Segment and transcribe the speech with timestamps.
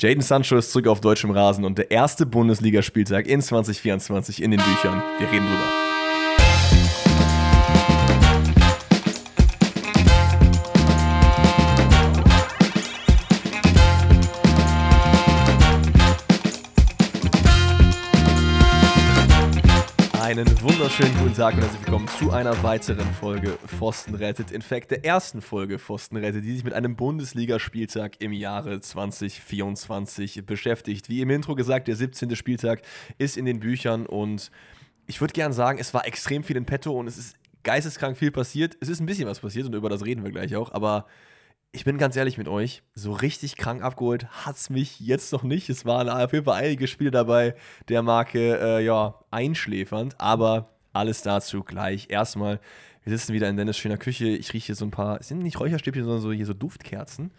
[0.00, 4.60] Jaden Sancho ist zurück auf deutschem Rasen und der erste Bundesligaspieltag in 2024 in den
[4.60, 5.02] Büchern.
[5.18, 5.99] Wir reden drüber.
[20.40, 24.50] Einen wunderschönen guten Tag und herzlich willkommen zu einer weiteren Folge Pfosten rettet.
[24.52, 30.46] In fact, der ersten Folge Pfosten rettet, die sich mit einem Bundesligaspieltag im Jahre 2024
[30.46, 31.10] beschäftigt.
[31.10, 32.34] Wie im Intro gesagt, der 17.
[32.36, 32.80] Spieltag
[33.18, 34.50] ist in den Büchern und
[35.06, 38.30] ich würde gerne sagen, es war extrem viel in petto und es ist geisteskrank viel
[38.30, 38.78] passiert.
[38.80, 41.04] Es ist ein bisschen was passiert und über das reden wir gleich auch, aber
[41.72, 45.44] ich bin ganz ehrlich mit euch, so richtig krank abgeholt hat es mich jetzt noch
[45.44, 45.70] nicht.
[45.70, 47.54] Es waren auf jeden Fall einige Spiele dabei
[47.88, 52.08] der Marke, äh, ja, einschläfernd, aber alles dazu gleich.
[52.10, 52.60] Erstmal,
[53.02, 54.28] wir sitzen wieder in Dennis schöner Küche.
[54.28, 57.32] Ich rieche so ein paar, es sind nicht Räucherstäbchen, sondern so hier so Duftkerzen.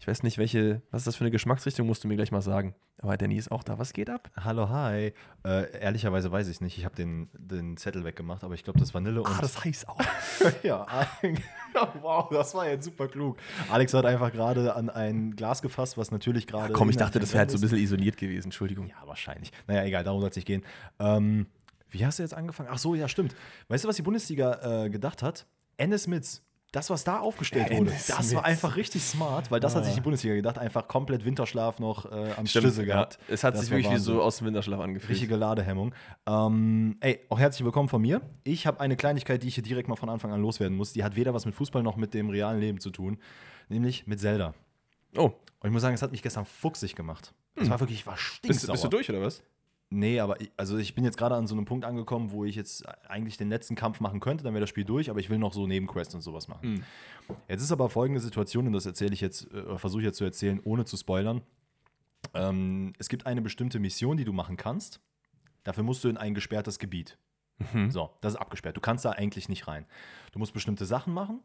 [0.00, 2.42] Ich weiß nicht, welche, was ist das für eine Geschmacksrichtung, musst du mir gleich mal
[2.42, 2.74] sagen.
[2.98, 3.78] Aber Danny ist auch da.
[3.78, 4.30] Was geht ab?
[4.36, 5.12] Hallo, hi.
[5.44, 6.78] Äh, ehrlicherweise weiß ich es nicht.
[6.78, 9.28] Ich habe den, den Zettel weggemacht, aber ich glaube, das Vanille und.
[9.28, 10.00] Ah, das heißt auch.
[10.62, 10.86] ja,
[12.00, 13.36] wow, das war jetzt super klug.
[13.70, 16.72] Alex hat einfach gerade an ein Glas gefasst, was natürlich gerade.
[16.72, 18.48] Komm, ich dachte, das wäre halt so ein bisschen isoliert gewesen.
[18.48, 18.86] Entschuldigung.
[18.86, 19.52] Ja, wahrscheinlich.
[19.66, 20.64] Naja, egal, darum soll es nicht gehen.
[20.98, 21.46] Ähm,
[21.94, 22.68] wie hast du jetzt angefangen?
[22.70, 23.34] Ach so, ja, stimmt.
[23.68, 25.46] Weißt du, was die Bundesliga äh, gedacht hat?
[25.78, 26.42] Ennis Mitz.
[26.72, 28.34] Das, was da aufgestellt wurde, Ennis das Mitz.
[28.34, 29.84] war einfach richtig smart, weil das hat Ah.
[29.84, 33.18] sich die Bundesliga gedacht, einfach komplett Winterschlaf noch äh, am Schlüssel gehabt.
[33.28, 33.34] Ja.
[33.34, 35.10] Es hat Das sich wirklich wie so aus dem Winterschlaf angefühlt.
[35.12, 35.94] Richtige Ladehemmung.
[36.26, 38.20] Ähm, ey, auch herzlich willkommen von mir.
[38.42, 40.92] Ich habe eine Kleinigkeit, die ich hier direkt mal von Anfang an loswerden muss.
[40.92, 43.18] Die hat weder was mit Fußball noch mit dem realen Leben zu tun,
[43.68, 44.52] nämlich mit Zelda.
[45.16, 45.34] Oh, Und
[45.68, 47.32] ich muss sagen, es hat mich gestern fuchsig gemacht.
[47.54, 48.72] Es war wirklich, ich war bist, stinksauer.
[48.72, 49.44] bist du durch oder was?
[49.94, 52.56] Nee, aber ich, also ich bin jetzt gerade an so einem Punkt angekommen, wo ich
[52.56, 55.38] jetzt eigentlich den letzten Kampf machen könnte, dann wäre das Spiel durch, aber ich will
[55.38, 56.84] noch so Nebenquests und sowas machen.
[57.48, 60.24] Jetzt ist aber folgende Situation, und das erzähle ich jetzt, äh, versuche ich jetzt zu
[60.24, 61.42] erzählen, ohne zu spoilern.
[62.34, 65.00] Ähm, es gibt eine bestimmte Mission, die du machen kannst.
[65.62, 67.16] Dafür musst du in ein gesperrtes Gebiet.
[67.88, 68.76] So, das ist abgesperrt.
[68.76, 69.86] Du kannst da eigentlich nicht rein.
[70.32, 71.40] Du musst bestimmte Sachen machen,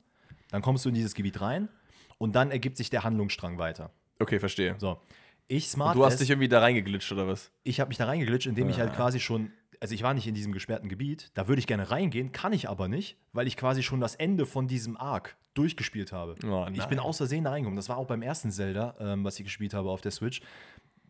[0.49, 1.69] dann kommst du in dieses Gebiet rein
[2.17, 3.91] und dann ergibt sich der Handlungsstrang weiter.
[4.19, 4.75] Okay, verstehe.
[4.79, 4.99] So,
[5.49, 7.51] ich smart du hast as- dich irgendwie da reingeglitscht oder was?
[7.63, 8.95] ich habe mich da reingeglitscht, indem ich halt Ah.
[8.95, 9.51] quasi schon,
[9.81, 12.69] also ich war nicht in diesem gesperrten Gebiet, da würde ich gerne reingehen, kann ich
[12.69, 16.35] aber nicht, weil ich quasi schon das Ende von diesem Arc durchgespielt habe.
[16.45, 17.75] Oh, ich bin aus Versehen da reingekommen.
[17.75, 20.39] Das war auch beim ersten Zelda, ähm, was ich gespielt habe auf der Switch.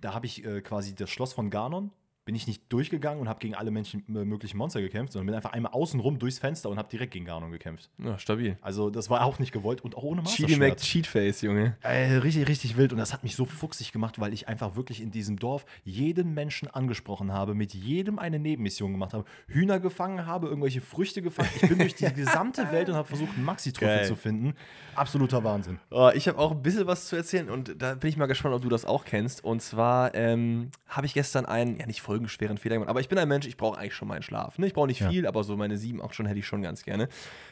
[0.01, 1.91] Da habe ich äh, quasi das Schloss von Ganon,
[2.25, 5.35] bin ich nicht durchgegangen und habe gegen alle Menschen, äh, möglichen Monster gekämpft, sondern bin
[5.35, 7.90] einfach einmal außenrum durchs Fenster und habe direkt gegen Ganon gekämpft.
[7.97, 8.57] Ja, stabil.
[8.62, 11.75] Also das war auch nicht gewollt und auch ohne Master Cheaty Mac Cheatface, Junge.
[11.81, 12.91] äh, richtig, richtig wild.
[12.91, 16.34] Und das hat mich so fuchsig gemacht, weil ich einfach wirklich in diesem Dorf jeden
[16.34, 21.50] Menschen angesprochen habe, mit jedem eine Nebenmission gemacht habe, Hühner gefangen habe, irgendwelche Früchte gefangen.
[21.56, 24.53] Ich bin durch die gesamte Welt und habe versucht, einen Maxi-Trüffel zu finden.
[24.96, 25.80] Absoluter Wahnsinn.
[25.90, 28.56] Oh, ich habe auch ein bisschen was zu erzählen und da bin ich mal gespannt,
[28.56, 29.44] ob du das auch kennst.
[29.44, 33.19] Und zwar ähm, habe ich gestern einen, ja nicht folgenschweren Fehler gemacht, aber ich bin
[33.19, 34.57] ein Mensch, ich brauche eigentlich schon meinen Schlaf.
[34.57, 34.65] Ne?
[34.65, 35.09] Ich brauche nicht Ja.
[35.11, 37.07] viel, aber so meine sieben, acht Stunden hätte ich schon ganz gerne.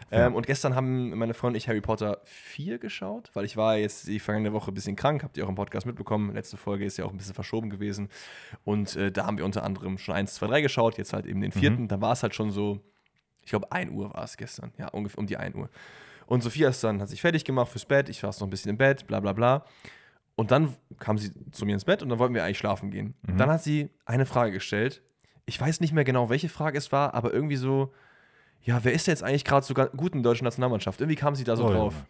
[0.10, 0.26] Ja.
[0.26, 3.78] Ähm, und gestern haben meine Freunde und ich Harry Potter 4 geschaut, weil ich war
[3.78, 6.34] jetzt die vergangene Woche ein bisschen krank, habt ihr auch im Podcast mitbekommen.
[6.34, 8.10] Letzte Folge ist ja auch ein bisschen verschoben gewesen.
[8.66, 11.40] Und äh, da haben wir unter anderem schon 1, 2, 3 geschaut, jetzt halt eben
[11.42, 11.88] den vierten.
[11.88, 12.80] Da war es halt schon so,
[13.44, 14.72] ich glaube, 1 Uhr war es gestern.
[14.80, 15.70] Ja, ungefähr um die 1 Uhr.
[16.26, 18.10] Und Sophia ist dann, hat sich fertig gemacht fürs Bett.
[18.10, 19.64] Ich saß noch ein bisschen im Bett, bla bla bla.
[20.38, 23.16] Und dann kam sie zu mir ins Bett und dann wollten wir eigentlich schlafen gehen.
[23.24, 25.02] Dann hat sie eine Frage gestellt.
[25.48, 27.92] Ich weiß nicht mehr genau, welche Frage es war, aber irgendwie so,
[28.62, 31.02] ja, wer ist jetzt eigentlich gerade so gut in der deutschen Nationalmannschaft?
[31.02, 31.94] Irgendwie kam sie da so Oh, drauf.
[31.96, 32.06] Junge.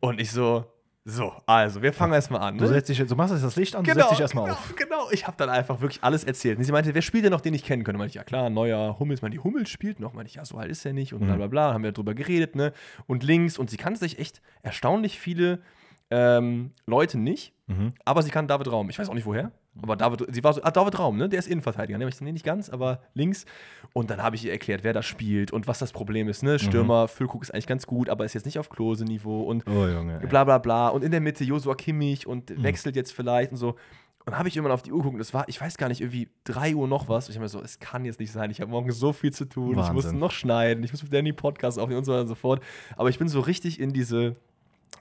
[0.00, 0.66] Und ich so,
[1.06, 2.56] so, also, wir fangen erstmal an.
[2.56, 2.68] Du, ne?
[2.68, 4.74] setzt dich, du machst jetzt das Licht an, du setzt dich erstmal genau, auf.
[4.76, 6.56] Genau, ich habe dann einfach wirklich alles erzählt.
[6.58, 7.98] Und sie meinte, wer spielt denn noch, den ich kennen könnte?
[7.98, 9.20] Meinte ich, ja klar, neuer Hummels.
[9.20, 10.14] Meinte, die Hummels spielt noch.
[10.14, 11.12] Meinte ich, ja, so alt ist er nicht.
[11.12, 11.26] Und Mhm.
[11.26, 11.74] bla bla bla.
[11.74, 12.72] Haben wir drüber geredet, ne?
[13.06, 13.58] Und links.
[13.58, 15.60] Und sie kannte sich echt erstaunlich viele
[16.10, 17.52] ähm, Leute nicht.
[17.66, 17.92] Mhm.
[18.04, 18.90] Aber sie kann David Raum.
[18.90, 19.50] Ich weiß auch nicht woher.
[19.82, 21.28] Aber David, sie war so, ah, David Raum, ne?
[21.28, 21.98] Der ist Innenverteidiger.
[21.98, 22.06] Ne?
[22.08, 23.44] Ich so, nee, nicht ganz, aber links.
[23.92, 26.48] Und dann habe ich ihr erklärt, wer da spielt und was das Problem ist, Mhm.
[26.50, 26.58] ne?
[26.60, 29.42] Stürmer, Füllkrug ist eigentlich ganz gut, aber ist jetzt nicht auf Klose-Niveau.
[29.42, 30.20] Und Oh, Junge.
[30.28, 30.88] bla bla bla.
[30.88, 32.62] Und in der Mitte Josua Kimmich und Mhm.
[32.62, 33.70] wechselt jetzt vielleicht und so.
[33.70, 35.88] Und dann habe ich irgendwann auf die Uhr geguckt und es war, ich weiß gar
[35.88, 37.26] nicht, irgendwie 3 Uhr noch was.
[37.26, 38.50] Und ich habe mir so, es kann jetzt nicht sein.
[38.50, 39.72] Ich habe morgen so viel zu tun.
[39.72, 39.94] Ich Wahnsinn.
[39.94, 40.82] musste noch schneiden.
[40.84, 42.62] Ich muss mit Danny Podcast aufnehmen und so weiter und so fort.
[42.96, 44.34] Aber ich bin so richtig in diese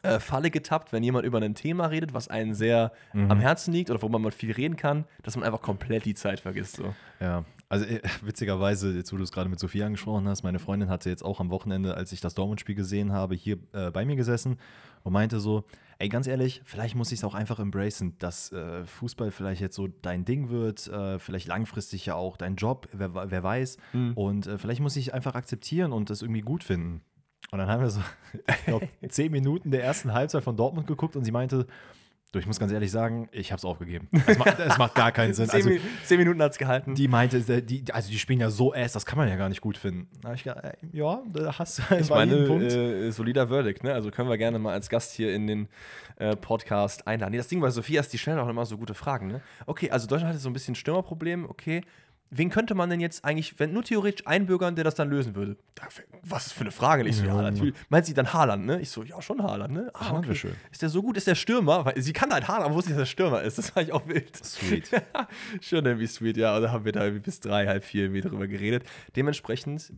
[0.01, 3.31] äh, Falle getappt, wenn jemand über ein Thema redet, was einem sehr Mhm.
[3.31, 6.13] am Herzen liegt oder wo man mal viel reden kann, dass man einfach komplett die
[6.15, 6.77] Zeit vergisst.
[6.77, 6.93] So.
[7.19, 10.89] Ja, also äh, witzigerweise, jetzt wo du es gerade mit Sophia angesprochen hast, meine Freundin
[10.89, 14.15] hatte jetzt auch am Wochenende, als ich das Dortmund-Spiel gesehen habe, hier äh, bei mir
[14.15, 14.57] gesessen
[15.03, 15.63] und meinte so,
[15.99, 19.75] ey, ganz ehrlich, vielleicht muss ich es auch einfach embracen, dass äh, Fußball vielleicht jetzt
[19.75, 23.77] so dein Ding wird, äh, vielleicht langfristig ja auch dein Job, wer, wer weiß.
[24.15, 27.01] Und äh, vielleicht muss ich einfach akzeptieren und das irgendwie gut finden.
[27.53, 28.01] Und dann haben wir so,
[28.47, 31.67] ich glaube, zehn Minuten der ersten Halbzeit von Dortmund geguckt und sie meinte,
[32.31, 34.07] Du, ich muss ganz ehrlich sagen, ich habe es aufgegeben.
[34.25, 35.47] Es macht, es macht gar keinen Sinn.
[35.49, 36.95] Zehn, Also, zehn Minuten hat es gehalten.
[36.95, 39.61] die meinte, die, also die spielen ja so ass, das kann man ja gar nicht
[39.61, 40.07] gut finden.
[40.23, 42.73] Da ich gedacht, äh, ja, da hast du Ich meine, jeden Punkt.
[42.73, 43.93] äh, solider Verdict, ne?
[43.93, 45.67] Also können wir gerne mal als Gast hier in den
[46.15, 47.33] äh, Podcast einladen.
[47.33, 49.41] Nee, das Ding bei Sophia ist, die stellen auch immer so gute Fragen, ne?
[49.67, 51.83] Okay, also Deutschland hatte so ein bisschen Stürmerproblem, okay.
[52.35, 55.55] Wen könnte man denn jetzt eigentlich, wenn nur theoretisch einbürgern, der das dann lösen würde?
[56.23, 57.07] Was ist für eine Frage?
[57.07, 57.75] Ich so, ja, natürlich.
[57.89, 58.81] Meint sie dann Haaland, ne?
[58.81, 59.91] Ich so, ja, schon Haaland, ne?
[59.93, 60.55] Ah, Haaland wär schön.
[60.71, 61.15] Ist der so gut?
[61.15, 61.85] Ist der Stürmer?
[61.85, 63.59] Weil sie kann halt Haaland, aber wusste nicht, dass er Stürmer ist.
[63.59, 64.35] Das fand ich auch wild.
[64.35, 64.89] Sweet.
[65.61, 66.55] Schon irgendwie sweet, ja.
[66.55, 68.83] Und da haben wir da irgendwie bis drei, halb vier irgendwie drüber geredet.
[69.15, 69.93] Dementsprechend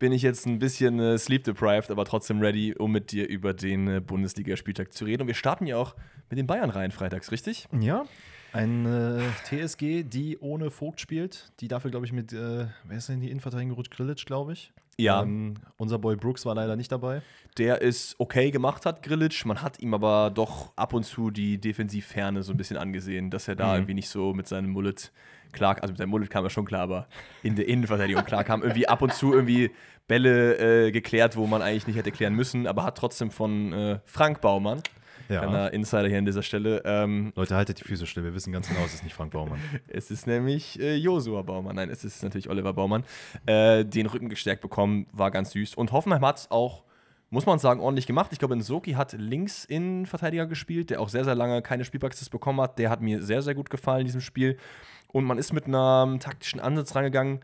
[0.00, 3.54] bin ich jetzt ein bisschen äh, sleep deprived, aber trotzdem ready, um mit dir über
[3.54, 5.22] den äh, Bundesligaspieltag zu reden.
[5.22, 5.94] Und wir starten ja auch
[6.28, 7.68] mit den Bayern rein freitags, richtig?
[7.78, 8.04] Ja,
[8.52, 13.08] ein äh, TSG, die ohne Vogt spielt, die dafür, glaube ich, mit, äh, wer ist
[13.08, 13.90] denn in die Innenverteidigung gerutscht?
[13.92, 14.72] Grillitsch, glaube ich.
[15.00, 15.22] Ja.
[15.22, 17.22] Ähm, unser Boy Brooks war leider nicht dabei.
[17.56, 19.44] Der ist okay gemacht hat, Grillitsch.
[19.44, 23.46] Man hat ihm aber doch ab und zu die Defensivferne so ein bisschen angesehen, dass
[23.46, 23.74] er da Mhm.
[23.74, 25.12] irgendwie nicht so mit seinem Mullet
[25.52, 27.06] klar, also mit seinem Mullet kam er schon klar, aber
[27.44, 28.62] in der Innenverteidigung klar kam.
[28.62, 29.70] Irgendwie ab und zu irgendwie
[30.08, 34.00] Bälle äh, geklärt, wo man eigentlich nicht hätte klären müssen, aber hat trotzdem von äh,
[34.04, 34.82] Frank Baumann,
[35.28, 35.40] Ja.
[35.40, 38.24] kleiner Insider hier an dieser Stelle, ähm, Leute, haltet die Füße still.
[38.24, 39.58] Wir wissen ganz genau, es ist nicht Frank Baumann.
[39.88, 43.04] es ist nämlich äh, Josua Baumann, nein, es ist natürlich Oliver Baumann,
[43.46, 45.74] äh, den Rücken gestärkt bekommen, war ganz süß.
[45.74, 46.84] Und Hoffenheim hat es auch,
[47.30, 48.32] muss man sagen, ordentlich gemacht.
[48.32, 52.60] Ich glaube, Nsoki hat links Innenverteidiger gespielt, der auch sehr, sehr lange keine Spielpraxis bekommen
[52.60, 52.78] hat.
[52.78, 54.56] Der hat mir sehr, sehr gut gefallen in diesem Spiel.
[55.08, 57.40] Und man ist mit einem taktischen Ansatz rangegangen,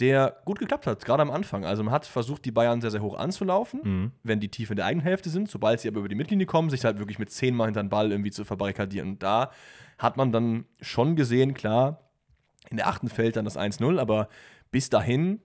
[0.00, 1.64] der gut geklappt hat, gerade am Anfang.
[1.64, 4.12] Also man hat versucht, die Bayern sehr, sehr hoch anzulaufen, Mhm.
[4.22, 5.50] wenn die tief in der eigenen Hälfte sind.
[5.50, 8.10] Sobald sie aber über die Mittellinie kommen, sich halt wirklich mit zehnmal hinter den Ball
[8.12, 9.10] irgendwie zu verbarrikadieren.
[9.10, 9.50] Und da
[9.98, 12.08] hat man dann schon gesehen, klar,
[12.70, 14.28] in der achten fällt dann das 1-0, aber
[14.70, 15.40] bis dahin,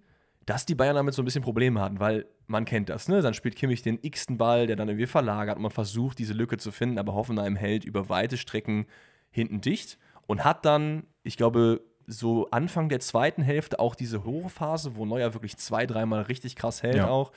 [0.46, 3.22] dass die Bayern damit so ein bisschen Probleme hatten, weil man kennt das, ne?
[3.22, 6.58] Dann spielt Kimmich den x-ten Ball, der dann irgendwie verlagert und man versucht, diese Lücke
[6.58, 8.86] zu finden, aber Hoffenheim hält über weite Strecken
[9.32, 9.98] hinten dicht
[10.28, 15.34] und hat dann, ich glaube, so Anfang der zweiten Hälfte auch diese Hochphase, wo Neuer
[15.34, 17.08] wirklich zwei, dreimal richtig krass hält Ja.
[17.08, 17.32] auch,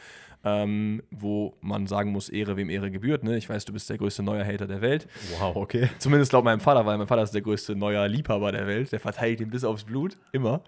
[0.44, 3.36] ähm, wo man sagen muss, Ehre wem Ehre gebührt, ne?
[3.36, 5.08] Ich weiß, du bist der größte Neuer-Hater der Welt.
[5.40, 5.88] Wow, okay.
[5.98, 8.92] Zumindest laut meinem Vater, weil mein Vater ist der größte neuer Liebhaber der Welt.
[8.92, 10.16] Der verteidigt ihn bis aufs Blut.
[10.32, 10.60] Immer.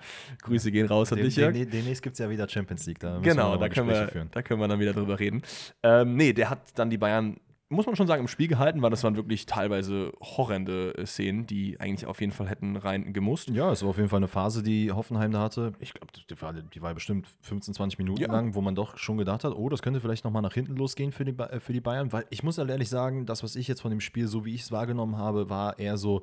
[0.42, 2.98] Grüße gehen raus an dich, den, demnächst gibt es ja wieder Champions League.
[2.98, 4.28] Da müssen Genau, da können, Gespräche wir, führen.
[4.32, 5.42] da können wir dann wieder drüber reden.
[5.84, 7.36] Ähm, nee, der hat dann die Bayern,
[7.70, 11.46] muss man schon sagen, im Spiel gehalten, weil das waren wirklich teilweise horrende äh, Szenen,
[11.46, 13.50] die eigentlich auf jeden Fall hätten rein gemusst.
[13.50, 15.72] Ja, es war auf jeden Fall eine Phase, die Hoffenheim da hatte.
[15.78, 18.32] Ich glaube, die war, die war bestimmt 15, 20 Minuten Ja.
[18.32, 21.12] lang, wo man doch schon gedacht hat, oh, das könnte vielleicht nochmal nach hinten losgehen
[21.12, 22.12] für die, äh, für die Bayern.
[22.12, 24.62] Weil ich muss ehrlich sagen, das, was ich jetzt von dem Spiel, so wie ich
[24.62, 26.22] es wahrgenommen habe, war eher so.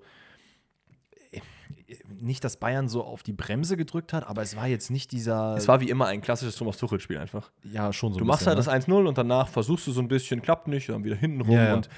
[2.19, 5.55] Nicht, dass Bayern so auf die Bremse gedrückt hat, aber es war jetzt nicht dieser.
[5.55, 7.51] Es war wie immer ein klassisches Thomas Tuchel-Spiel einfach.
[7.63, 10.07] ja schon so Du machst bisschen, halt das 1-0 und danach versuchst du so ein
[10.07, 11.55] bisschen, klappt nicht, dann wieder hinten rum.
[11.55, 11.73] Ja, ja.
[11.75, 11.89] Und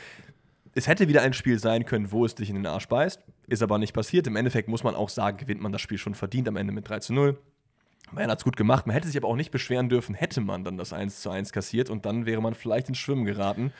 [0.73, 3.23] es hätte wieder ein Spiel sein können, wo es dich in den Arsch beißt.
[3.47, 4.27] Ist aber nicht passiert.
[4.27, 6.87] Im Endeffekt muss man auch sagen, gewinnt man das Spiel schon verdient am Ende mit
[6.87, 7.37] 3 0.
[8.11, 8.87] Bayern hat es gut gemacht.
[8.87, 11.51] Man hätte sich aber auch nicht beschweren dürfen, hätte man dann das 1 zu 1
[11.51, 13.73] kassiert und dann wäre man vielleicht ins Schwimmen geraten.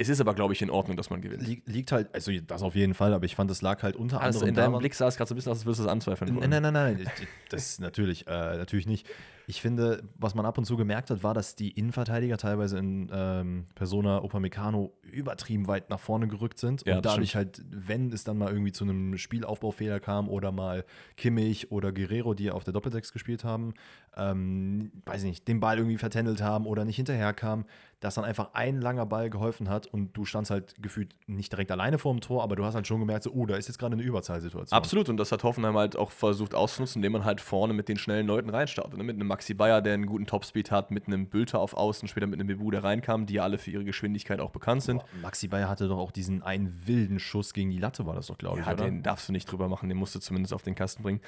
[0.00, 1.46] Es ist aber, glaube ich, in Ordnung, dass man gewinnt.
[1.46, 4.18] Liegt, liegt halt, also das auf jeden Fall, aber ich fand, es lag halt unter
[4.22, 5.84] Also anderem in deinem Blick sah es gerade so ein bisschen aus, als würdest du
[5.84, 6.36] es anzweifeln.
[6.36, 7.06] Nein, nein, nein, nein,
[7.50, 9.06] das natürlich, äh, natürlich nicht.
[9.46, 13.10] Ich finde, was man ab und zu gemerkt hat, war, dass die Innenverteidiger teilweise in
[13.12, 18.12] ähm, Persona Upamecano übertrieben weit nach vorne gerückt sind Ja, und das dadurch halt, wenn
[18.12, 20.84] es dann mal irgendwie zu einem Spielaufbaufehler kam oder mal
[21.16, 23.74] Kimmich oder Guerrero, die auf der Doppelsechs gespielt haben,
[24.16, 27.64] ähm, weiß ich nicht, den Ball irgendwie vertändelt haben oder nicht hinterherkamen,
[28.00, 31.70] dass dann einfach ein langer Ball geholfen hat und du standst halt gefühlt nicht direkt
[31.70, 33.78] alleine vor dem Tor, aber du hast halt schon gemerkt, so, oh, da ist jetzt
[33.78, 34.76] gerade eine Überzahlsituation.
[34.76, 37.98] Absolut, und das hat Hoffenheim halt auch versucht auszunutzen, indem man halt vorne mit den
[37.98, 38.96] schnellen Leuten reinstartet.
[38.96, 39.04] Ne?
[39.04, 42.26] Mit einem Maxi Bayer, der einen guten Topspeed hat, mit einem Bülter auf Außen, später
[42.26, 44.98] mit einem Bebu, der reinkam, die ja alle für ihre Geschwindigkeit auch bekannt sind.
[44.98, 48.28] Boah, Maxi Bayer hatte doch auch diesen einen wilden Schuss gegen die Latte, war das
[48.28, 48.84] doch, glaube ich, Ja, oder?
[48.84, 51.20] den darfst du nicht drüber machen, den musst du zumindest auf den Kasten bringen.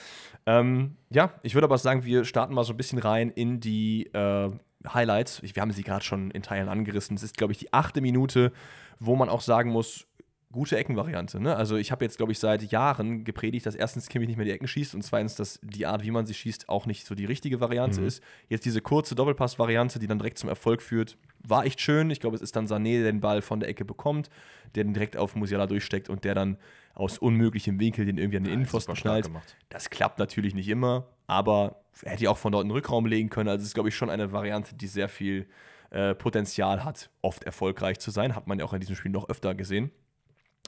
[0.47, 4.07] Ähm, ja, ich würde aber sagen, wir starten mal so ein bisschen rein in die
[4.15, 4.51] äh,
[4.93, 5.41] Highlights.
[5.43, 7.17] Ich, wir haben sie gerade schon in Teilen angerissen.
[7.17, 8.53] Es ist, glaube ich, die achte Minute,
[8.99, 10.07] wo man auch sagen muss,
[10.53, 11.41] gute Eckenvariante.
[11.41, 11.57] Ne?
[11.57, 14.51] Also ich habe jetzt, glaube ich, seit Jahren gepredigt, dass erstens Kimmich nicht mehr die
[14.53, 17.25] Ecken schießt und zweitens, dass die Art, wie man sie schießt, auch nicht so die
[17.25, 18.07] richtige Variante Mhm.
[18.07, 18.23] ist.
[18.51, 22.11] Jetzt diese kurze Doppelpass-Variante, die dann direkt zum Erfolg führt, war echt schön.
[22.11, 24.29] Ich glaube, es ist dann Sané, der den Ball von der Ecke bekommt,
[24.75, 26.59] der den direkt auf Musiala durchsteckt und der dann
[26.95, 29.27] aus unmöglichem Winkel den irgendwie an den Ja, Innenpfosten schnallt.
[29.27, 29.57] gemacht.
[29.71, 33.31] Das klappt natürlich nicht immer, aber er hätte ja auch von dort einen Rückraum legen
[33.31, 33.49] können.
[33.49, 35.47] Also es ist, glaube ich, schon eine Variante, die sehr viel
[35.91, 38.35] äh, Potenzial hat, oft erfolgreich zu sein.
[38.35, 39.91] Hat man ja auch in diesem Spiel noch öfter gesehen.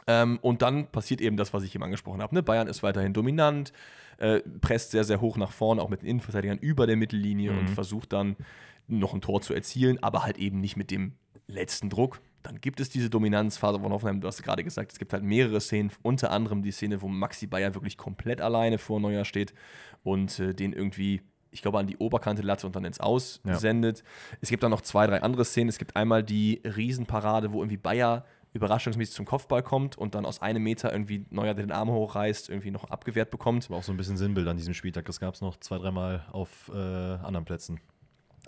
[0.06, 2.34] Ähm, und dann passiert eben das, was ich eben angesprochen habe.
[2.34, 2.42] Ne?
[2.42, 3.72] Bayern ist weiterhin dominant,
[4.18, 7.68] äh, presst sehr, sehr hoch nach vorne, auch mit den Innenverteidigern über der Mittellinie und
[7.70, 8.36] versucht dann
[8.86, 11.14] noch ein Tor zu erzielen, aber halt eben nicht mit dem
[11.46, 12.20] letzten Druck.
[12.44, 14.20] Dann gibt es diese Dominanzphase von Hoffenheim.
[14.20, 17.46] Du hast gerade gesagt, es gibt halt mehrere Szenen, unter anderem die Szene, wo Maxi
[17.46, 19.54] Bayer wirklich komplett alleine vor Neuer steht
[20.02, 23.56] und äh, den irgendwie, ich glaube, an die Oberkante Latte und dann ins Aus Ja.
[23.56, 24.04] sendet.
[24.42, 25.70] Es gibt dann noch zwei, drei andere Szenen.
[25.70, 30.40] Es gibt einmal die Riesenparade, wo irgendwie Bayer überraschungsmäßig zum Kopfball kommt und dann aus
[30.40, 33.68] einem Meter irgendwie Neuer den Arm hochreißt, irgendwie noch abgewehrt bekommt.
[33.70, 35.06] War auch so ein bisschen Sinnbild an diesem Spieltag.
[35.06, 37.80] Das gab es noch zwei, dreimal auf äh, anderen Plätzen.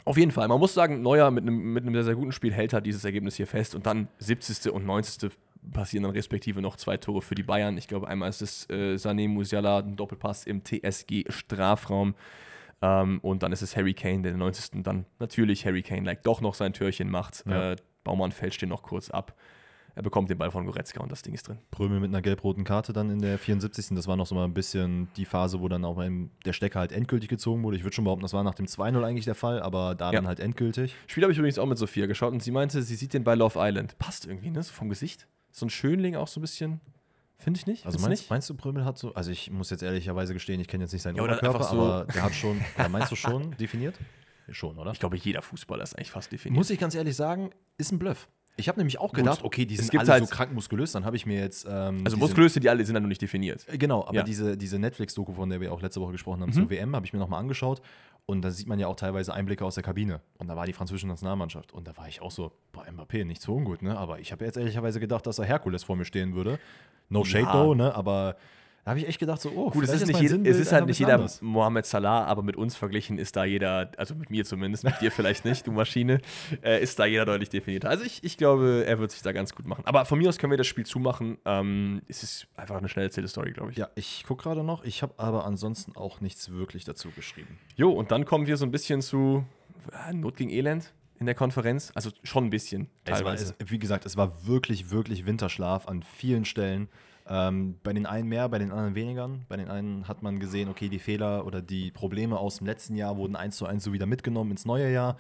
[0.07, 0.47] Auf jeden Fall.
[0.47, 3.05] Man muss sagen, Neuer mit einem, mit einem sehr, sehr guten Spiel hält halt dieses
[3.05, 3.75] Ergebnis hier fest.
[3.75, 4.73] Und dann 70.
[4.73, 5.33] und 90.
[5.73, 7.77] passieren dann respektive noch zwei Tore für die Bayern.
[7.77, 12.15] Ich glaube, einmal ist es äh, Sané Musiala, ein Doppelpass im TSG-Strafraum.
[12.83, 14.85] Ähm, und dann ist es Harry Kane, der der 90.
[14.85, 17.43] dann natürlich Harry Kane-like doch noch sein Türchen macht.
[17.49, 17.73] Ja.
[17.73, 19.35] Äh, Baumann fälscht den noch kurz ab.
[19.97, 21.59] Er bekommt den Ball von Goretzka und das Ding ist drin.
[21.71, 23.89] Prömel mit einer gelb-roten Karte dann in der 74.
[23.97, 26.01] Das war noch so mal ein bisschen die Phase, wo dann auch
[26.45, 27.79] der Stecker halt endgültig gezogen wurde.
[27.79, 30.19] Ich würde schon behaupten, das war nach dem 2-0 eigentlich der Fall, aber da Ja.
[30.19, 30.95] dann halt endgültig.
[31.07, 33.35] Spiel habe ich übrigens auch mit Sophia geschaut und sie meinte, sie sieht den bei
[33.35, 33.99] Love Island.
[33.99, 34.63] Passt irgendwie, ne?
[34.63, 35.27] So vom Gesicht.
[35.51, 36.81] So ein Schönling auch so ein bisschen.
[37.39, 37.87] Finde ich nicht.
[37.87, 40.61] Also Findest du meinst, meinst du, Prömel hat so, also ich muss jetzt ehrlicherweise gestehen,
[40.61, 43.11] ich kenne jetzt nicht seinen Ja, oder Oberkörper, so- aber der hat schon, ja, meinst
[43.13, 43.95] du schon definiert?
[44.51, 44.93] Schon, oder?
[44.93, 46.57] Ich glaube, jeder Fußballer ist eigentlich fast definiert.
[46.57, 48.29] Muss ich ganz ehrlich sagen, ist ein Bluff.
[48.59, 51.15] Ich habe nämlich auch gedacht, okay, die sind alle halt- so krank muskulös, dann habe
[51.17, 51.67] ich mir jetzt.
[51.67, 53.67] Ähm, also diese- Muskulöse, die alle sind dann noch nicht definiert.
[53.69, 54.23] Äh, Genau, aber Ja.
[54.23, 56.55] diese, diese Netflix-Doku, von der wir auch letzte Woche gesprochen haben, Mhm.
[56.55, 57.83] zur WM, habe ich mir nochmal angeschaut.
[58.25, 60.21] Und da sieht man ja auch teilweise Einblicke aus der Kabine.
[60.39, 61.73] Und da war die französische Nationalmannschaft.
[61.73, 63.97] Und da war ich auch so, boah, Mbappé, nicht so ungut, ne?
[63.97, 66.59] Aber ich habe jetzt ehrlicherweise gedacht, dass da Herkules vor mir stehen würde.
[67.09, 67.53] No shade Ja.
[67.53, 67.95] though, ne?
[67.95, 68.37] Aber
[68.87, 70.87] da habe ich echt gedacht, so, oh, Gut, es ist, nicht jeder, es ist halt
[70.87, 71.43] nicht jeder anders.
[71.43, 75.11] Mohamed Salah, aber mit uns verglichen ist da jeder, also mit mir zumindest, mit dir
[75.11, 76.21] vielleicht nicht, du Maschine,
[76.63, 77.91] äh, ist da jeder deutlich definierter.
[77.91, 79.83] Also ich, ich glaube, er wird sich da ganz gut machen.
[79.87, 81.37] Aber von mir aus können wir das Spiel zumachen.
[81.45, 83.77] Ähm, es ist einfach eine schnell erzählte Story, glaube ich.
[83.77, 84.85] Ja, ich gucke gerade noch.
[84.85, 87.59] Ich habe aber ansonsten auch nichts wirklich dazu geschrieben.
[87.75, 89.45] Jo, und dann kommen wir so ein bisschen zu
[90.09, 91.91] äh, Not gegen Elend in der Konferenz.
[91.97, 93.57] Also schon ein bisschen, Es war, teilweise.
[93.59, 96.89] es, wie gesagt, es war wirklich, wirklich Winterschlaf an vielen Stellen.
[97.29, 99.29] Ähm, bei den einen mehr, bei den anderen weniger.
[99.49, 102.95] Bei den einen hat man gesehen, okay, die Fehler oder die Probleme aus dem letzten
[102.95, 105.17] Jahr wurden eins zu eins so wieder mitgenommen ins neue Jahr.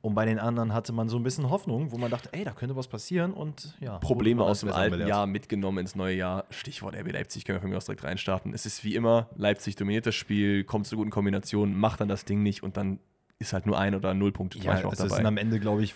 [0.00, 2.52] Und bei den anderen hatte man so ein bisschen Hoffnung, wo man dachte, ey, da
[2.52, 3.98] könnte was passieren und ja.
[3.98, 5.06] Probleme aus dem alten.
[5.06, 6.44] Jahr mitgenommen ins neue Jahr.
[6.50, 8.54] Stichwort RB Leipzig, können wir von mir aus direkt reinstarten.
[8.54, 12.24] Es ist wie immer, Leipzig dominiert das Spiel, kommt zu guten Kombinationen, macht dann das
[12.24, 13.00] Ding nicht und dann
[13.40, 15.24] ist halt nur ein oder null Punkte Ja, manchmal auch es sind dabei.
[15.24, 15.94] am Ende, glaube ich,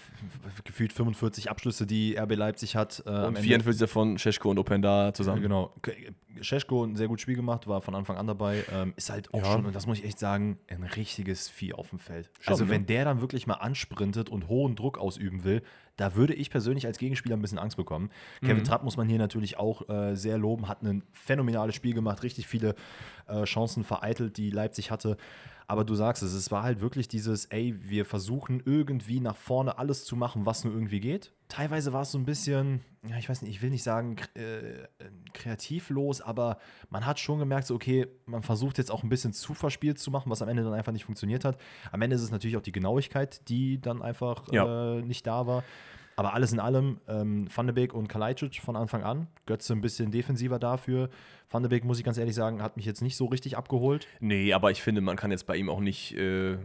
[0.63, 3.03] gefühlt 45 Abschlüsse, die RB Leipzig hat.
[3.05, 3.41] Äh, Und Ende.
[3.43, 5.43] 44 davon Scheschko und Openda zusammen.
[5.43, 5.75] Genau.
[5.83, 5.93] K-
[6.41, 8.65] Scheschko ein sehr gutes Spiel gemacht, war von Anfang an dabei.
[8.73, 9.53] Ähm, ist halt auch Ja.
[9.53, 12.31] schon, und das muss ich echt sagen, ein richtiges Vieh auf dem Feld.
[12.47, 12.71] Also, ne?
[12.71, 15.63] wenn der dann wirklich mal ansprintet und hohen Druck ausüben will,
[15.97, 18.11] da würde ich persönlich als Gegenspieler ein bisschen Angst bekommen.
[18.41, 18.65] Kevin Mhm.
[18.65, 22.47] Trapp muss man hier natürlich auch äh, sehr loben, hat ein phänomenales Spiel gemacht, richtig
[22.47, 22.77] viele
[23.27, 25.17] äh, Chancen vereitelt, die Leipzig hatte.
[25.67, 29.79] Aber du sagst es, es war halt wirklich dieses, ey, wir versuchen irgendwie nach vorne
[29.79, 31.33] alles zu machen, was nur irgendwie geht.
[31.49, 34.87] Teilweise war es so ein bisschen, ja, ich weiß nicht, ich will nicht sagen äh,
[35.35, 39.55] kreativlos, aber man hat schon gemerkt, so, okay, man versucht jetzt auch ein bisschen zu
[39.55, 41.59] verspielt zu machen, was am Ende dann einfach nicht funktioniert hat.
[41.91, 44.97] Am Ende ist es natürlich auch die Genauigkeit, die dann einfach Ja.
[44.97, 45.63] äh, nicht da war.
[46.17, 49.29] Aber alles in allem, ähm, Van de Beek und Kalajdzic von Anfang an.
[49.47, 51.09] Götze ein bisschen defensiver dafür.
[51.51, 54.07] Van de Beek, muss ich ganz ehrlich sagen, hat mich jetzt nicht so richtig abgeholt.
[54.21, 56.59] Nee, aber ich finde, man kann jetzt bei ihm auch nicht äh,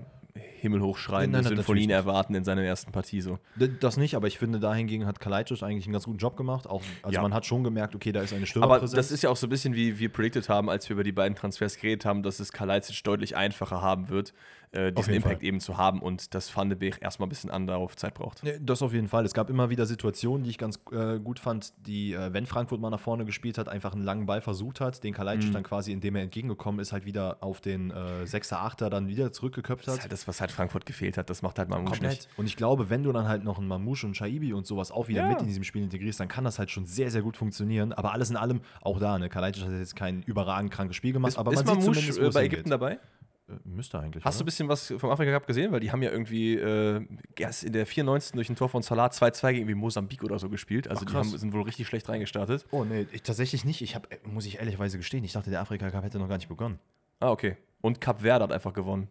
[0.60, 1.96] himmelhochschreiende Nein, nein, Symphonien natürlich nicht.
[1.96, 3.40] erwarten in seiner ersten Partie so.
[3.80, 6.68] Das nicht, aber ich finde, dahingegen hat Kalajdzic eigentlich einen ganz guten Job gemacht.
[6.68, 7.22] Auch, also Ja.
[7.22, 8.92] man hat schon gemerkt, okay, da ist eine Aber Stürmerpräsenz.
[8.94, 11.12] das ist ja auch so ein bisschen wie wir predicted haben, als wir über die
[11.12, 14.34] beiden Transfers geredet haben, dass es Kalajdzic deutlich einfacher haben wird,
[14.72, 15.46] äh, diesen Impact Fall.
[15.46, 18.44] eben zu haben und dass Van de Beek erstmal ein bisschen Anlaufzeit braucht.
[18.44, 19.26] Ja, Das auf jeden Fall.
[19.26, 22.80] Es gab immer wieder Situationen, die ich ganz äh, gut fand, die, äh, wenn Frankfurt
[22.82, 25.16] mal nach vorne gespielt hat, einfach einen langen Ball versucht hat, den Mhm.
[25.16, 29.08] Kalajdzic dann quasi, indem er entgegengekommen ist, halt wieder auf den äh, 6er, 8er dann
[29.08, 29.98] wieder zurückgeköpft Das hat.
[30.00, 31.30] ist halt das, was halt Frankfurt gefehlt hat.
[31.30, 32.28] Das macht halt Mamouche nicht.
[32.38, 35.08] Und ich glaube, wenn du dann halt noch einen Mamouche und Shaibi und sowas auch
[35.08, 35.30] wieder Ja.
[35.30, 37.94] mit in diesem Spiel integrierst, dann kann das halt schon sehr, sehr gut funktionieren.
[37.94, 41.32] Aber alles in allem, auch da, ne, Kalajdzic hat jetzt kein überragend krankes Spiel gemacht,
[41.34, 42.46] Ist, aber ist man sieht Mamouche zumindest, wo äh, bei.
[42.46, 43.00] Ägypten dabei?
[43.50, 44.24] Äh, Müsste eigentlich.
[44.24, 44.46] Hast du ein oder?
[44.46, 45.72] bisschen was vom Afrika Cup gesehen?
[45.72, 47.06] Weil die haben ja irgendwie äh,
[47.38, 48.34] erst in der 94.
[48.34, 50.88] durch ein Tor von Salah 2-2 gegen Mosambik oder so gespielt.
[50.88, 52.66] Also Ach, die haben, sind wohl richtig schlecht reingestartet.
[52.72, 53.82] Oh, nee, ich, tatsächlich nicht.
[53.82, 56.50] Ich habe, muss ich ehrlicherweise gestehen, ich dachte, der Afrika Cup hätte noch gar nicht
[56.50, 56.80] begonnen.
[57.20, 57.58] Ah, okay.
[57.82, 59.08] Und Cap Verde hat einfach gewonnen.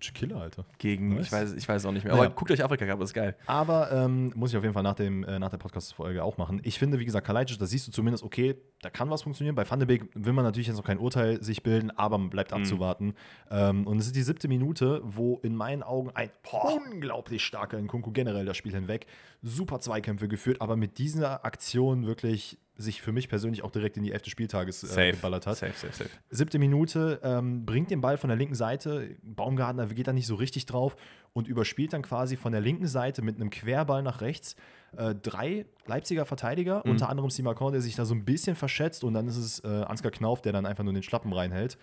[0.00, 0.64] Killer, Alter.
[0.78, 1.26] Gegen, Nice.
[1.26, 2.12] ich, weiß, ich weiß auch nicht mehr.
[2.12, 3.36] Aber guckt euch Afrika Cup, das ist geil.
[3.46, 6.60] Aber ähm, muss ich auf jeden Fall nach, dem, äh, nach der Podcast-Folge auch machen.
[6.64, 9.54] Ich finde, wie gesagt, Kalajdzic, da siehst du zumindest, okay, da kann was funktionieren.
[9.54, 12.30] Bei Van de Beek will man natürlich jetzt noch kein Urteil sich bilden, aber man
[12.30, 13.14] bleibt abzuwarten.
[13.50, 18.12] Ähm, und es ist die siebte Minute, wo in meinen Augen ein unglaublich starker Nkunku
[18.12, 19.06] generell das Spiel hinweg,
[19.42, 24.04] super Zweikämpfe geführt, aber mit dieser Aktion wirklich sich für mich persönlich auch direkt in
[24.04, 25.56] die elfte Spieltages äh, geballert hat.
[25.58, 26.10] Safe, safe, safe.
[26.30, 29.16] Siebte Minute, ähm, bringt den Ball von der linken Seite.
[29.22, 30.96] Baumgartner geht da nicht so richtig drauf
[31.32, 34.54] und überspielt dann quasi von der linken Seite mit einem Querball nach rechts
[34.96, 36.92] äh, drei Leipziger Verteidiger, Mhm.
[36.92, 39.66] unter anderem Simakon, der sich da so ein bisschen verschätzt und dann ist es äh,
[39.66, 41.76] Ansgar Knauf, der dann einfach nur den Schlappen reinhält.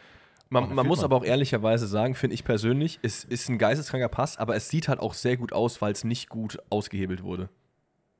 [0.49, 1.05] Man, man muss man.
[1.05, 4.87] aber auch ehrlicherweise sagen, finde ich persönlich, es ist ein geisteskranker Pass, aber es sieht
[4.87, 7.49] halt auch sehr gut aus, weil es nicht gut ausgehebelt wurde.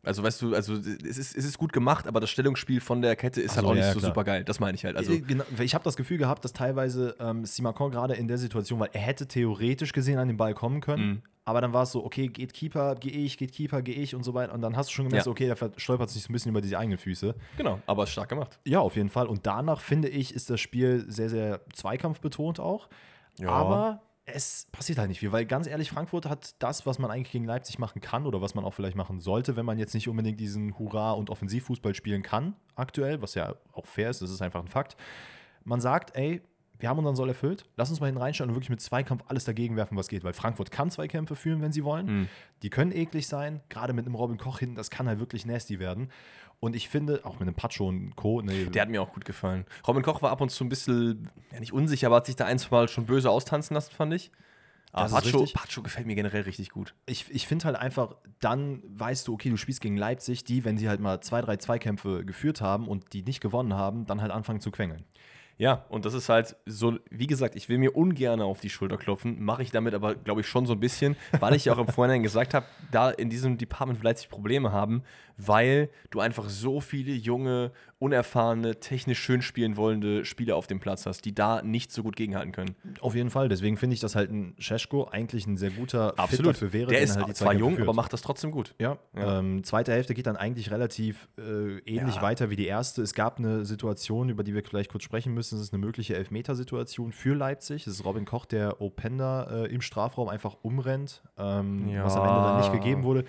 [0.05, 3.15] Also weißt du, also es ist, es ist gut gemacht, aber das Stellungsspiel von der
[3.15, 4.12] Kette ist halt so, auch nicht ja, so klar.
[4.12, 4.43] super geil.
[4.43, 4.95] Das meine ich halt.
[4.95, 8.38] Also Äh, genau, ich habe das Gefühl gehabt, dass teilweise ähm, Simakon gerade in der
[8.38, 11.21] Situation, weil er hätte theoretisch gesehen an den Ball kommen können, Mhm.
[11.43, 14.24] aber dann war es so, okay, geht Keeper, gehe ich, geht Keeper, gehe ich und
[14.24, 14.53] so weiter.
[14.53, 15.31] Und dann hast du schon gemerkt, Ja.
[15.31, 17.33] okay, der stolpert sich so ein bisschen über die eigenen Füße.
[17.57, 18.59] genau, aber ist stark gemacht.
[18.65, 19.27] Ja, auf jeden Fall.
[19.27, 22.88] Und danach finde ich, ist das Spiel sehr, sehr zweikampfbetont auch.
[23.39, 23.50] Ja.
[23.50, 27.32] Aber es passiert halt nicht viel, weil ganz ehrlich, Frankfurt hat das, was man eigentlich
[27.32, 30.08] gegen Leipzig machen kann oder was man auch vielleicht machen sollte, wenn man jetzt nicht
[30.08, 34.41] unbedingt diesen Hurra- und Offensivfußball spielen kann, aktuell, was ja auch fair ist, das ist
[34.41, 34.98] einfach ein Fakt.
[35.63, 36.41] Man sagt, ey,
[36.79, 39.46] wir haben unseren Soll erfüllt, lass uns mal hinten reinstellen und wirklich mit Zweikampf alles
[39.46, 42.05] dagegen werfen, was geht, weil Frankfurt kann Zweikämpfe führen, wenn sie wollen.
[42.05, 42.27] Mhm.
[42.63, 45.79] Die können eklig sein, gerade mit einem Robin Koch hinten, das kann halt wirklich nasty
[45.79, 46.10] werden.
[46.65, 49.24] Und ich finde, auch mit einem Pacho und Co., ne, Der hat mir auch gut
[49.24, 49.65] gefallen.
[49.88, 52.45] Robin Koch war ab und zu ein bisschen, ja nicht unsicher, aber hat sich da
[52.45, 54.31] ein, zwei Mal schon böse austanzen lassen, fand ich.
[54.91, 55.45] Aber Pacho.
[55.53, 56.95] Pacho gefällt mir generell richtig gut.
[57.05, 60.79] ich, ich finde halt einfach, dann weißt du, okay, du spielst gegen Leipzig, die, wenn
[60.79, 64.31] sie halt mal zwei, drei Zweikämpfe geführt haben und die nicht gewonnen haben, dann halt
[64.31, 65.05] anfangen zu quengeln.
[65.57, 68.98] Ja, und das ist halt so, wie gesagt, ich will mir ungern auf die Schulter
[68.98, 71.77] klopfen, mache ich damit aber, glaube ich, schon so ein bisschen, weil ich ja auch
[71.77, 75.03] im Vorhinein gesagt habe, da in diesem Department vielleicht sich Probleme haben,
[75.37, 81.05] weil du einfach so viele junge, unerfahrene, technisch schön spielen wollende Spieler auf dem Platz
[81.05, 82.75] hast, die da nicht so gut gegenhalten können.
[83.01, 83.49] Auf jeden Fall.
[83.49, 86.89] Deswegen finde ich, dass halt ein Scheschko eigentlich ein sehr guter Fit dafür wäre.
[86.91, 88.75] Der ist halt zwar jung, aber macht das trotzdem gut.
[88.79, 89.39] Ja, Ja.
[89.39, 92.21] Ähm, zweite Hälfte geht dann eigentlich relativ äh, ähnlich Ja.
[92.21, 93.01] weiter wie die erste.
[93.01, 95.55] Es gab eine Situation, über die wir vielleicht kurz sprechen müssen.
[95.55, 97.85] Das ist eine mögliche Elfmetersituation für Leipzig.
[97.85, 102.03] Das ist Robin Koch, der Openda äh, im Strafraum einfach umrennt, ähm, Ja.
[102.03, 103.25] was am Ende dann nicht gegeben wurde.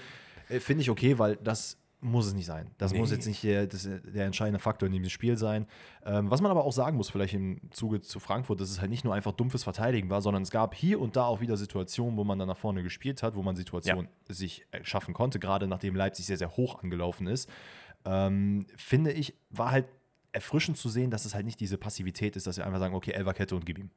[0.49, 2.71] Äh, Finde ich okay, weil das muss es nicht sein.
[2.79, 2.99] Das Nee.
[2.99, 5.67] muss jetzt nicht der, das, der entscheidende Faktor in diesem Spiel sein.
[6.05, 8.91] Ähm, was man aber auch sagen muss, vielleicht im Zuge zu Frankfurt, dass es halt
[8.91, 12.17] nicht nur einfach dumpfes Verteidigen war, sondern es gab hier und da auch wieder Situationen,
[12.17, 15.67] wo man dann nach vorne gespielt hat, wo man Situationen sich äh, schaffen konnte, gerade
[15.67, 17.49] nachdem Leipzig sehr, sehr hoch angelaufen ist.
[18.05, 19.87] Ähm, finde ich, war halt
[20.33, 23.13] erfrischend zu sehen, dass es halt nicht diese Passivität ist, dass wir einfach sagen, okay,
[23.13, 23.91] Elferkette und gib ihm.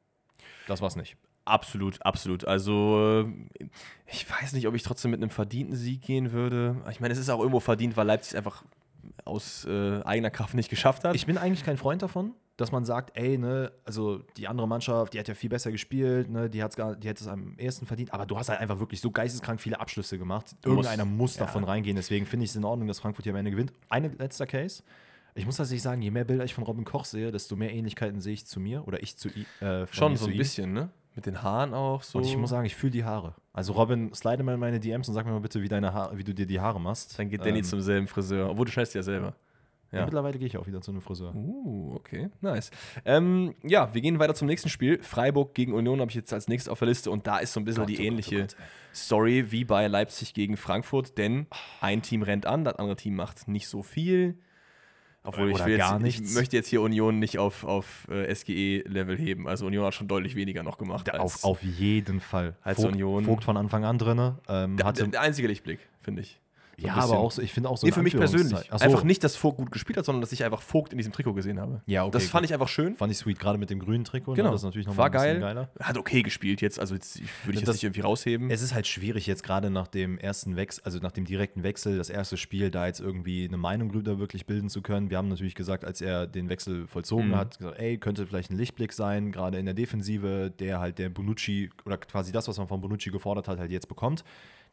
[0.66, 1.16] Das war's nicht.
[1.44, 2.44] Absolut, absolut.
[2.44, 3.62] Also, äh,
[4.06, 6.76] ich weiß nicht, ob ich trotzdem mit einem verdienten Sieg gehen würde.
[6.90, 8.64] Ich meine, es ist auch irgendwo verdient, weil Leipzig es einfach
[9.24, 11.14] aus äh, eigener Kraft nicht geschafft hat.
[11.14, 15.14] Ich bin eigentlich kein Freund davon, dass man sagt, ey, ne, also die andere Mannschaft,
[15.14, 17.86] die hat ja viel besser gespielt, ne, die, hat's gar, die hätte es am ersten
[17.86, 20.54] verdient, aber du hast halt einfach wirklich so geisteskrank viele Abschlüsse gemacht.
[20.64, 21.46] Irgendeiner muss ja.
[21.46, 23.72] davon reingehen, deswegen finde ich es in Ordnung, dass Frankfurt hier am Ende gewinnt.
[23.88, 24.82] Ein letzter Case.
[25.34, 28.20] Ich muss tatsächlich sagen, je mehr Bilder ich von Robin Koch sehe, desto mehr Ähnlichkeiten
[28.20, 29.46] sehe ich zu mir oder ich zu ihm.
[29.60, 30.90] Äh, Schon so ein bisschen, ne?
[31.14, 32.18] Mit den Haaren auch so.
[32.18, 33.34] Und ich muss sagen, ich fühle die Haare.
[33.52, 36.16] Also Robin, slide mal in meine DMs und sag mir mal bitte, wie, deine Haar,
[36.16, 37.18] wie du dir die Haare machst.
[37.18, 38.50] Dann geht Danny Ähm, zum selben Friseur.
[38.50, 39.26] Obwohl du schneidest ja selber.
[39.28, 39.34] ja.
[39.92, 40.04] Ja.
[40.04, 41.34] Mittlerweile gehe ich auch wieder zu einem Friseur.
[41.34, 42.70] Uh, okay, nice.
[43.04, 45.02] Ähm, ja, wir gehen weiter zum nächsten Spiel.
[45.02, 47.58] Freiburg gegen Union habe ich jetzt als nächstes auf der Liste und da ist so
[47.58, 48.64] ein bisschen Gott, die oh Gott, ähnliche oh Gott, ey.
[48.94, 51.48] Story wie bei Leipzig gegen Frankfurt, denn
[51.80, 54.38] ein Team rennt an, das andere Team macht nicht so viel.
[55.22, 56.34] Obwohl ich, Oder will gar jetzt, ich nichts.
[56.34, 59.48] möchte jetzt hier Union nicht auf, auf äh, SGE-Level heben.
[59.48, 61.10] Also Union hat schon deutlich weniger noch gemacht.
[61.10, 62.56] als, Auf, auf jeden Fall.
[62.62, 63.24] als Vogt, Union.
[63.24, 64.32] Vogt von Anfang an drin.
[64.48, 66.40] Ähm, der, hatte, der einzige Lichtblick, finde ich.
[66.80, 68.50] Ja, aber auch so, ich finde auch so Nee, für mich persönlich.
[68.70, 68.76] So.
[68.78, 71.34] Einfach nicht, dass Vogt gut gespielt hat, sondern dass ich einfach Vogt in diesem Trikot
[71.34, 71.82] gesehen habe.
[71.86, 72.50] Ja, okay, das fand gut.
[72.50, 72.96] ich einfach schön.
[72.96, 74.34] Fand ich sweet, gerade mit dem grünen Trikot.
[74.34, 74.48] Genau.
[74.48, 74.52] Ne?
[74.52, 75.54] Das ist natürlich noch War mal ein bisschen geil.
[75.54, 75.68] geiler.
[75.80, 78.50] Hat okay gespielt jetzt, also jetzt, ich- würde ich jetzt Das- nicht irgendwie rausheben.
[78.50, 81.98] Es ist halt schwierig jetzt gerade nach dem ersten Wechsel, also nach dem direkten Wechsel,
[81.98, 85.10] das erste Spiel, da jetzt irgendwie eine Meinung drüber wirklich bilden zu können.
[85.10, 87.36] Wir haben natürlich gesagt, als er den Wechsel vollzogen Mhm.
[87.36, 91.08] hat, gesagt, ey, könnte vielleicht ein Lichtblick sein, gerade in der Defensive, der halt der
[91.10, 94.24] Bonucci oder quasi das, was man von Bonucci gefordert hat, halt jetzt bekommt.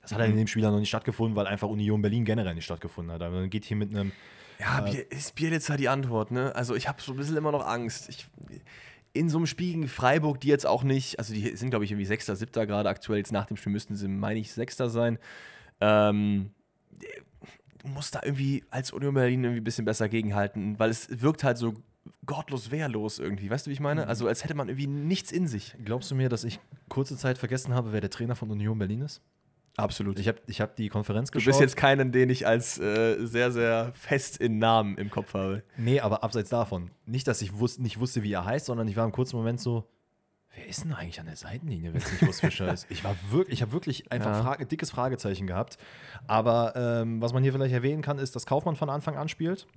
[0.08, 0.38] Das hat halt Mhm.
[0.38, 3.22] in dem Spiel dann noch nicht stattgefunden, weil einfach Union Berlin generell nicht stattgefunden hat.
[3.22, 4.12] Aber dann geht hier mit einem
[4.60, 6.56] Ja, Bier, ist Bielitzer die Antwort, ne?
[6.56, 8.08] Also ich habe so ein bisschen immer noch Angst.
[8.10, 8.26] Ich,
[9.14, 11.92] in so einem Spiel gegen Freiburg, die jetzt auch nicht, also die sind, glaube ich,
[11.92, 13.18] irgendwie Sechster, Siebter gerade aktuell.
[13.20, 15.20] Jetzt nach dem Spiel müssten sie, meine ich, Sechster sein.
[15.82, 16.52] Ähm,
[17.80, 21.44] du musst da irgendwie als Union Berlin irgendwie ein bisschen besser gegenhalten, weil es wirkt
[21.44, 21.74] halt so
[22.26, 23.50] gottlos wehrlos irgendwie.
[23.50, 24.08] Weißt du, wie ich meine?
[24.08, 25.76] Also als hätte man irgendwie nichts in sich.
[25.84, 29.02] Glaubst du mir, dass ich kurze Zeit vergessen habe, wer der Trainer von Union Berlin
[29.02, 29.22] ist?
[29.78, 30.18] Absolut.
[30.20, 31.52] Ich habe ich hab die Konferenz du geschaut.
[31.52, 35.62] bist jetzt keinen, den ich als äh, sehr, sehr fest in Namen im Kopf habe.
[35.78, 36.90] Nee, aber abseits davon.
[37.06, 39.62] Nicht, dass ich wus nicht wusste, wie er heißt, sondern ich war im kurzen Moment
[39.62, 39.88] so,
[40.56, 42.88] wer ist denn eigentlich an der Seitenlinie, wenn es nicht Urs Fischer ist?
[42.90, 44.42] Ich war wirklich, ich habe wirklich einfach Ja.
[44.42, 45.78] Frage, dickes Fragezeichen gehabt.
[46.26, 49.68] Aber ähm, was man hier vielleicht erwähnen kann, ist, dass Kaufmann von Anfang an spielt.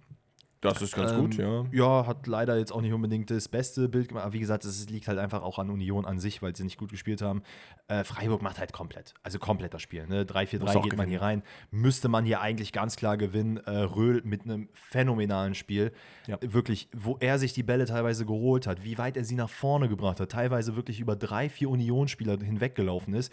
[0.61, 1.65] Das ist ganz Ähm, gut, ja.
[1.73, 4.25] Ja, hat leider jetzt auch nicht unbedingt das beste Bild gemacht.
[4.25, 6.77] Aber wie gesagt, es liegt halt einfach auch an Union an sich, weil sie nicht
[6.77, 7.43] gut gespielt haben.
[7.89, 9.15] Äh, Freiburg macht halt komplett.
[9.23, 10.07] Also komplett das Spiel.
[10.07, 10.25] Ne?
[10.25, 11.09] 3-4-3 Muss auch geht man gewinnen.
[11.09, 11.43] hier rein.
[11.71, 13.57] Müsste man hier eigentlich ganz klar gewinnen.
[13.57, 15.93] Äh, Röhl mit einem phänomenalen Spiel.
[16.27, 16.37] Ja.
[16.43, 19.89] Wirklich, wo er sich die Bälle teilweise geholt hat, wie weit er sie nach vorne
[19.89, 20.31] gebracht hat.
[20.31, 23.33] Teilweise wirklich über drei, vier Unionsspieler hinweggelaufen ist.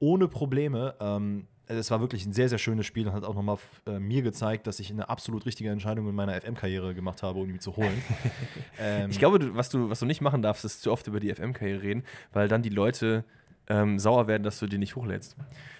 [0.00, 0.96] Ohne Probleme.
[1.00, 4.22] Ähm, es war wirklich ein sehr, sehr schönes Spiel und hat auch nochmal äh, mir
[4.22, 7.76] gezeigt, dass ich eine absolut richtige Entscheidung in meiner FM-Karriere gemacht habe, um ihn zu
[7.76, 8.02] holen.
[8.78, 11.20] ähm, Ich glaube, du, was, du, was du nicht machen darfst, ist zu oft über
[11.20, 13.24] die FM-Karriere reden, weil dann die Leute
[13.66, 15.36] ähm, sauer werden, dass du die nicht hochlädst.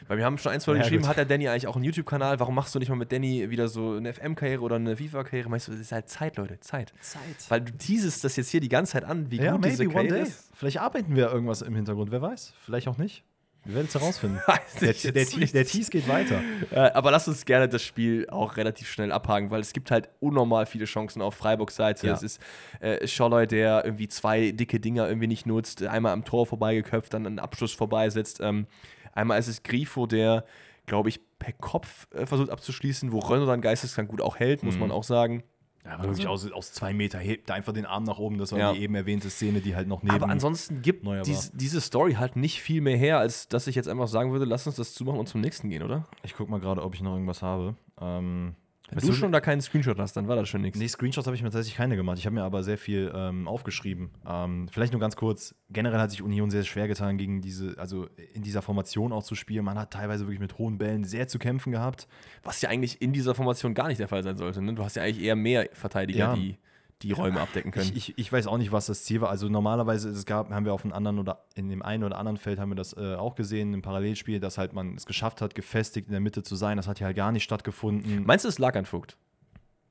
[0.08, 1.10] Weil wir haben schon ein, zwei Leute Ja, geschrieben, gut.
[1.10, 2.40] hat der Danny eigentlich auch einen YouTube-Kanal?
[2.40, 5.50] Warum machst du nicht mal mit Danny wieder so eine FM-Karriere oder eine FIFA-Karriere?
[5.50, 6.94] Meinst du, das ist halt Zeit, Leute, Zeit.
[7.00, 7.20] Zeit.
[7.48, 9.98] Weil du teasest das jetzt hier die ganze Zeit an, wie Ja, gut diese maybe
[9.98, 10.30] one Karriere day.
[10.32, 10.50] ist.
[10.54, 12.54] Vielleicht arbeiten wir irgendwas im Hintergrund, wer weiß.
[12.64, 13.22] Vielleicht auch nicht.
[13.64, 14.40] Wir werden es herausfinden.
[14.80, 16.40] Der, der, der Tease geht weiter.
[16.70, 20.08] Äh, aber lass uns gerne das Spiel auch relativ schnell abhaken, weil es gibt halt
[20.20, 22.06] unnormal viele Chancen auf Freiburgs Seite.
[22.08, 22.14] Ja.
[22.14, 22.40] Es ist
[22.80, 27.26] äh, Scholloy, der irgendwie zwei dicke Dinger irgendwie nicht nutzt, einmal am Tor vorbeigeköpft, dann
[27.26, 28.40] einen Abschluss vorbeisetzt.
[28.40, 28.66] Ähm,
[29.12, 30.44] einmal ist es Grifo, der,
[30.86, 34.68] glaube ich, per Kopf äh, versucht abzuschließen, wo Renault dann geisteskrank gut auch hält, Mhm.
[34.68, 35.44] muss man auch sagen.
[35.84, 38.38] Ja, wirklich aus, aus zwei Meter hebt er einfach den Arm nach oben.
[38.38, 38.72] Das war Ja.
[38.72, 40.14] die eben erwähnte Szene, die halt noch neben.
[40.14, 43.88] Aber ansonsten gibt dies, diese Story halt nicht viel mehr her, als dass ich jetzt
[43.88, 46.06] einfach sagen würde, lass uns das zumachen und zum nächsten gehen, oder?
[46.22, 47.74] ich guck mal gerade, ob ich noch irgendwas habe.
[48.00, 48.54] Ähm,
[48.94, 50.78] Wenn du schon da keinen Screenshot hast, dann war das schon nichts.
[50.78, 52.18] Nee, Screenshots habe ich mir tatsächlich keine gemacht.
[52.18, 54.10] Ich habe mir aber sehr viel ähm, aufgeschrieben.
[54.26, 55.54] Ähm, vielleicht nur ganz kurz.
[55.70, 59.34] Generell hat sich Union sehr schwer getan, gegen diese, also in dieser Formation auch zu
[59.34, 59.64] spielen.
[59.64, 62.06] Man hat teilweise wirklich mit hohen Bällen sehr zu kämpfen gehabt.
[62.42, 64.62] Was ja eigentlich in dieser Formation gar nicht der Fall sein sollte.
[64.62, 64.74] Ne?
[64.74, 66.34] Du hast ja eigentlich eher mehr Verteidiger, Ja.
[66.34, 66.56] die
[67.04, 67.90] die Räume abdecken können.
[67.94, 69.30] Ich, ich, ich weiß auch nicht, was das Ziel war.
[69.30, 72.38] Also normalerweise es gab, haben wir auf einem anderen oder in dem einen oder anderen
[72.38, 75.54] Feld haben wir das äh, auch gesehen im Parallelspiel, dass halt man es geschafft hat,
[75.54, 76.76] gefestigt in der Mitte zu sein.
[76.76, 78.24] Das hat ja halt gar nicht stattgefunden.
[78.24, 79.16] Meinst du, es lag an Vogt?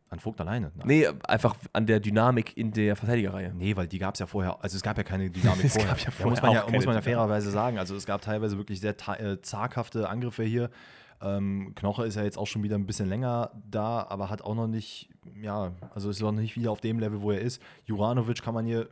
[0.09, 0.71] An Vogt alleine?
[0.75, 0.87] Nein.
[0.87, 3.51] Nee, einfach an der Dynamik in der Verteidigerreihe.
[3.55, 5.89] Nee, weil die gab es ja vorher, also es gab ja keine Dynamik Es vorher.
[5.89, 7.79] gab ja vorher muss man ja, muss man ja fairerweise sagen.
[7.79, 10.69] Also es gab teilweise wirklich sehr äh, zaghafte Angriffe hier.
[11.23, 14.55] Ähm, Knoche ist ja jetzt auch schon wieder ein bisschen länger da, aber hat auch
[14.55, 15.09] noch nicht,
[15.41, 17.61] ja, also ist noch nicht wieder auf dem Level, wo er ist.
[17.85, 18.89] Juranovic kann man hier,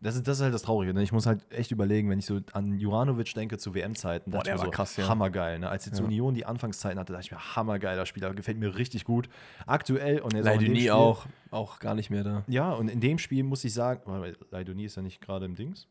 [0.00, 0.92] das ist, das ist halt das Traurige.
[0.92, 1.02] Ne?
[1.04, 4.54] Ich muss halt echt überlegen, wenn ich so an Juranovic denke zu WM-Zeiten, dachte ich
[4.54, 5.08] der mir war krass, ja.
[5.08, 5.58] hammergeil.
[5.60, 5.68] Ne?
[5.68, 6.04] Als jetzt Ja.
[6.04, 9.28] Union die Anfangszeiten hatte, dachte ich mir, hammergeiler Spieler, gefällt mir richtig gut.
[9.66, 12.44] Aktuell und jetzt auch in dem Leiduni Spiel- auch, auch gar nicht mehr da.
[12.48, 14.02] ja, und in dem Spiel muss ich sagen,
[14.50, 15.86] Leidoni ist ja nicht gerade im Dings.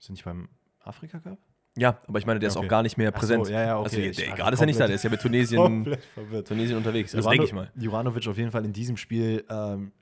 [0.00, 0.48] Ist er nicht beim
[0.82, 1.38] Afrika Cup?
[1.76, 2.66] Ja, aber ich meine, der ist Okay.
[2.66, 3.48] auch gar nicht mehr Ach so, präsent.
[3.48, 3.84] ja, ja, okay.
[3.84, 5.96] Also, Ich der, gerade ist er nicht da, der ist ja mit Tunesien.
[6.44, 7.12] Tunesien unterwegs.
[7.12, 7.70] Das Jurano- denke ich mal.
[7.76, 9.92] Juranovic auf jeden Fall in diesem Spiel ähm,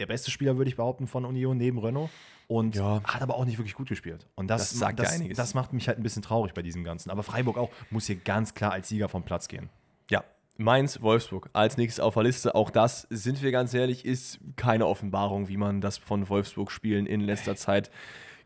[0.00, 2.10] der beste Spieler, würde ich behaupten, von Union neben Renault.
[2.48, 3.00] Und Ja.
[3.04, 4.26] hat aber auch nicht wirklich gut gespielt.
[4.34, 5.36] Und das, Das sagt ja das, einiges.
[5.36, 7.10] das macht mich halt ein bisschen traurig bei diesem Ganzen.
[7.10, 9.70] Aber Freiburg auch muss hier ganz klar als Sieger vom Platz gehen.
[10.10, 10.24] Ja,
[10.58, 12.54] Mainz, Wolfsburg als nächstes auf der Liste.
[12.54, 17.20] Auch das, sind wir ganz ehrlich, ist keine Offenbarung, wie man das von Wolfsburg-Spielen in
[17.22, 17.90] letzter Zeit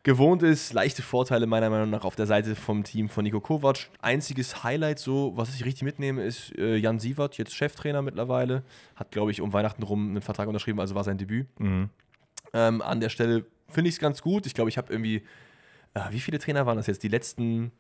[0.02, 0.72] gewohnt ist.
[0.72, 3.88] Leichte Vorteile meiner Meinung nach auf der Seite vom Team von Nico Kovac.
[4.00, 8.62] Einziges Highlight, so was ich richtig mitnehme, ist äh, Jan Sievert, jetzt Cheftrainer mittlerweile.
[8.96, 11.46] Hat, glaube ich, um Weihnachten rum einen Vertrag unterschrieben, also war sein Debüt.
[12.54, 14.46] Ähm, an der Stelle finde ich es ganz gut.
[14.46, 15.22] Ich glaube, ich habe irgendwie,
[15.94, 17.02] äh, wie viele Trainer waren das jetzt?
[17.02, 17.72] Die letzten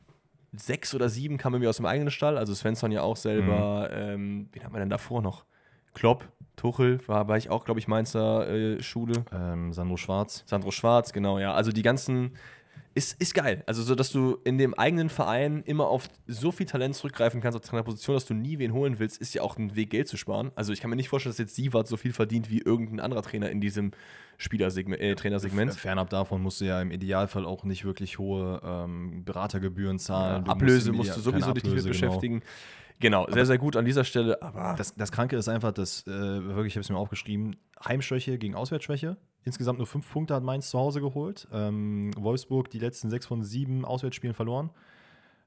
[0.52, 2.36] sechs oder sieben kamen mir aus dem eigenen Stall.
[2.38, 3.90] Also Svensson ja auch selber.
[3.92, 5.44] Ähm, wen haben wir denn davor noch?
[5.94, 6.28] Klopp,
[6.58, 9.24] Tuchel, war, war ich auch, glaube ich, Mainzer äh, Schule.
[9.32, 10.44] Ähm, Sandro Schwarz.
[10.46, 11.54] Sandro Schwarz, genau, ja.
[11.54, 12.32] Also die ganzen.
[12.94, 13.62] Ist, ist geil.
[13.66, 17.56] Also, so dass du in dem eigenen Verein immer auf so viel Talent zurückgreifen kannst
[17.56, 20.16] auf Trainerposition, dass du nie wen holen willst, ist ja auch ein Weg, Geld zu
[20.16, 20.50] sparen.
[20.56, 23.22] Also, ich kann mir nicht vorstellen, dass jetzt Sievert so viel verdient wie irgendein anderer
[23.22, 23.92] Trainer in diesem
[24.36, 25.74] Spielersegment, äh, Trainersegment.
[25.74, 30.44] Fernab davon musst du ja im Idealfall auch nicht wirklich hohe ähm, Beratergebühren zahlen.
[30.44, 32.40] Du Ablöse im musst du sowieso dich nicht mit Ablöse, genau.
[33.00, 34.42] Genau, sehr, sehr gut an dieser Stelle.
[34.42, 38.38] Aber Das, das Kranke ist einfach, dass, äh, wirklich, ich habe es mir aufgeschrieben, Heimschwäche
[38.38, 39.16] gegen Auswärtsschwäche.
[39.44, 41.46] Insgesamt nur fünf Punkte hat Mainz zu Hause geholt.
[41.52, 44.70] Ähm, Wolfsburg die letzten sechs von sieben Auswärtsspielen verloren.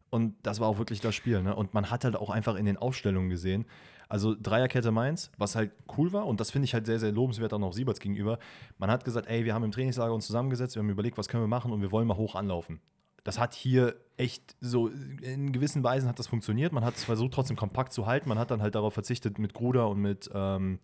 [0.09, 1.41] Und das war auch wirklich das Spiel.
[1.41, 1.55] Ne?
[1.55, 3.65] Und man hat halt auch einfach in den Aufstellungen gesehen,
[4.09, 7.53] also Dreierkette Mainz, was halt cool war und das finde ich halt sehr, sehr lobenswert
[7.53, 8.39] auch noch Sieberts gegenüber.
[8.77, 11.43] Man hat gesagt, ey, wir haben im Trainingslager uns zusammengesetzt, wir haben überlegt, was können
[11.43, 12.81] wir machen und wir wollen mal hoch anlaufen.
[13.23, 16.73] Das hat hier echt so, in gewissen Weisen hat das funktioniert.
[16.73, 18.29] Man hat es versucht, trotzdem kompakt zu halten.
[18.29, 20.79] Man hat dann halt darauf verzichtet, mit Gruder und mit, ähm,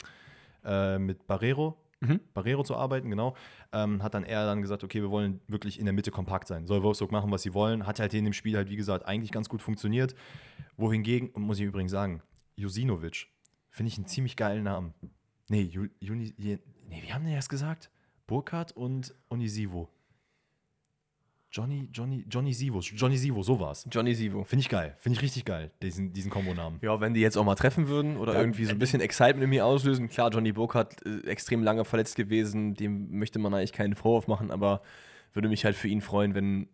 [0.63, 2.19] äh, mit Barrero, Mhm.
[2.35, 3.35] Barrero zu arbeiten, genau.
[3.73, 6.67] Ähm, hat dann eher dann gesagt, okay, wir wollen wirklich in der Mitte kompakt sein.
[6.67, 7.87] Soll Wolfsburg machen, was sie wollen.
[7.87, 10.13] Hat halt in dem Spiel halt, wie gesagt, eigentlich ganz gut funktioniert.
[10.75, 12.21] Wohingegen, und muss ich übrigens sagen,
[12.55, 13.27] Jusinovic,
[13.71, 14.93] finde ich einen ziemlich geilen Namen.
[15.49, 17.89] Nee, Ju, Juni, nee, wie haben die das gesagt?
[18.27, 19.89] Burkhardt und Onisivo.
[21.51, 23.87] Johnny, Johnny, Johnny Sivo, Johnny Sivo, so war's.
[23.89, 24.43] Johnny Sivo.
[24.43, 26.79] Finde ich geil, finde ich richtig geil, diesen, diesen Kombonamen.
[26.81, 29.43] Ja, wenn die jetzt auch mal treffen würden oder Ja, irgendwie so ein bisschen Excitement
[29.43, 30.09] in mir auslösen.
[30.09, 34.51] Klar, Johnny Burkhardt äh, extrem lange verletzt gewesen, dem möchte man eigentlich keinen Vorwurf machen,
[34.51, 34.81] aber
[35.33, 36.67] würde mich halt für ihn freuen, wenn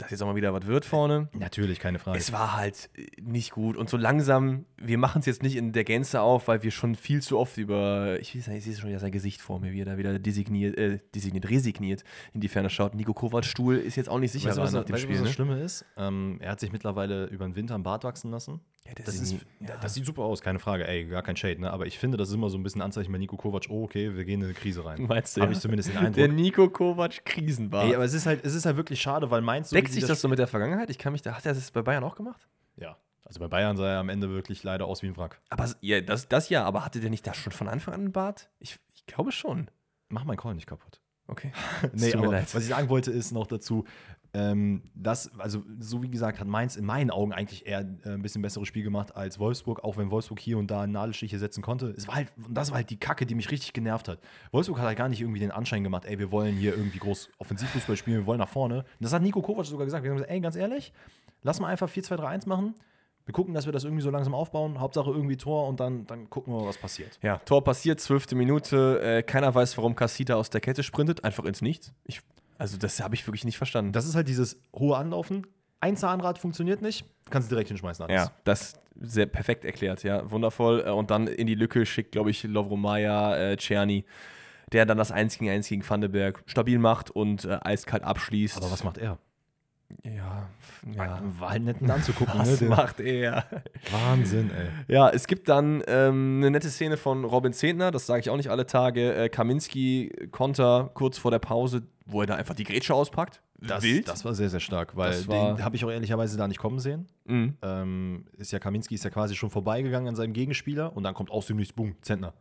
[0.00, 1.28] das jetzt auch mal wieder was wird vorne.
[1.38, 2.18] Natürlich, keine Frage.
[2.18, 3.76] Es war halt äh, nicht gut.
[3.76, 6.94] Und so langsam, wir machen es jetzt nicht in der Gänze auf, weil wir schon
[6.94, 9.72] viel zu oft über, ich weiß nicht, ich sehe schon wieder sein Gesicht vor mir,
[9.72, 12.94] wie er da wieder designiert, äh, designiert, resigniert in die Ferne schaut.
[12.94, 15.14] Nico Kovacs Stuhl ist jetzt auch nicht sicher Weißt was, nach dem weißt Spiel.
[15.16, 15.34] was das Ne?
[15.34, 15.84] Schlimme ist?
[15.96, 18.60] Ähm, er hat sich mittlerweile über den Winter einen Bart wachsen lassen.
[18.86, 19.76] Ja, der Das, ist ja.
[19.82, 20.88] das sieht super aus, keine Frage.
[20.88, 21.70] Ey, gar kein Shade, ne?
[21.70, 24.16] Aber ich finde, das ist immer so ein bisschen Anzeichen bei Nico Kovac, oh, okay,
[24.16, 25.02] wir gehen in eine Krise rein.
[25.06, 25.56] Meinst du, Habe ja?
[25.56, 26.32] ich zumindest den Der Eindruck.
[26.32, 27.84] Nico Kovac Krisenbart.
[27.88, 30.04] Ey, aber es ist halt, es ist halt wirklich schade, weil Mainz so Deckt sich
[30.04, 30.90] die das so mit der Vergangenheit?
[30.90, 32.48] Ich kann mich da, hat er das bei Bayern auch gemacht?
[32.76, 32.96] Ja.
[33.24, 35.40] Also bei Bayern sah er am Ende wirklich leider aus wie ein Wrack.
[35.50, 38.12] Aber ja, das, das ja, aber hatte der nicht da schon von Anfang an einen
[38.12, 38.50] Bart?
[38.58, 39.70] Ich, ich glaube schon.
[40.08, 41.00] Mach meinen Call nicht kaputt.
[41.28, 41.52] Okay.
[41.92, 42.54] Nee, tut mir aber leid.
[42.54, 43.84] was ich sagen wollte, ist noch dazu,
[44.32, 48.22] ähm, das, also so wie gesagt, hat Mainz in meinen Augen eigentlich eher äh, ein
[48.22, 51.94] bisschen besseres Spiel gemacht als Wolfsburg, auch wenn Wolfsburg hier und da Nadelstiche setzen konnte.
[51.96, 54.20] Es war halt, das war halt die Kacke, die mich richtig genervt hat.
[54.52, 57.30] Wolfsburg hat halt gar nicht irgendwie den Anschein gemacht, ey, wir wollen hier irgendwie groß
[57.38, 58.78] Offensivfußball spielen, wir wollen nach vorne.
[58.78, 60.04] Und das hat Nico Kovac sogar gesagt.
[60.04, 60.92] Wir haben gesagt, ey, ganz ehrlich,
[61.42, 62.74] lass mal einfach 4-2-3-1 machen.
[63.26, 64.80] Wir gucken, dass wir das irgendwie so langsam aufbauen.
[64.80, 67.18] Hauptsache irgendwie Tor und dann, dann gucken wir mal, was passiert.
[67.22, 69.00] Ja, Tor passiert, zwölfte Minute.
[69.02, 71.22] Äh, keiner weiß, warum Casita aus der Kette sprintet.
[71.22, 71.92] Einfach ins Nichts.
[72.04, 72.22] Ich,
[72.60, 73.92] also, das habe ich wirklich nicht verstanden.
[73.92, 75.46] Das ist halt dieses hohe Anlaufen.
[75.80, 78.04] Ein Zahnrad funktioniert nicht, kannst du direkt hinschmeißen.
[78.04, 78.14] Alles.
[78.14, 80.30] ja, das sehr perfekt erklärt, ja.
[80.30, 80.84] Wundervoll.
[80.86, 84.04] Äh, Und dann in die Lücke schickt, glaube ich, Lovromaya, äh, Czerny,
[84.72, 88.58] der dann das 1 gegen 1 gegen Vandenberg stabil macht und äh, eiskalt abschließt.
[88.58, 89.18] Aber was macht er?
[90.04, 90.48] Ja,
[90.94, 91.22] ja.
[91.38, 92.34] War halt nett anzugucken.
[92.40, 92.68] Was ne?
[92.68, 93.44] macht er?
[93.90, 94.68] Wahnsinn, ey.
[94.94, 98.36] Ja, es gibt dann ähm, eine nette Szene von Robin Zehntner, das sage ich auch
[98.36, 99.14] nicht alle Tage.
[99.14, 103.42] Äh, Kaminski Konter kurz vor der Pause, wo er da einfach die Grätsche auspackt.
[103.62, 104.08] Das, Wild.
[104.08, 106.78] das war sehr, sehr stark, weil Das den habe ich auch ehrlicherweise da nicht kommen
[106.78, 107.08] sehen.
[107.26, 107.58] Mhm.
[107.60, 111.30] Ähm, ist ja Kaminski ist ja quasi schon vorbeigegangen an seinem Gegenspieler und dann kommt
[111.30, 112.32] aus dem Nichts, boom, Zentner.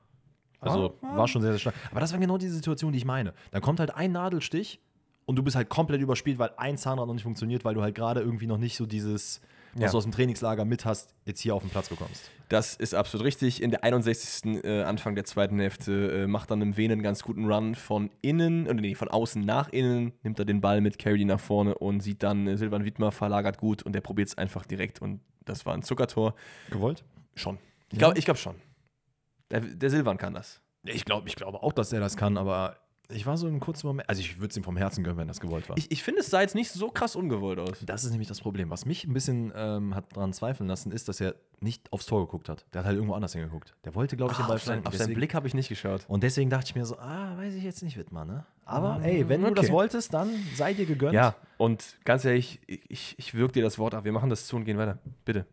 [0.62, 1.76] Also war schon sehr, sehr stark.
[1.92, 3.34] Aber das war genau diese Situation, die ich meine.
[3.52, 4.82] Dann kommt halt ein Nadelstich
[5.30, 7.94] und du bist halt komplett überspielt, weil ein Zahnrad noch nicht funktioniert, weil du halt
[7.94, 9.42] gerade irgendwie noch nicht so dieses,
[9.74, 9.92] was Ja.
[9.92, 12.32] du aus dem Trainingslager mit hast, jetzt hier auf den Platz bekommst.
[12.50, 13.62] Das ist absolut richtig.
[13.62, 14.64] In der 61.
[14.64, 18.10] Äh, Anfang der zweiten Hälfte äh, macht dann im Venen einen ganz guten Run von
[18.24, 21.76] innen, oder nee, von außen nach innen, nimmt er den Ball mit, carry nach vorne
[21.76, 25.20] und sieht dann äh, Silvan Wiedmer verlagert gut und der probiert es einfach direkt und
[25.46, 26.34] das war ein Zuckertor.
[26.72, 27.04] Gewollt?
[27.36, 27.60] Schon.
[27.92, 28.56] Ich glaube ich glaub schon.
[29.52, 30.60] Der, der Silvan kann das.
[30.86, 32.78] Ich glaube ich glaube auch, dass er das kann, aber
[33.12, 35.28] ich war so einem kurzen Moment, also ich würde es ihm vom Herzen gönnen, wenn
[35.28, 35.78] das gewollt war.
[35.78, 37.80] Ich, ich finde, es sah jetzt nicht so krass ungewollt aus.
[37.86, 38.70] Das ist nämlich das Problem.
[38.70, 42.26] Was mich ein bisschen ähm, hat daran zweifeln lassen, ist, dass er nicht aufs Tor
[42.26, 42.66] geguckt hat.
[42.74, 43.76] Der hat halt irgendwo anders hingeguckt.
[43.84, 46.06] Der wollte, glaube ich, den Ball auf, auf seinen Blick habe ich nicht geschaut.
[46.08, 48.46] Und deswegen dachte ich mir so, ah, weiß ich jetzt nicht, Wittmann, ne?
[48.66, 49.62] Aber Ah, ey, wenn du okay.
[49.62, 51.14] das wolltest, dann sei dir gegönnt.
[51.14, 54.04] Ja, und ganz ehrlich, ich, ich wirke dir das Wort ab.
[54.06, 55.00] Wir machen das zu und gehen weiter.
[55.26, 55.48] Bitte.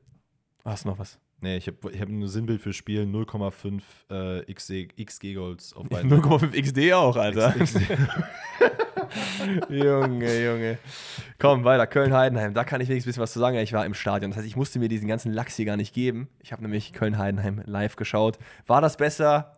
[0.65, 1.19] Hast du noch was?
[1.41, 6.11] Nee, ich habe ich hab nur Sinnbild für Spiel 0,5 äh, XG XG-Goals auf beiden.
[6.11, 7.53] 0,5 XD auch, Alter.
[7.53, 7.81] XD.
[9.69, 10.79] Junge, Junge.
[11.39, 11.87] Komm, weiter.
[11.87, 12.55] Köln-Heidenheim.
[12.55, 13.57] Da kann ich wenigstens ein bisschen was zu sagen.
[13.59, 14.31] Ich war im Stadion.
[14.31, 16.29] Das heißt, ich musste mir diesen ganzen Lachs hier gar nicht geben.
[16.41, 18.39] Ich habe nämlich Köln-Heidenheim live geschaut.
[18.67, 19.53] War das besser?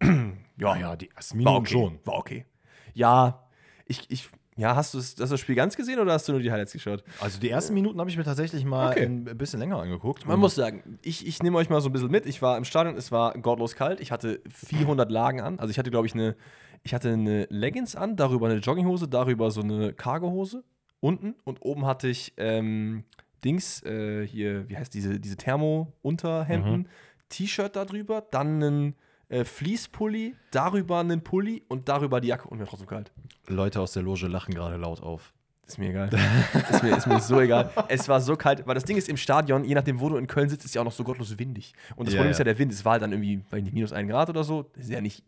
[0.02, 1.72] ja, ja, die ersten war okay.
[1.72, 1.98] schon.
[2.04, 2.46] War okay.
[2.94, 3.46] Ja,
[3.86, 6.40] ich, ich, ja, hast du das, hast das Spiel ganz gesehen oder hast du nur
[6.40, 7.02] die Highlights geschaut?
[7.20, 9.04] Also die ersten Minuten habe ich mir tatsächlich mal Okay.
[9.04, 10.26] ein bisschen länger angeguckt.
[10.26, 12.26] Man muss sagen, ich, ich nehme euch mal so ein bisschen mit.
[12.26, 14.00] Ich war im Stadion, es war gottlos kalt.
[14.00, 15.58] Ich hatte 400 Lagen an.
[15.58, 16.36] Also ich hatte, glaube ich, eine,
[16.82, 20.62] ich hatte eine Leggings an, darüber eine Jogginghose, darüber so eine Cargohose
[21.00, 23.04] unten und oben hatte ich ähm,
[23.42, 26.88] Dings, äh, hier, wie heißt diese, diese Thermo-Unterhemden,
[27.30, 28.94] T-Shirt darüber, dann einen
[29.30, 33.10] äh, Fleece-Pulli, darüber einen Pulli und darüber die Jacke und mir trotzdem kalt.
[33.48, 35.32] Leute aus der Loge lachen gerade laut auf.
[35.66, 36.10] Ist mir egal.
[36.70, 37.70] ist, mir, ist mir so egal.
[37.88, 40.26] Es war so kalt, weil das Ding ist im Stadion, je nachdem, wo du in
[40.26, 41.72] Köln sitzt, ist ja auch noch so gottlos windig.
[41.96, 42.42] Und das Ja, Problem ist ja.
[42.44, 42.72] ja der Wind.
[42.72, 44.64] Es war halt dann irgendwie, nicht, minus ein Grad oder so.
[44.74, 45.22] Das ist ja nicht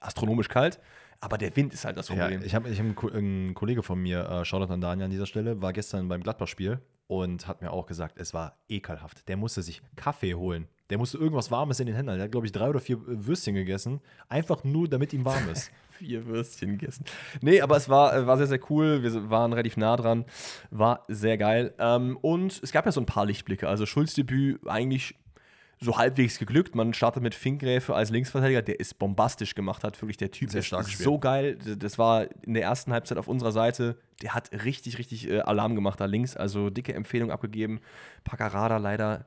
[0.00, 0.80] astronomisch kalt,
[1.20, 2.42] aber der Wind ist halt das Ja, Problem.
[2.42, 5.10] ich habe ich hab einen, Ko- ein Kollege von mir, äh, Shoutout an Daniel an
[5.10, 9.26] dieser Stelle, war gestern beim Gladbach-Spiel und hat mir auch gesagt, es war ekelhaft.
[9.28, 10.66] Der musste sich Kaffee holen.
[10.90, 12.18] Der musste irgendwas Warmes in den Händen halten.
[12.20, 15.48] Der hat, glaube ich, drei oder vier äh, Würstchen gegessen, einfach nur, damit ihm warm
[15.48, 15.70] ist.
[15.96, 17.06] Vier Würstchen gegessen.
[17.40, 19.02] Nee, aber es war, äh, war sehr, sehr cool.
[19.02, 20.26] Wir waren relativ nah dran.
[20.70, 21.72] War sehr geil.
[21.78, 23.66] Ähm, und es gab ja so ein paar Lichtblicke.
[23.66, 25.14] Also Schulz-Debüt eigentlich
[25.80, 26.74] so halbwegs geglückt.
[26.74, 30.00] Man startet mit Finkgräfe als Linksverteidiger, der es bombastisch gemacht hat.
[30.00, 31.04] Wirklich, der Typ Sehr ist starkes Spiel.
[31.04, 31.58] so geil.
[31.78, 33.96] Das war in der ersten Halbzeit auf unserer Seite.
[34.22, 36.36] Der hat richtig, richtig äh, Alarm gemacht da links.
[36.36, 37.80] Also dicke Empfehlung abgegeben.
[38.24, 39.26] Paccarada leider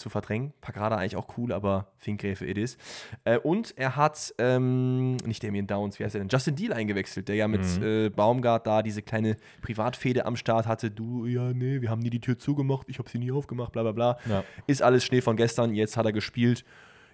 [0.00, 0.52] zu verdrängen.
[0.60, 2.76] Pagrada eigentlich auch cool, aber Finkgräfe it is.
[3.24, 6.28] Äh, und er hat, ähm, nicht Damien Downs, wie heißt er denn?
[6.28, 7.82] Justin Deal eingewechselt, der ja mit Mhm.
[7.82, 10.90] äh, Baumgart da diese kleine Privatfehde am Start hatte.
[10.90, 13.82] Du, ja, nee, wir haben nie die Tür zugemacht, ich habe sie nie aufgemacht, bla
[13.82, 14.18] bla bla.
[14.28, 14.42] Ja.
[14.66, 16.64] Ist alles Schnee von gestern, jetzt hat er gespielt.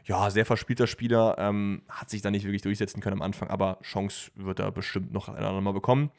[0.04, 3.78] Ja, sehr verspielter Spieler, ähm, hat sich da nicht wirklich durchsetzen können am Anfang, aber
[3.82, 6.10] Chance wird er bestimmt noch ein andermal bekommen.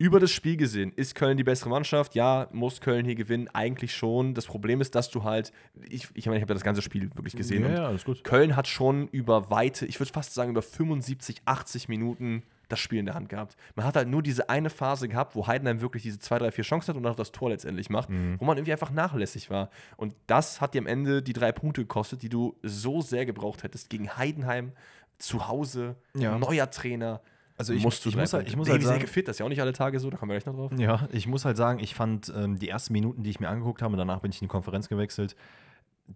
[0.00, 2.14] Über das Spiel gesehen, ist Köln die bessere Mannschaft?
[2.14, 3.48] Ja, muss Köln hier gewinnen?
[3.52, 4.32] Eigentlich schon.
[4.32, 5.52] Das Problem ist, dass du halt,
[5.90, 7.66] ich, ich meine, ich habe ja das ganze Spiel wirklich gesehen.
[7.66, 8.24] und ja, alles gut.
[8.24, 12.98] Köln hat schon über weite, ich würde fast sagen, über 75, 80 Minuten das Spiel
[13.00, 13.56] in der Hand gehabt.
[13.74, 16.64] Man hat halt nur diese eine Phase gehabt, wo Heidenheim wirklich diese zwei, drei, vier
[16.64, 18.08] Chancen hat und dann auch das Tor letztendlich macht,
[18.38, 19.68] wo man irgendwie einfach nachlässig war.
[19.98, 23.64] Und das hat dir am Ende die drei Punkte gekostet, die du so sehr gebraucht
[23.64, 24.72] hättest gegen Heidenheim
[25.18, 26.38] zu Hause, Ja.
[26.38, 27.20] neuer Trainer.
[27.60, 29.38] Also ich- musst du ich muss halt- ich muss halt sehr sagen- gefit, das ist
[29.40, 30.72] ja auch nicht alle Tage so, da kommen wir gleich noch drauf.
[30.78, 33.82] Ja, ich muss halt sagen, ich fand ähm, die ersten Minuten, die ich mir angeguckt
[33.82, 35.36] habe, danach bin ich in die Konferenz gewechselt,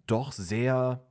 [0.06, 1.04] doch sehr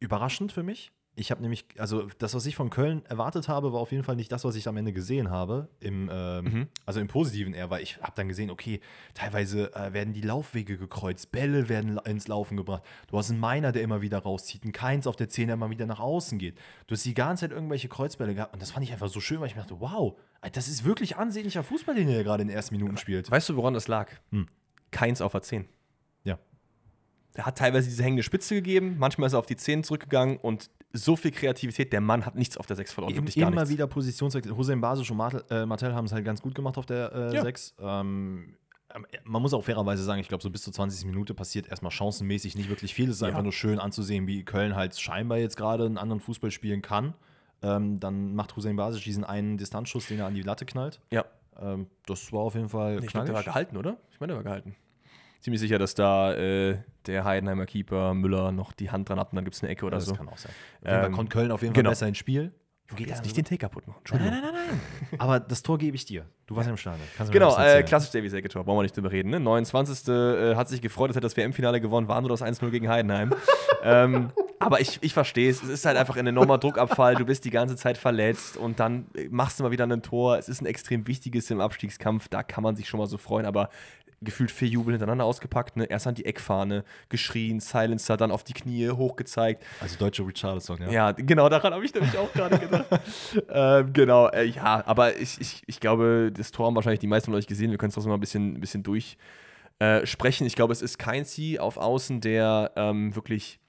[0.00, 0.90] überraschend für mich.
[1.16, 4.16] Ich habe nämlich, also das, was ich von Köln erwartet habe, war auf jeden Fall
[4.16, 5.68] nicht das, was ich am Ende gesehen habe.
[5.80, 6.68] Im, ähm, Mhm.
[6.86, 8.80] Also im Positiven eher, weil ich habe dann gesehen, okay,
[9.14, 12.82] teilweise äh, werden die Laufwege gekreuzt, Bälle werden ins Laufen gebracht.
[13.08, 15.70] Du hast einen Meiner, der immer wieder rauszieht, einen Keins auf der 10, der immer
[15.70, 16.56] wieder nach außen geht.
[16.86, 19.40] Du hast die ganze Zeit irgendwelche Kreuzbälle gehabt und das fand ich einfach so schön,
[19.40, 20.16] weil ich mir dachte, wow,
[20.52, 23.30] das ist wirklich ansehnlicher Fußball, den er gerade in den ersten Minuten spielt.
[23.30, 24.10] Weißt du, woran das lag?
[24.30, 24.46] Hm.
[24.90, 25.68] Keins auf der 10.
[26.24, 26.38] Ja.
[27.34, 30.70] Er hat teilweise diese hängende Spitze gegeben, manchmal ist er auf die 10 zurückgegangen und
[30.92, 33.70] so viel Kreativität, der Mann hat nichts auf der 6 verloren, Eben, immer nichts.
[33.70, 34.56] wieder Positionswechsel.
[34.56, 37.34] Hussein Basic und Martel, äh, Martel haben es halt ganz gut gemacht auf der äh,
[37.36, 37.42] Ja.
[37.42, 37.74] 6.
[37.80, 38.54] Ähm,
[38.92, 41.06] ähm, man muss auch fairerweise sagen, ich glaube, so bis zur 20.
[41.06, 43.08] Minute passiert erstmal chancenmäßig nicht wirklich viel.
[43.08, 43.28] Es ist Ja.
[43.28, 47.14] einfach nur schön anzusehen, wie Köln halt scheinbar jetzt gerade einen anderen Fußball spielen kann.
[47.62, 51.00] Ähm, dann macht Hussein Basic diesen einen Distanzschuss, den er an die Latte knallt.
[51.10, 51.24] Ja,
[51.60, 53.96] Ähm, das war auf jeden Fall ich glaube, der war gehalten, oder?
[54.12, 54.74] Ich meine, der war gehalten.
[55.40, 59.36] Ziemlich sicher, dass da äh, der Heidenheimer Keeper Müller noch die Hand dran hat und
[59.36, 60.14] dann gibt es eine Ecke oder Ja, das so.
[60.14, 60.52] kann auch sein.
[60.84, 61.90] Ähm, kommt Köln auf jeden Fall genau.
[61.90, 62.52] besser ins Spiel.
[62.96, 63.98] Geht Ja, jetzt nicht so- den Tee kaputt machen.
[64.00, 64.32] Entschuldigung.
[64.32, 65.20] Nein, nein, nein, nein.
[65.20, 66.26] Aber das Tor gebe ich dir.
[66.46, 67.06] Du warst ja im Stadion.
[67.18, 69.30] Du Genau, äh, klassisch Davy Selke-Tor, brauchen wir nicht drüber reden.
[69.30, 69.38] Ne?
[69.38, 70.08] 29.
[70.08, 73.32] Äh, hat sich gefreut, dass er das WM-Finale gewonnen, war nur das 1-0 gegen Heidenheim.
[73.84, 77.44] ähm, aber ich, ich verstehe es, es ist halt einfach ein enormer Druckabfall, du bist
[77.46, 80.38] die ganze Zeit verletzt und dann äh, machst du mal wieder ein Tor.
[80.38, 83.46] Es ist ein extrem wichtiges im Abstiegskampf, da kann man sich schon mal so freuen,
[83.46, 83.70] aber
[84.22, 85.86] gefühlt vier Jubel hintereinander ausgepackt, ne?
[85.86, 89.64] erst an die Eckfahne, geschrien, Silencer, dann auf die Knie, hochgezeigt.
[89.80, 90.90] Also deutsche Richarlison, ja.
[90.90, 92.84] Ja, genau, daran habe ich nämlich auch gerade gedacht.
[93.48, 97.30] ähm, genau, äh, ja, aber ich, ich, ich glaube, das Tor haben wahrscheinlich die meisten
[97.30, 97.70] von euch gesehen.
[97.70, 99.16] Wir können es trotzdem mal ein bisschen, ein bisschen durch
[99.78, 100.46] äh, sprechen.
[100.46, 103.59] Ich glaube, es ist kein Sie auf Außen, der ähm, wirklich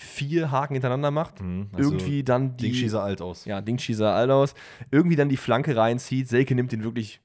[0.00, 1.42] vier Haken hintereinander macht.
[1.42, 2.72] Mhm, also Irgendwie dann die.
[2.72, 3.44] Ding alt aus.
[3.44, 4.54] Ja, Ding schießer alt aus.
[4.90, 6.26] Irgendwie dann die Flanke reinzieht.
[6.28, 7.20] Selke nimmt ihn wirklich.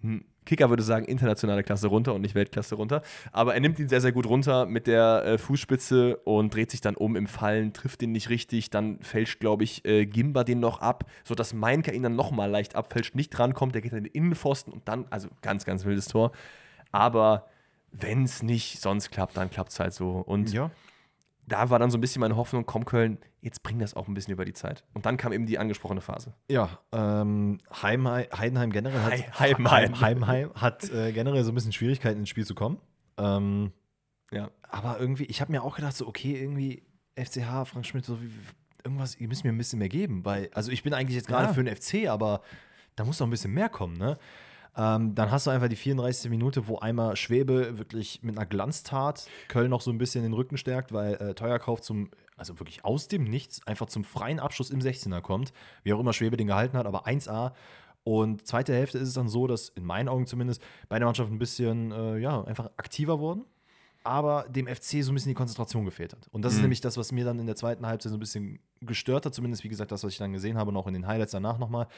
[0.00, 3.02] hm, Kicker würde sagen, internationale Klasse runter und nicht Weltklasse runter.
[3.32, 6.80] Aber er nimmt ihn sehr, sehr gut runter mit der äh, Fußspitze und dreht sich
[6.80, 8.70] dann um im Fallen, trifft ihn nicht richtig.
[8.70, 12.74] Dann fälscht, glaube ich, äh, Gimba den noch ab, sodass Meinker ihn dann nochmal leicht
[12.74, 13.74] abfälscht, nicht drankommt.
[13.74, 16.32] Der geht dann in den Innenpfosten und dann, also ganz, ganz wildes Tor.
[16.92, 17.46] Aber
[17.92, 20.10] wenn es nicht sonst klappt, dann klappt es halt so.
[20.18, 20.70] Und Ja.
[21.46, 24.14] Da war dann so ein bisschen meine Hoffnung, komm Köln, jetzt bring das auch ein
[24.14, 24.84] bisschen über die Zeit.
[24.94, 26.34] Und dann kam eben die angesprochene Phase.
[26.50, 30.00] Ja, ähm, Heim, Heidenheim generell hat, Hei- Heimheim.
[30.00, 32.78] Heimheim hat äh, generell so ein bisschen Schwierigkeiten ins Spiel zu kommen.
[33.16, 33.72] Ähm,
[34.32, 34.50] Ja.
[34.68, 36.82] aber irgendwie, ich habe mir auch gedacht, so, okay, irgendwie
[37.14, 38.30] FCH, Frank Schmidt, so wie,
[38.84, 41.46] irgendwas, ihr müsst mir ein bisschen mehr geben, weil, also ich bin eigentlich jetzt gerade
[41.46, 41.52] Ja.
[41.52, 42.40] für den FC, aber
[42.96, 44.16] da muss doch ein bisschen mehr kommen, ne?
[44.76, 46.30] Ähm, dann hast du einfach die 34.
[46.30, 50.58] Minute, wo einmal Schwebe wirklich mit einer Glanztat Köln noch so ein bisschen den Rücken
[50.58, 54.80] stärkt, weil äh, Teuerkauf zum, also wirklich aus dem Nichts, einfach zum freien Abschluss im
[54.80, 55.52] 16er kommt.
[55.82, 57.52] Wie auch immer Schwebe den gehalten hat, aber 1A.
[58.04, 61.38] Und zweite Hälfte ist es dann so, dass in meinen Augen zumindest beide Mannschaften ein
[61.38, 63.44] bisschen, äh, ja, einfach aktiver wurden
[64.04, 66.28] aber dem FC so ein bisschen die Konzentration gefehlt hat.
[66.30, 66.66] Und das ist Mhm.
[66.66, 69.64] nämlich das, was mir dann in der zweiten Halbzeit so ein bisschen gestört hat, zumindest
[69.64, 71.88] wie gesagt, das, was ich dann gesehen habe und auch in den Highlights danach nochmal.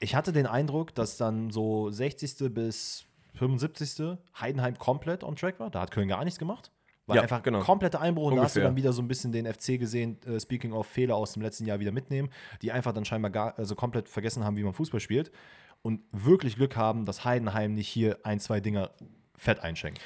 [0.00, 2.52] Ich hatte den Eindruck, dass dann so 60.
[2.54, 4.18] bis 75.
[4.40, 5.70] Heidenheim komplett on track war.
[5.70, 6.70] Da hat Köln gar nichts gemacht.
[7.06, 7.60] War Ja, einfach genau.
[7.60, 10.40] kompletter Einbruch und da hast du dann wieder so ein bisschen den FC gesehen, äh,
[10.40, 12.30] speaking of Fehler aus dem letzten Jahr wieder mitnehmen,
[12.62, 15.30] die einfach dann scheinbar gar, also komplett vergessen haben, wie man Fußball spielt
[15.82, 18.90] und wirklich Glück haben, dass Heidenheim nicht hier ein, zwei Dinger
[19.36, 20.00] fett einschenkt.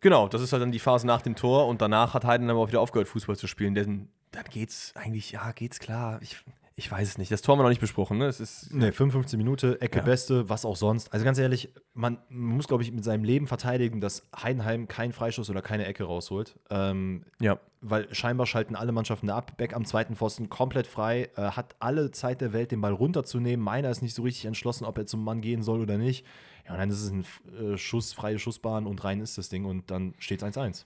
[0.00, 2.68] Genau, das ist halt dann die Phase nach dem Tor und danach hat Heidenheim auch
[2.68, 3.74] wieder aufgehört, Fußball zu spielen.
[3.74, 6.22] Denn dann geht's eigentlich, ja, geht's klar.
[6.22, 6.42] Ich,
[6.80, 7.30] ich weiß es nicht.
[7.30, 8.26] Das Tor haben wir noch nicht besprochen, ne?
[8.26, 8.72] Es ist.
[8.74, 10.04] Nee, 55 Minute, Ecke Ja.
[10.04, 11.12] Beste, was auch sonst.
[11.12, 15.50] Also ganz ehrlich, man muss, glaube ich, mit seinem Leben verteidigen, dass Heidenheim keinen Freischuss
[15.50, 16.58] oder keine Ecke rausholt.
[16.70, 17.60] Ähm, Ja.
[17.82, 19.56] weil scheinbar schalten alle Mannschaften ab.
[19.58, 23.62] Beck am zweiten Pfosten komplett frei, äh, hat alle Zeit der Welt, den Ball runterzunehmen.
[23.62, 26.24] Meiner ist nicht so richtig entschlossen, ob er zum Mann gehen soll oder nicht.
[26.66, 27.24] Ja, und dann ist es ein
[27.58, 30.84] äh, Schuss, freie Schussbahn und rein ist das Ding und dann steht es 1-1.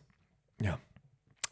[0.61, 0.79] Ja.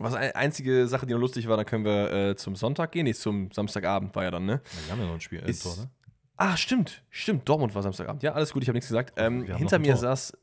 [0.02, 3.04] Was ein, einzige Sache, die noch lustig war, da können wir äh, zum Sonntag gehen.
[3.04, 4.60] Nee, zum Samstagabend war ja dann, ne?
[4.86, 5.90] Wir haben ja noch ein Spiel, äh, Ist- Tor, ne?
[6.36, 7.02] Ah, stimmt.
[7.10, 8.22] Stimmt, Dortmund war Samstagabend.
[8.22, 9.12] Ja, alles gut, ich habe nichts gesagt.
[9.16, 9.96] Ähm, hinter mir Tor.
[10.00, 10.36] saß.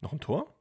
[0.00, 0.54] Noch ein Tor?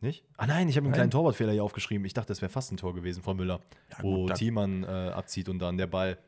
[0.00, 0.24] Nicht?
[0.36, 2.04] Ah nein, ich habe einen kleinen Torwartfehler hier aufgeschrieben.
[2.04, 4.86] Ich dachte, das wäre fast ein Tor gewesen von Müller, Ja, wo gut, Thiemann äh,
[4.86, 6.18] abzieht und dann der Ball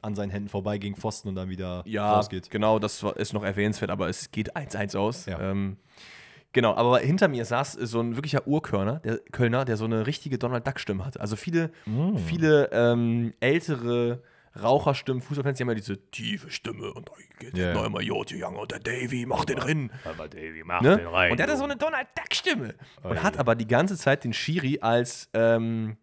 [0.00, 2.48] an seinen Händen vorbei gegen Pfosten und dann wieder Ja, rausgeht.
[2.50, 5.26] genau, das ist noch erwähnenswert, aber es geht 1-1 aus.
[5.26, 5.40] Ja.
[5.40, 5.76] Ähm,
[6.52, 10.38] genau, aber hinter mir saß so ein wirklicher Urkölner, der Kölner, der so eine richtige
[10.38, 11.18] Donald Duck-Stimme hat.
[11.20, 12.16] Also viele, Mm.
[12.16, 14.22] viele ähm, ältere
[14.60, 17.88] Raucherstimmen, Fußballfans, die haben ja diese tiefe Stimme und da geht Ja, der ja.
[17.88, 19.92] Majote Young und der Davy macht den rein.
[20.04, 20.94] Aber Davy, mach Ne?
[21.30, 22.74] Und der hatte so eine Donald Duck-Stimme.
[23.02, 23.16] Und Oi.
[23.18, 25.96] hat aber die ganze Zeit den Schiri als, ähm,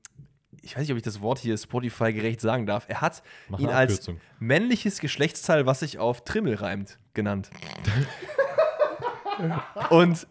[0.62, 3.60] ich weiß nicht, ob ich das Wort hier Spotify gerecht sagen darf, er hat Mach
[3.60, 7.50] ihn als männliches Geschlechtsteil, was sich auf Trimmel reimt, genannt.
[9.90, 10.28] Und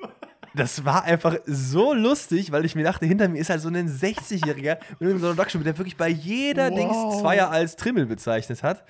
[0.55, 3.88] das war einfach so lustig, weil ich mir dachte, hinter mir ist halt so ein
[3.88, 6.78] 60-Jähriger mit so einer Duckstimme, der wirklich bei jeder Wow.
[6.78, 8.84] Dings Zweier als Trimmel bezeichnet hat.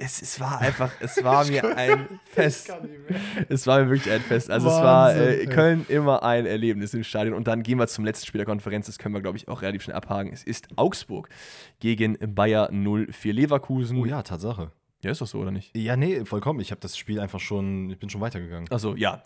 [0.00, 2.72] Es, es war einfach, es war mir ein Fest.
[3.48, 4.48] Es war mir wirklich ein Fest.
[4.48, 5.46] Also es war Wahnsinn, äh.
[5.46, 7.34] Köln immer ein Erlebnis im Stadion.
[7.34, 8.86] Und dann gehen wir zum letzten Spiel der Konferenz.
[8.86, 10.32] Das können wir, glaube ich, auch relativ schnell abhaken.
[10.32, 11.28] Es ist Augsburg
[11.80, 13.98] gegen Bayer 04 Leverkusen.
[13.98, 14.70] Oh ja, Tatsache.
[15.02, 15.76] Ja, ist doch so, oder nicht?
[15.76, 16.60] Ja, nee, vollkommen.
[16.60, 18.68] Ich habe das Spiel einfach schon, ich bin schon weitergegangen.
[18.70, 19.22] Also ja,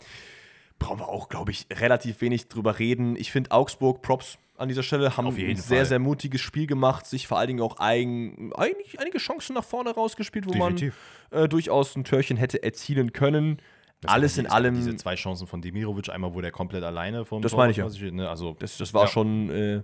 [0.83, 3.15] brauchen wir auch, glaube ich, relativ wenig drüber reden.
[3.15, 5.85] Ich finde Augsburg, Props an dieser Stelle, haben ein sehr, Fall.
[5.85, 9.91] sehr mutiges Spiel gemacht, sich vor allen Dingen auch eigen, eigentlich einige Chancen nach vorne
[9.91, 10.95] rausgespielt, wo Definitiv.
[11.31, 13.57] man äh, durchaus ein Törchen hätte erzielen können.
[14.05, 17.41] Alles Aber in allem, Diese zwei Chancen von Demirovic, einmal, wo der komplett alleine vom
[17.41, 17.89] Das Torwart meine ich ja.
[17.89, 18.29] steht, ne?
[18.29, 19.07] Also, das, das war Ja.
[19.07, 19.81] schon äh,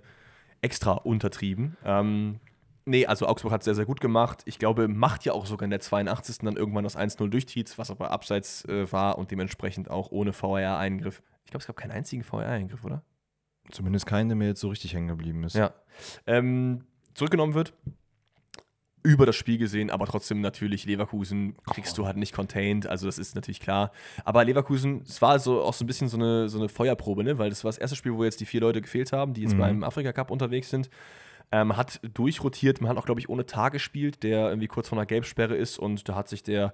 [0.60, 1.76] extra untertrieben.
[1.84, 2.38] Ähm,
[2.90, 4.42] nee, also Augsburg hat sehr, sehr gut gemacht.
[4.44, 6.38] Ich glaube, macht ja auch sogar in der 82.
[6.38, 11.22] dann irgendwann das 1-0 durchzieht, was aber abseits äh, war und dementsprechend auch ohne VR-Eingriff.
[11.44, 13.02] Ich glaube, es gab keinen einzigen VR-Eingriff, oder?
[13.70, 15.54] zumindest keinen, der mir jetzt so richtig hängen geblieben ist.
[15.54, 15.72] Ja.
[16.26, 16.84] Ähm,
[17.14, 17.72] zurückgenommen wird.
[19.02, 23.16] Über das Spiel gesehen, aber trotzdem natürlich Leverkusen kriegst du halt nicht contained, also das
[23.16, 23.92] ist natürlich klar.
[24.24, 27.38] Aber Leverkusen, es war so auch so ein bisschen so eine, so eine Feuerprobe, ne?
[27.38, 29.54] weil das war das erste Spiel, wo jetzt die vier Leute gefehlt haben, die jetzt
[29.54, 29.58] Mhm.
[29.58, 30.90] beim Afrika Cup unterwegs sind.
[31.52, 34.96] Ähm, hat durchrotiert, man hat auch, glaube ich, ohne Tar gespielt, der irgendwie kurz vor
[34.96, 36.72] einer Gelbsperre ist und da hat sich der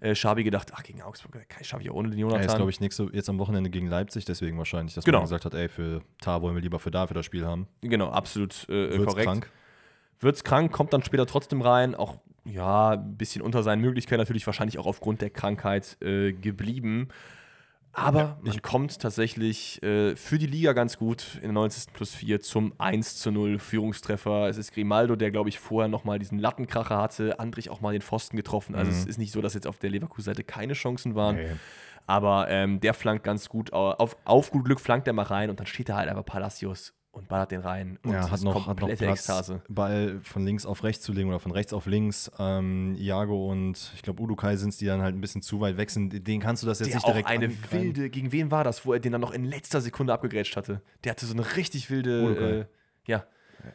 [0.00, 2.44] äh, Schabi gedacht, ach, gegen Augsburg, kann ich schaffe ich ja ohne den Er Jonathan.
[2.44, 5.20] ist, glaube ich, nächste, jetzt am Wochenende gegen Leipzig, deswegen wahrscheinlich, dass Genau.
[5.20, 7.68] man gesagt hat, ey, für Tar wollen wir lieber für da für das Spiel haben.
[7.80, 9.26] genau, absolut äh, Wird's korrekt.
[9.26, 9.50] krank.
[10.20, 14.46] Wird's krank, kommt dann später trotzdem rein, auch ja, ein bisschen unter seinen Möglichkeiten, natürlich
[14.46, 17.08] wahrscheinlich auch aufgrund der Krankheit äh, geblieben.
[17.92, 21.92] Aber man kommt tatsächlich äh, für die Liga ganz gut in der 90.
[21.92, 24.48] plus 4 zum 1 zu 0 Führungstreffer.
[24.48, 27.40] Es ist Grimaldo, der, glaube ich, vorher nochmal diesen Lattenkracher hatte.
[27.40, 28.74] Andrich auch mal den Pfosten getroffen.
[28.76, 31.36] Also es ist nicht so, dass jetzt auf der Leverkusen-Seite keine Chancen waren.
[31.36, 31.48] Nee.
[32.06, 33.72] Aber ähm, der flankt ganz gut.
[33.72, 36.24] au- Auf, auf gut Glück flankt er mal rein und dann steht da halt einfach
[36.24, 37.98] Palacios und ballert den rein.
[38.04, 39.62] Und Ja, hat noch, hat noch Platz, Ekstase.
[39.68, 42.30] Ball von links auf rechts zu legen oder von rechts auf links.
[42.38, 45.76] Ähm, Iago und ich glaube Udukai sind es, die dann halt ein bisschen zu weit
[45.76, 46.26] weg sind.
[46.26, 47.72] Den kannst du das jetzt Der nicht auch direkt eine angreifen.
[47.72, 50.82] wilde, gegen wen war das, wo er den dann noch in letzter Sekunde abgegrätscht hatte?
[51.04, 52.68] Der hatte so eine richtig wilde,
[53.06, 53.24] äh, ja,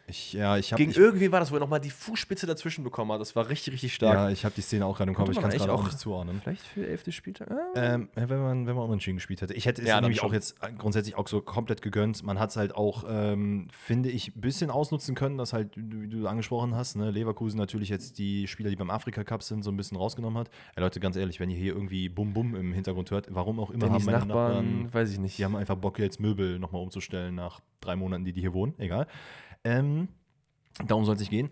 [0.07, 2.83] Ich, ja, ich habe gegen ich, irgendwen war das, wo er nochmal die Fußspitze dazwischen
[2.83, 3.21] bekommen hat.
[3.21, 4.13] Das war richtig, richtig stark.
[4.13, 5.99] ja, ich hab die Szene auch gerade im Kopf, ich kann es gerade auch nicht
[5.99, 6.39] zuordnen.
[6.41, 7.51] Vielleicht für elfte Spieltag?
[7.51, 7.71] Ah.
[7.75, 9.53] Ähm, wenn man, wenn man unentschieden gespielt hätte.
[9.53, 12.23] Ich hätte es Ja, nämlich auch jetzt grundsätzlich auch so komplett gegönnt.
[12.23, 16.07] Man hat es halt auch, ähm, finde ich, ein bisschen ausnutzen können, dass halt, wie
[16.07, 19.71] du angesprochen hast, ne, Leverkusen natürlich jetzt die Spieler, die beim Afrika Cup sind, so
[19.71, 20.49] ein bisschen rausgenommen hat.
[20.75, 23.69] Ey, Leute, ganz ehrlich, wenn ihr hier irgendwie Bum Bum im Hintergrund hört, warum auch
[23.69, 25.37] immer Wenn haben die meine Nachbarn, Nachbarn, weiß ich nicht.
[25.37, 28.73] die haben einfach Bock, jetzt Möbel nochmal umzustellen nach drei Monaten, die die hier wohnen.
[28.77, 29.07] Egal.
[29.63, 30.07] Ähm,
[30.85, 31.49] darum soll es nicht gehen.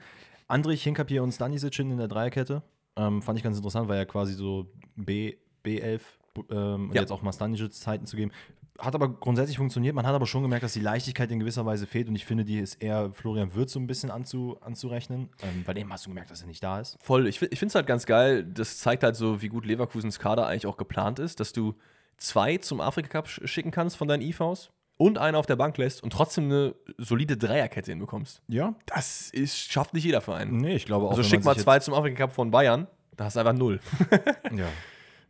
[0.47, 2.62] Andrich, Hinkapier und Stanisic in der Dreierkette.
[2.97, 6.01] Ähm, fand ich ganz interessant, weil ja quasi so B, B11
[6.49, 7.01] ähm, und Ja.
[7.01, 8.32] jetzt auch mal Stanisic Zeiten zu geben.
[8.80, 9.93] Hat aber grundsätzlich funktioniert.
[9.95, 12.43] Man hat aber schon gemerkt, dass die Leichtigkeit in gewisser Weise fehlt und ich finde,
[12.43, 15.30] die ist eher Florian Wirtz so ein bisschen anzu, anzurechnen.
[15.43, 16.97] Ähm, bei dem hast du gemerkt, dass er nicht da ist.
[17.01, 17.28] Voll.
[17.28, 18.43] Ich, ich finde es halt ganz geil.
[18.43, 21.76] Das zeigt halt so, wie gut Leverkusens Kader eigentlich auch geplant ist, dass du
[22.18, 24.72] zwei zum Afrika Cup sch- schicken kannst von deinen IVs
[25.02, 28.43] und einen auf der Bank lässt und trotzdem eine solide Dreierkette hinbekommst.
[28.47, 28.76] Ja.
[28.86, 30.58] Das ist, schafft nicht jeder Verein.
[30.58, 31.12] Nee, ich glaube auch.
[31.12, 32.86] Also schick mal zwei zum Afrika Cup von Bayern,
[33.18, 33.80] da hast du einfach null.
[34.52, 34.68] Ja,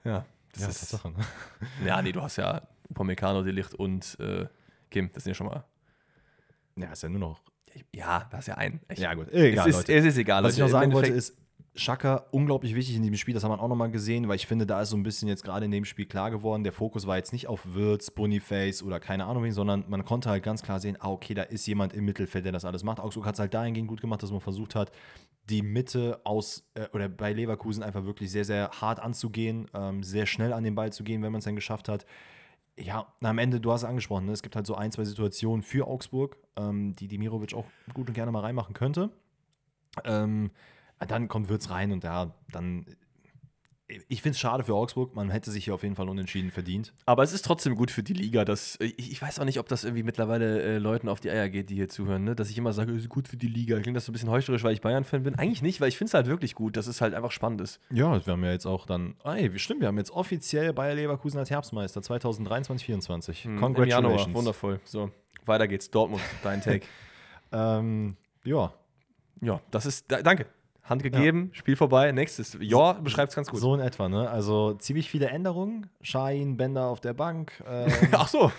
[0.04, 0.80] Ja, das ja, ist.
[0.82, 1.10] Tatsache.
[1.12, 1.16] Ne?
[1.86, 4.46] Ja, nee, du hast ja Upamecano, Delicht und äh,
[4.90, 5.64] Kim, das sind ja schon mal.
[6.76, 7.42] Ja, ist ja nur noch.
[7.96, 8.82] Ja, da hast ja einen.
[8.90, 9.32] Ich, Ja, gut.
[9.32, 9.94] Egal, es, ist, Leute.
[9.94, 10.44] es ist egal.
[10.44, 10.74] Was ich Leute.
[10.74, 11.38] noch Im sagen wollte, ist,
[11.74, 13.34] Schaka unglaublich wichtig in diesem Spiel.
[13.34, 15.44] Das hat man auch nochmal gesehen, weil ich finde, da ist so ein bisschen jetzt
[15.44, 19.00] gerade in dem Spiel klar geworden, der Fokus war jetzt nicht auf Wirtz, Boniface oder
[19.00, 21.94] keine Ahnung wen, sondern man konnte halt ganz klar sehen, ah, okay, da ist jemand
[21.94, 23.00] im Mittelfeld, der das alles macht.
[23.00, 24.92] Augsburg hat es halt dahingehend gut gemacht, dass man versucht hat,
[25.50, 30.26] die Mitte aus äh, oder bei Leverkusen einfach wirklich sehr, sehr hart anzugehen, ähm, sehr
[30.26, 32.06] schnell an den Ball zu gehen, wenn man es dann geschafft hat.
[32.78, 34.34] Ja, am Ende, du hast es angesprochen, ne?
[34.34, 38.14] es gibt halt so ein, zwei Situationen für Augsburg, ähm, die Dimirovic auch gut und
[38.14, 39.10] gerne mal reinmachen könnte.
[40.04, 40.52] Ähm,
[41.08, 42.86] dann kommt Würz rein und ja, dann
[44.08, 45.16] ich finde es schade für Augsburg.
[45.16, 46.94] Man hätte sich hier auf jeden Fall unentschieden verdient.
[47.06, 48.46] Aber es ist trotzdem gut für die Liga.
[48.46, 51.50] Dass, ich, ich weiß auch nicht, ob das irgendwie mittlerweile äh, Leuten auf die Eier
[51.50, 52.24] geht, die hier zuhören.
[52.24, 52.36] Ne?
[52.36, 53.80] Dass ich immer sage, es ist gut für die Liga.
[53.80, 55.36] Klingt das so ein bisschen heuchlerisch, weil ich Bayern-Fan bin?
[55.36, 57.80] Eigentlich nicht, weil ich finde es halt wirklich gut, dass es halt einfach spannend ist.
[57.90, 59.16] Ja, wir haben ja jetzt auch dann.
[59.24, 63.44] Ey, stimmt, wir haben jetzt offiziell Bayer Leverkusen als Herbstmeister 2023, 2024.
[63.46, 64.22] Hm, Congratulations.
[64.22, 64.80] Januar, wundervoll.
[64.84, 65.12] So,
[65.46, 65.90] weiter geht's.
[65.90, 66.86] Dortmund, dein Take.
[67.52, 68.74] ähm, ja.
[69.42, 70.12] Ja, das ist.
[70.12, 70.46] Da, danke.
[70.84, 71.60] Hand gegeben, ja.
[71.60, 72.58] Spiel vorbei, nächstes.
[72.60, 73.60] Ja, beschreibt es ganz gut.
[73.60, 74.30] So in etwa, ne?
[74.30, 75.90] Also ziemlich viele Änderungen.
[76.02, 77.52] Schein, Bender auf der Bank.
[77.72, 78.52] Ähm, Ach so,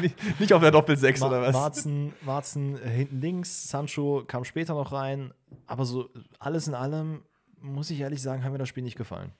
[0.00, 1.52] nicht, nicht auf der Doppel-6 oder was?
[1.52, 5.34] Marzen, Marzen hinten links, Sancho kam später noch rein.
[5.66, 7.22] Aber so alles in allem,
[7.60, 9.32] muss ich ehrlich sagen, haben mir das Spiel nicht gefallen.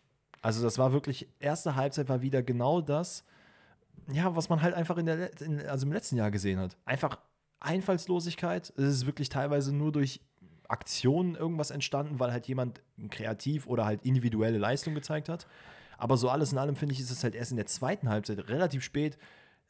[0.42, 3.24] Also das war wirklich, erste Halbzeit war wieder genau das,
[4.12, 6.76] ja, was man halt einfach in der, in, also im letzten Jahr gesehen hat.
[6.84, 7.18] Einfach
[7.60, 8.72] Einfallslosigkeit.
[8.76, 10.20] Es ist wirklich teilweise nur durch
[10.68, 15.46] Aktionen irgendwas entstanden, weil halt jemand kreativ oder halt individuelle Leistung gezeigt hat.
[15.96, 18.48] Aber so alles in allem finde ich, ist es halt erst in der zweiten Halbzeit
[18.48, 19.18] relativ spät,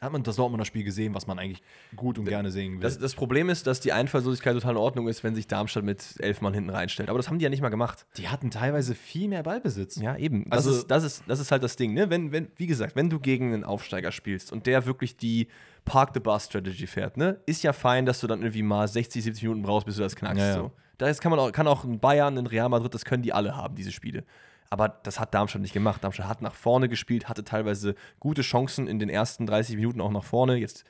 [0.01, 1.63] hat man das Dortmunder Spiel gesehen, was man eigentlich
[1.97, 2.81] gut und gerne sehen will.
[2.81, 6.15] Das, das, Problem ist, dass die Einfallslosigkeit total in Ordnung ist, wenn sich Darmstadt mit
[6.21, 7.09] elf Mann hinten reinstellt.
[7.09, 8.07] Aber das haben die ja nicht mal gemacht.
[8.17, 9.97] Die hatten teilweise viel mehr Ballbesitz.
[9.97, 10.49] Ja, eben.
[10.51, 11.95] Das, also, ist, das, ist, das ist halt das Ding.
[11.95, 12.11] Ne?
[12.11, 15.49] Wenn, wenn, wie gesagt, wenn du gegen einen Aufsteiger spielst und der wirklich die
[15.85, 17.41] Park the Bus Strategy fährt, ne?
[17.47, 20.15] ist ja fein, dass du dann irgendwie mal 60, 70 Minuten brauchst, bis du das
[20.15, 20.39] knackst.
[20.39, 20.55] Ja, ja.
[20.55, 20.73] So.
[20.99, 23.57] Das kann man auch, kann auch ein Bayern, ein Real Madrid, das können die alle
[23.57, 24.25] haben, diese Spiele.
[24.71, 26.05] Aber das hat Darmstadt nicht gemacht.
[26.05, 30.11] Darmstadt hat nach vorne gespielt, hatte teilweise gute Chancen in den ersten 30 Minuten auch
[30.11, 30.57] nach vorne.
[30.57, 30.85] Jetzt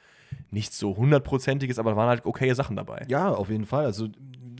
[0.50, 3.04] nichts so hundertprozentiges, aber waren halt okaye Sachen dabei.
[3.08, 3.84] Ja, auf jeden Fall.
[3.84, 4.08] Also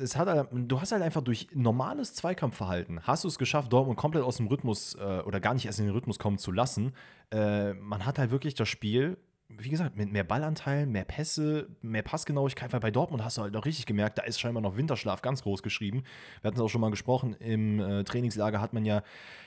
[0.00, 4.22] es hat, du hast halt einfach durch normales Zweikampfverhalten, hast du es geschafft, Dortmund komplett
[4.22, 6.92] aus dem Rhythmus äh, oder gar nicht erst in den Rhythmus kommen zu lassen.
[7.32, 9.18] Äh, man hat halt wirklich das Spiel
[9.51, 13.57] wie gesagt, mit mehr Ballanteilen, mehr Pässe, mehr Passgenauigkeit, weil bei Dortmund hast du halt
[13.57, 16.05] auch richtig gemerkt, da ist scheinbar noch Winterschlaf ganz groß geschrieben.
[16.42, 19.03] Wir hatten es auch schon mal gesprochen, im äh, Trainingslager hat man ja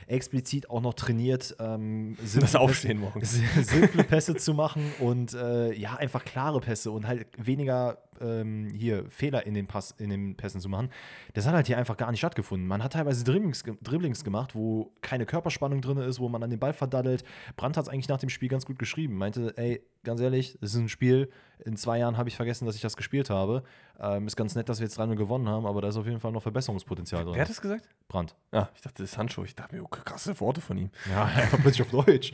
[0.08, 3.40] explizit auch noch trainiert, ähm, das Aufstehen morgens.
[3.62, 9.06] simple Pässe zu machen und äh, ja, einfach klare Pässe und halt weniger ähm, hier
[9.10, 10.90] Fehler in den, Pass, in den Pässen zu machen.
[11.34, 12.68] Das hat halt hier einfach gar nicht stattgefunden.
[12.68, 16.60] Man hat teilweise Dribblings, Dribblings gemacht, wo keine Körperspannung drin ist, wo man an den
[16.60, 17.24] Ball verdaddelt.
[17.56, 19.16] Brandt hat es eigentlich nach dem Spiel ganz gut geschrieben.
[19.16, 21.30] Meinte, ey, ganz ehrlich, das ist ein Spiel.
[21.64, 23.64] In zwei Jahren habe ich vergessen, dass ich das gespielt habe.
[24.00, 26.20] Ähm, ist ganz nett, dass wir jetzt 3 gewonnen haben, aber da ist auf jeden
[26.20, 27.36] Fall noch Verbesserungspotenzial drin.
[27.36, 27.88] Wer hat das gesagt?
[28.08, 28.36] Brandt.
[28.52, 29.44] Ja, ich dachte, das ist Handschuh.
[29.44, 30.90] Ich dachte mir, oh, krasse Worte von ihm.
[31.10, 32.32] Ja, einfach plötzlich auf Deutsch.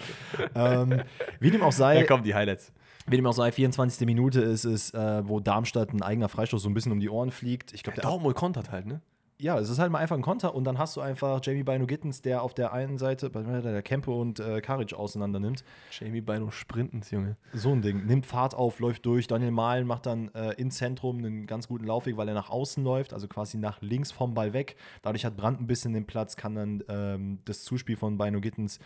[0.56, 1.02] ähm,
[1.40, 1.96] wie dem auch sei.
[1.96, 2.72] Da kommen die Highlights.
[3.10, 4.06] Wie dem auch sei, 24.
[4.06, 7.32] Minute ist es, äh, wo Darmstadt ein eigener Freistoß so ein bisschen um die Ohren
[7.32, 7.74] fliegt.
[7.74, 9.02] Ich glaube, ja, Dortmund kontert halt, ne?
[9.40, 11.86] Ja, es ist halt mal einfach ein Konter und dann hast du einfach Jamie Bino
[11.86, 15.64] Gittens, der auf der einen Seite der Kempe und äh, Karic auseinander nimmt.
[15.92, 17.36] Jamie Bino Sprintens, Junge.
[17.54, 18.08] So ein Ding.
[18.08, 19.28] Nimmt Fahrt auf, läuft durch.
[19.28, 22.84] Daniel Mahlen macht dann äh, im Zentrum einen ganz guten Laufweg, weil er nach außen
[22.84, 24.76] läuft, also quasi nach links vom Ball weg.
[25.04, 28.80] Dadurch hat Brandt ein bisschen den Platz, kann dann ähm, das Zuspiel von Bino Gittens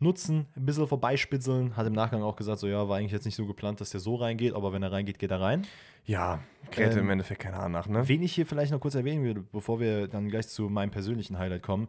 [0.00, 1.76] nutzen, ein bisschen vorbeispitzeln.
[1.76, 4.00] Hat im Nachgang auch gesagt, so ja, war eigentlich jetzt nicht so geplant, dass der
[4.00, 5.66] so reingeht, aber wenn er reingeht, geht er rein.
[6.04, 6.40] Ja,
[6.70, 8.08] kräht ähm, im Endeffekt keine Ahnung nach, ne?
[8.08, 11.38] Wen ich hier vielleicht noch kurz erwähnen würde, bevor wir dann gleich zu meinem persönlichen
[11.38, 11.88] Highlight kommen.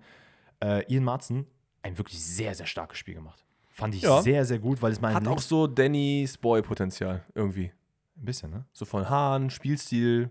[0.61, 1.47] Äh, Ian Marzen,
[1.81, 3.45] ein wirklich sehr, sehr starkes Spiel gemacht.
[3.69, 4.21] Fand ich ja.
[4.21, 5.13] sehr, sehr gut, weil es mal.
[5.13, 7.71] Hat auch so Dannys Boy-Potenzial irgendwie.
[8.17, 8.65] Ein bisschen, ne?
[8.73, 10.29] So von Hahn, Spielstil.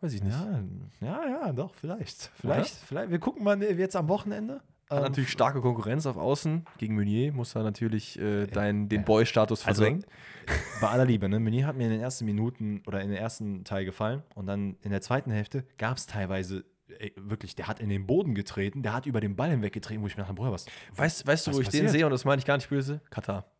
[0.00, 0.36] Weiß ich nicht.
[0.36, 0.62] Ja,
[1.00, 2.30] ja, ja doch, vielleicht.
[2.34, 2.86] Vielleicht, ja?
[2.86, 3.10] vielleicht.
[3.10, 4.60] Wir gucken mal jetzt am Wochenende.
[4.92, 6.64] Hat ähm, natürlich starke Konkurrenz auf Außen.
[6.78, 10.04] Gegen Meunier muss er natürlich äh, dein, den Boy-Status also, verdrängen.
[10.46, 11.40] Also, bei aller Liebe, ne?
[11.40, 14.22] Meunier hat mir in den ersten Minuten oder in den ersten Teil gefallen.
[14.34, 16.64] Und dann in der zweiten Hälfte gab es teilweise
[16.98, 20.06] ey, wirklich, der hat in den Boden getreten, der hat über den Ball hinweggetreten, wo
[20.06, 20.66] ich mir dachte, boah, was.
[20.94, 21.84] Weißt, weißt was du, wo ich passiert?
[21.84, 23.00] den sehe, und das meine ich gar nicht böse?
[23.10, 23.50] Katar.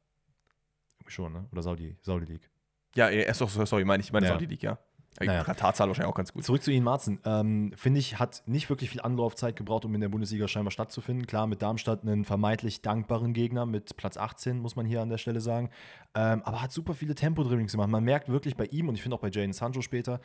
[1.06, 1.46] Schon, ne?
[1.52, 2.50] Oder Saudi, Saudi League.
[2.94, 4.32] Ja, er ist doch, sorry, meine ich meine ja.
[4.32, 4.78] Saudi League, ja.
[5.20, 5.44] Naja.
[5.44, 6.44] Katar wahrscheinlich auch ganz gut.
[6.44, 7.20] Zurück zu Ihnen, Marzen.
[7.24, 11.26] Ähm, Finde ich, hat nicht wirklich viel Anlaufzeit gebraucht, um in der Bundesliga scheinbar stattzufinden.
[11.26, 15.18] Klar, mit Darmstadt einen vermeintlich dankbaren Gegner mit Platz 18, muss man hier an der
[15.18, 15.70] Stelle sagen.
[16.14, 17.88] Ähm, aber hat super viele Tempo-Dribblings gemacht.
[17.88, 20.20] Man merkt wirklich bei ihm und ich finde auch bei Jaden Sancho später,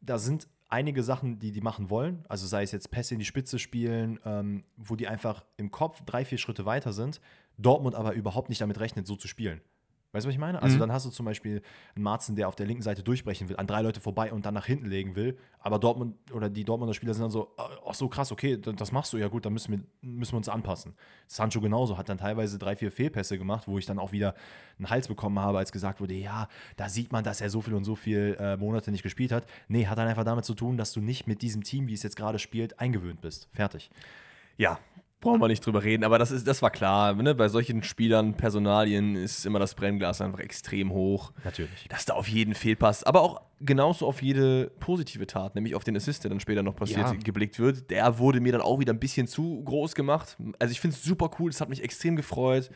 [0.00, 2.24] da sind einige Sachen, die die machen wollen.
[2.28, 6.02] Also sei es jetzt Pässe in die Spitze spielen, ähm, wo die einfach im Kopf
[6.04, 7.20] drei, vier Schritte weiter sind.
[7.58, 9.60] Dortmund aber überhaupt nicht damit rechnet, so zu spielen.
[10.12, 10.60] Weißt du, was ich meine?
[10.60, 10.80] Also mhm.
[10.80, 11.62] dann hast du zum Beispiel
[11.94, 14.52] einen Marzen, der auf der linken Seite durchbrechen will, an drei Leute vorbei und dann
[14.52, 15.38] nach hinten legen will.
[15.58, 19.14] Aber Dortmund oder die Dortmunder Spieler sind dann so, ach so krass, okay, das machst
[19.14, 20.94] du ja gut, dann müssen wir, müssen wir uns anpassen.
[21.28, 24.34] Sancho genauso hat dann teilweise drei, vier Fehlpässe gemacht, wo ich dann auch wieder
[24.78, 27.72] einen Hals bekommen habe, als gesagt wurde, ja, da sieht man, dass er so viel
[27.72, 29.46] und so viel äh, Monate nicht gespielt hat.
[29.68, 32.02] Nee, hat dann einfach damit zu tun, dass du nicht mit diesem Team, wie es
[32.02, 33.48] jetzt gerade spielt, eingewöhnt bist.
[33.52, 33.90] Fertig.
[34.58, 34.78] Ja,
[35.22, 37.14] brauchen wir nicht drüber reden, aber das, ist, das war klar.
[37.14, 37.34] Ne?
[37.34, 41.32] Bei solchen Spielern, Personalien ist immer das Brennglas einfach extrem hoch.
[41.44, 41.86] Natürlich.
[41.88, 45.96] Dass da auf jeden Fehlpass, aber auch genauso auf jede positive Tat, nämlich auf den
[45.96, 47.12] Assist, der dann später noch passiert, Ja.
[47.14, 47.90] geblickt wird.
[47.90, 50.36] Der wurde mir dann auch wieder ein bisschen zu groß gemacht.
[50.58, 52.70] Also ich finde es super cool, es hat mich extrem gefreut.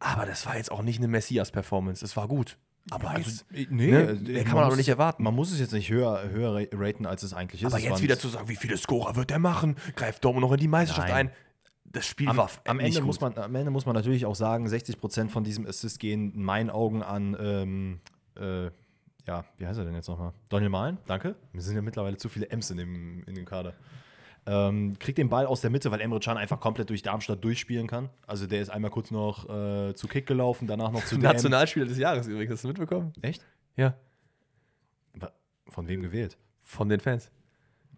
[0.00, 2.04] Aber das war jetzt auch nicht eine Messias-Performance.
[2.04, 2.56] Es war gut.
[2.90, 4.00] Aber jetzt, nee, ne?
[4.10, 5.22] äh, mehr kann man auch muss- nicht erwarten.
[5.22, 7.68] Man muss es jetzt nicht höher, höher ra- raten, als es eigentlich ist.
[7.72, 9.76] aber Es jetzt wieder zu sagen, wie viele Scorer wird der machen?
[9.96, 11.28] Greift Dortmund noch in die Meisterschaft Nein.
[11.28, 11.34] ein?
[11.94, 13.06] Das Spiel am, war am, Ende gut.
[13.06, 16.42] muss man, am Ende muss man natürlich auch sagen, 60% von diesem Assist gehen in
[16.42, 18.00] meinen Augen an, ähm,
[18.36, 18.64] äh,
[19.26, 20.32] ja, wie heißt er denn jetzt nochmal?
[20.48, 21.36] Daniel Mahlen, danke.
[21.52, 23.74] Wir sind ja mittlerweile zu viele Ems in dem, in dem Kader.
[24.46, 27.86] Ähm, kriegt den Ball aus der Mitte, weil Emre Can einfach komplett durch Darmstadt durchspielen
[27.86, 28.10] kann.
[28.26, 31.16] Also der ist einmal kurz noch äh, zu Kick gelaufen, danach noch zu.
[31.18, 32.54] Nationalspieler des Jahres übrigens.
[32.54, 33.12] Hast du mitbekommen?
[33.22, 33.46] Echt?
[33.76, 33.94] Ja.
[35.68, 36.36] Von wem gewählt?
[36.60, 37.30] Von den Fans.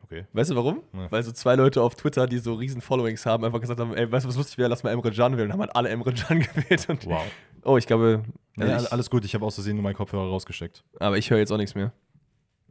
[0.06, 0.24] Okay.
[0.32, 0.82] Weißt du warum?
[0.92, 1.10] Ja.
[1.10, 4.10] Weil so zwei Leute auf Twitter, die so riesen Followings haben, einfach gesagt haben, ey,
[4.10, 5.48] weißt du, was lustig wäre, lass mal Emre Can wählen.
[5.48, 6.88] Und haben halt alle Emre Can gewählt.
[6.88, 7.22] Und Wow.
[7.64, 8.22] Oh, ich glaube,
[8.56, 10.84] Ja, ich, alles gut, ich habe aus Versehen nur meinen Kopfhörer rausgesteckt.
[11.00, 11.92] aber ich höre jetzt auch nichts mehr.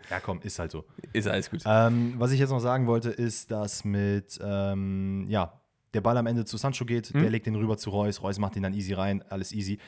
[0.08, 0.84] Ja, komm, ist halt so.
[1.12, 1.62] Ist alles gut.
[1.66, 5.60] Ähm, was ich jetzt noch sagen wollte, ist, dass mit, ähm, ja,
[5.96, 7.20] der Ball am Ende zu Sancho geht, Hm?
[7.20, 9.78] der legt den rüber zu Reus, Reus macht ihn dann easy rein, alles easy.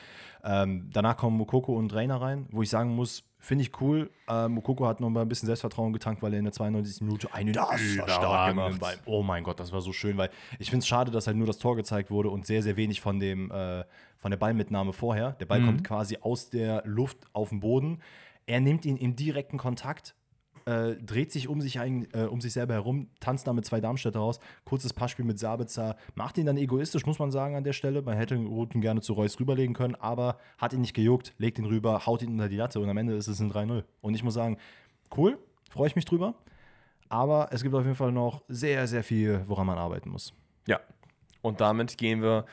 [0.43, 4.09] Ähm, danach kommen Mokoko und Rainer rein, wo ich sagen muss, finde ich cool.
[4.29, 7.01] Ähm, Mokoko hat noch mal ein bisschen Selbstvertrauen getankt, weil er in der 92.
[7.01, 8.79] Minute einen Das stark gemacht.
[8.79, 8.95] Ball.
[9.05, 10.29] Oh mein Gott, das war so schön, weil
[10.59, 13.01] ich finde es schade, dass halt nur das Tor gezeigt wurde und sehr, sehr wenig
[13.01, 13.83] von, dem, äh,
[14.17, 15.33] von der Ballmitnahme vorher.
[15.33, 15.49] Der Mhm.
[15.49, 18.01] Ball kommt quasi aus der Luft auf den Boden.
[18.45, 20.15] Er nimmt ihn im direkten Kontakt,
[20.69, 23.81] äh, dreht sich um sich, ein, äh, um sich selber herum, tanzt da mit zwei
[23.81, 24.39] Darmstädter raus.
[24.65, 25.95] Kurzes Passspiel mit Sabitzer.
[26.13, 28.03] Macht ihn dann egoistisch, muss man sagen, an der Stelle.
[28.03, 31.65] Man hätte Roten gerne zu Reus rüberlegen können, aber hat ihn nicht gejuckt, legt ihn
[31.65, 33.83] rüber, haut ihn unter die Latte und am Ende ist es ein 3-0.
[34.01, 34.57] Und ich muss sagen,
[35.17, 35.39] cool,
[35.71, 36.35] freue ich mich drüber.
[37.09, 40.33] Aber es gibt auf jeden Fall noch sehr, sehr viel, woran man arbeiten muss.
[40.67, 40.79] Ja.
[41.41, 42.45] Und damit gehen wir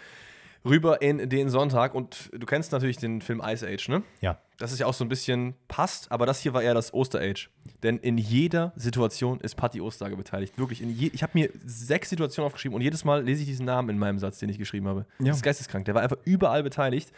[0.66, 1.94] rüber in den Sonntag.
[1.94, 4.02] Und du kennst natürlich den Film Ice Age, ne?
[4.20, 4.38] Ja.
[4.58, 7.20] Das ist ja auch so ein bisschen passt, aber das hier war eher das Oster
[7.20, 7.50] Age.
[7.82, 10.58] Denn in jeder Situation ist Patti Osterhage beteiligt.
[10.58, 10.80] Wirklich.
[10.80, 13.90] In je, ich habe mir sechs Situationen aufgeschrieben und jedes Mal lese ich diesen Namen
[13.90, 15.06] in meinem Satz, den ich geschrieben habe.
[15.18, 15.26] Ja.
[15.26, 15.84] Das ist geisteskrank.
[15.84, 17.12] Der war einfach überall beteiligt.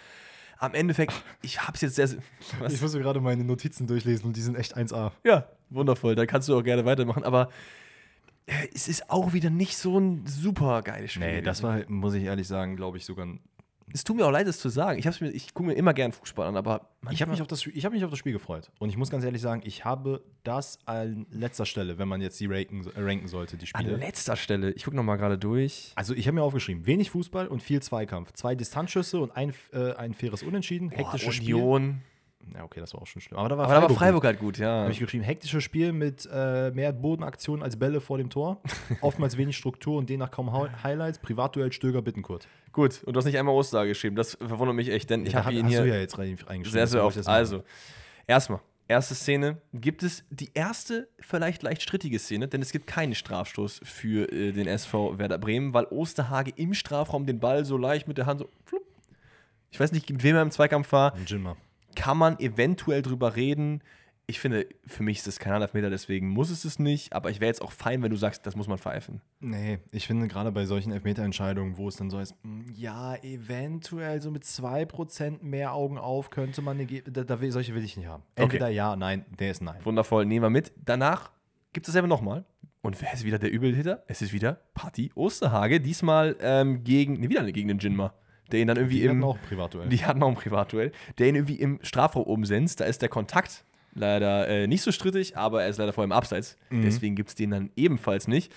[0.59, 2.09] Am Endeffekt, ich habe es jetzt sehr.
[2.59, 2.73] Was?
[2.73, 5.13] Ich muss mir gerade meine Notizen durchlesen und die sind echt 1A.
[5.23, 6.17] Ja, wundervoll.
[6.17, 7.23] Da kannst du auch gerne weitermachen.
[7.23, 7.49] Aber
[8.75, 11.27] es ist auch wieder nicht so ein super geiles Spiel.
[11.27, 13.41] Nee, das war, muss ich ehrlich sagen, glaube ich, sogar ein
[13.93, 14.99] Es tut mir auch leid, das zu sagen.
[14.99, 17.67] Ich, mir- ich gucke mir immer gern Fußball an, aber Ich habe mich, auf das-
[17.67, 18.71] ich hab mich auf das Spiel gefreut.
[18.79, 22.39] Und ich muss ganz ehrlich sagen, ich habe das an letzter Stelle, wenn man jetzt
[22.41, 23.97] die ranken, äh, ranken sollte, die an Spiele.
[23.97, 25.93] letzter Stelle, ich gucke noch mal gerade durch.
[25.95, 28.33] Also ich habe mir aufgeschrieben, wenig Fußball und viel Zweikampf.
[28.33, 30.91] Zwei Distanzschüsse und ein, äh, ein faires Unentschieden.
[30.91, 31.55] Hektisches Spiel.
[31.55, 32.01] Union.
[32.55, 33.39] Ja, okay, das war auch schon schlimm.
[33.39, 33.99] Aber da war Aber da war Freiburg.
[33.99, 34.80] Freiburg halt gut, ja.
[34.82, 38.62] Habe ich geschrieben, hektisches Spiel mit äh, mehr Bodenaktionen als Bälle vor dem Tor.
[39.03, 41.18] Oftmals wenig Struktur und demnach kaum Hi- Highlights.
[41.18, 42.49] Privatduell Stöger Bittenkurt.
[42.72, 44.16] Gut, und du hast nicht einmal Osterhage geschrieben.
[44.16, 46.16] Das verwundert mich echt, denn ich Da habe hab- ihn hast hier du ja jetzt
[46.18, 46.72] rein, reingeschrieben.
[46.72, 47.16] sehr, sehr oft.
[47.18, 47.62] ich Also,
[48.26, 49.59] erstmal, erste Szene.
[49.74, 54.53] Gibt es die erste, vielleicht leicht strittige Szene, denn es gibt keinen Strafstoß für äh,
[54.53, 58.41] den SV Werder Bremen, weil Osterhage im Strafraum den Ball so leicht mit der Hand
[58.41, 58.49] so.
[59.70, 61.12] Ich weiß nicht, mit wem er im Zweikampf war.
[61.14, 61.57] Ein Jinma.
[61.99, 63.83] Kann man eventuell drüber reden.
[64.29, 67.13] Ich finde, für mich ist das kein Elfmeter, deswegen muss es es nicht.
[67.13, 69.21] Aber ich wäre jetzt auch fein, wenn du sagst, das muss man pfeifen.
[69.41, 74.21] Nee, ich finde gerade bei solchen Elfmeterentscheidungen, wo es dann so ist, mh, ja, eventuell
[74.21, 77.97] so mit 2% mehr Augen auf könnte man, eine da, da will, solche will ich
[77.97, 78.23] nicht haben.
[78.37, 79.85] Entweder ja, nein, der ist nein.
[79.85, 80.73] Wundervoll, nehmen wir mit.
[80.77, 81.33] Danach
[81.73, 82.45] gibt es dasselbe nochmal.
[82.81, 84.05] Und wer ist wieder der Übeltäter?
[84.07, 85.81] Es ist wieder Patti Osterhage.
[85.81, 88.15] Diesmal ähm, gegen, nee, wieder gegen den Jinma.
[88.53, 89.25] Der ihn dann irgendwie Die hatten im.
[89.25, 89.89] auch Privatduell.
[89.89, 90.93] Die hatten auch ein Privatduell.
[91.19, 92.81] Der ihn irgendwie im Strafraum umsetzt.
[92.81, 96.13] Da ist der Kontakt leider äh, nicht so strittig, aber er ist leider vor allem
[96.13, 96.57] abseits.
[96.71, 96.83] Mhm.
[96.83, 98.53] Deswegen gibt es den dann ebenfalls nicht.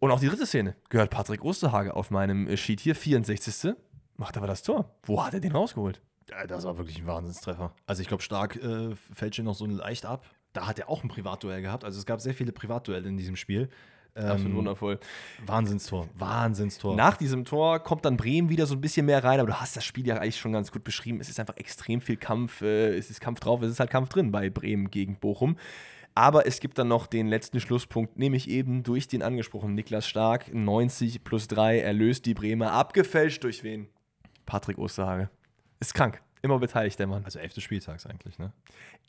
[0.00, 3.74] Und auch die dritte Szene gehört Patrick Osterhage auf meinem äh, Sheet hier, 64.
[4.16, 4.90] Macht aber das Tor.
[5.04, 6.00] Wo hat er den rausgeholt?
[6.28, 7.72] Ja, das war wirklich ein Wahnsinnstreffer.
[7.86, 10.26] Also ich glaube, stark äh, fällt schon noch so leicht ab.
[10.52, 11.84] Da hat er auch ein Privatduell gehabt.
[11.84, 13.68] Also es gab sehr viele Privatduelle in diesem Spiel.
[14.18, 14.98] Absolut Ähm, wundervoll.
[15.46, 16.08] Wahnsinnstor.
[16.16, 16.96] Wahnsinnstor.
[16.96, 19.76] Nach diesem Tor kommt dann Bremen wieder so ein bisschen mehr rein, aber du hast
[19.76, 21.20] das Spiel ja eigentlich schon ganz gut beschrieben.
[21.20, 24.08] Es ist einfach extrem viel Kampf, äh, es ist Kampf drauf, es ist halt Kampf
[24.08, 25.56] drin bei Bremen gegen Bochum.
[26.14, 30.52] Aber es gibt dann noch den letzten Schlusspunkt, nämlich eben durch den angesprochenen Niklas Stark,
[30.52, 33.86] 90 plus 3, erlöst die Bremer, abgefälscht durch wen?
[34.44, 35.30] Patrick Osterhage.
[35.78, 37.24] Ist krank, immer beteiligt der Mann.
[37.24, 38.52] also elfte Spieltags eigentlich, ne?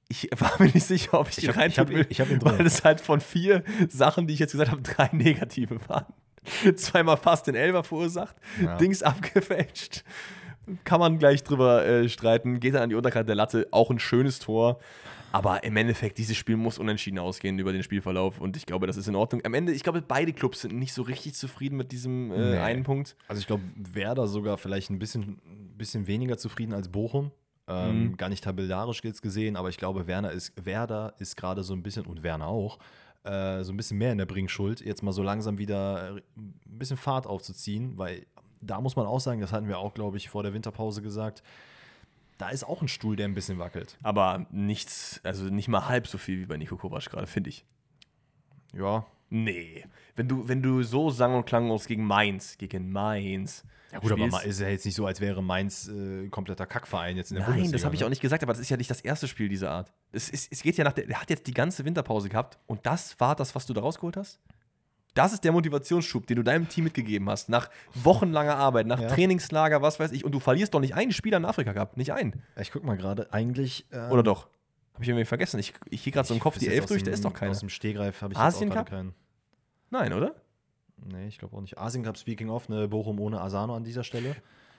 [0.07, 2.19] Ich war mir nicht sicher, ob ich, Ich ihn hab- ich hab reintun ihn- ich
[2.21, 2.57] hab ihn drin.
[2.59, 6.05] weil es halt von vier Sachen, die ich jetzt gesagt habe, drei negative waren.
[6.75, 8.77] Zweimal fast den Elber verursacht, Ja.
[8.77, 10.03] Dings abgefälscht.
[10.83, 12.59] Kann man gleich drüber äh, streiten.
[12.59, 14.79] Geht dann an die Unterkante der Latte, auch ein schönes Tor.
[15.31, 18.97] Aber im Endeffekt, dieses Spiel muss unentschieden ausgehen über den Spielverlauf und ich glaube, das
[18.97, 19.41] ist in Ordnung.
[19.45, 22.57] Am Ende, ich glaube, beide Clubs sind nicht so richtig zufrieden mit diesem äh, Nee.
[22.57, 23.15] einen Punkt.
[23.27, 27.31] Also ich glaube, Werder sogar vielleicht ein bisschen, ein bisschen weniger zufrieden als Bochum.
[27.67, 28.17] Ähm, Mhm.
[28.17, 31.83] Gar nicht tabellarisch jetzt gesehen, aber ich glaube, Werner ist, Werder ist gerade so ein
[31.83, 32.79] bisschen, und Werner auch,
[33.23, 36.53] äh, so ein bisschen mehr in der Bringschuld, jetzt mal so langsam wieder äh, ein
[36.65, 38.25] bisschen Fahrt aufzuziehen, weil
[38.61, 41.43] da muss man auch sagen, das hatten wir auch, glaube ich, vor der Winterpause gesagt,
[42.39, 43.97] da ist auch ein Stuhl, der ein bisschen wackelt.
[44.01, 47.65] Aber nichts, also nicht mal halb so viel wie bei Nico Kovac gerade, finde ich.
[48.73, 49.05] Ja.
[49.29, 49.85] Nee.
[50.15, 53.63] Wenn du, wenn du so sang- und klanglos gegen Mainz, gegen Mainz.
[53.91, 56.31] Ja, gut, aber spielst- mal ist ja jetzt nicht so, als wäre Mainz äh, ein
[56.31, 57.77] kompletter Kackverein jetzt in der Nein, Bundesliga.
[57.77, 58.05] das habe ich ne?
[58.05, 59.91] auch nicht gesagt, aber das ist ja nicht das erste Spiel dieser Art.
[60.11, 62.85] Es, ist, es geht ja nach der, der hat jetzt die ganze Winterpause gehabt und
[62.85, 64.39] das war das, was du da rausgeholt hast?
[65.15, 69.07] Das ist der Motivationsschub, den du deinem Team mitgegeben hast, nach wochenlanger Arbeit, nach Ja.
[69.07, 72.13] Trainingslager, was weiß ich, und du verlierst doch nicht einen Spieler in Afrika Cup, nicht
[72.13, 72.41] einen.
[72.59, 73.85] Ich guck mal gerade, eigentlich.
[73.91, 74.47] ähm, Oder doch?
[74.93, 75.59] Habe ich irgendwie vergessen.
[75.59, 77.51] Ich, ich gehe gerade so im Kopf die Elf durch, da ist doch keiner.
[77.51, 79.13] Aus dem Stegreif habe ich Asien jetzt auch keinen.
[79.89, 80.35] Nein, oder?
[80.97, 81.77] Nee, ich glaube auch nicht.
[81.77, 84.35] Asien Cup Speaking of, eine Bochum ohne Asano an dieser Stelle.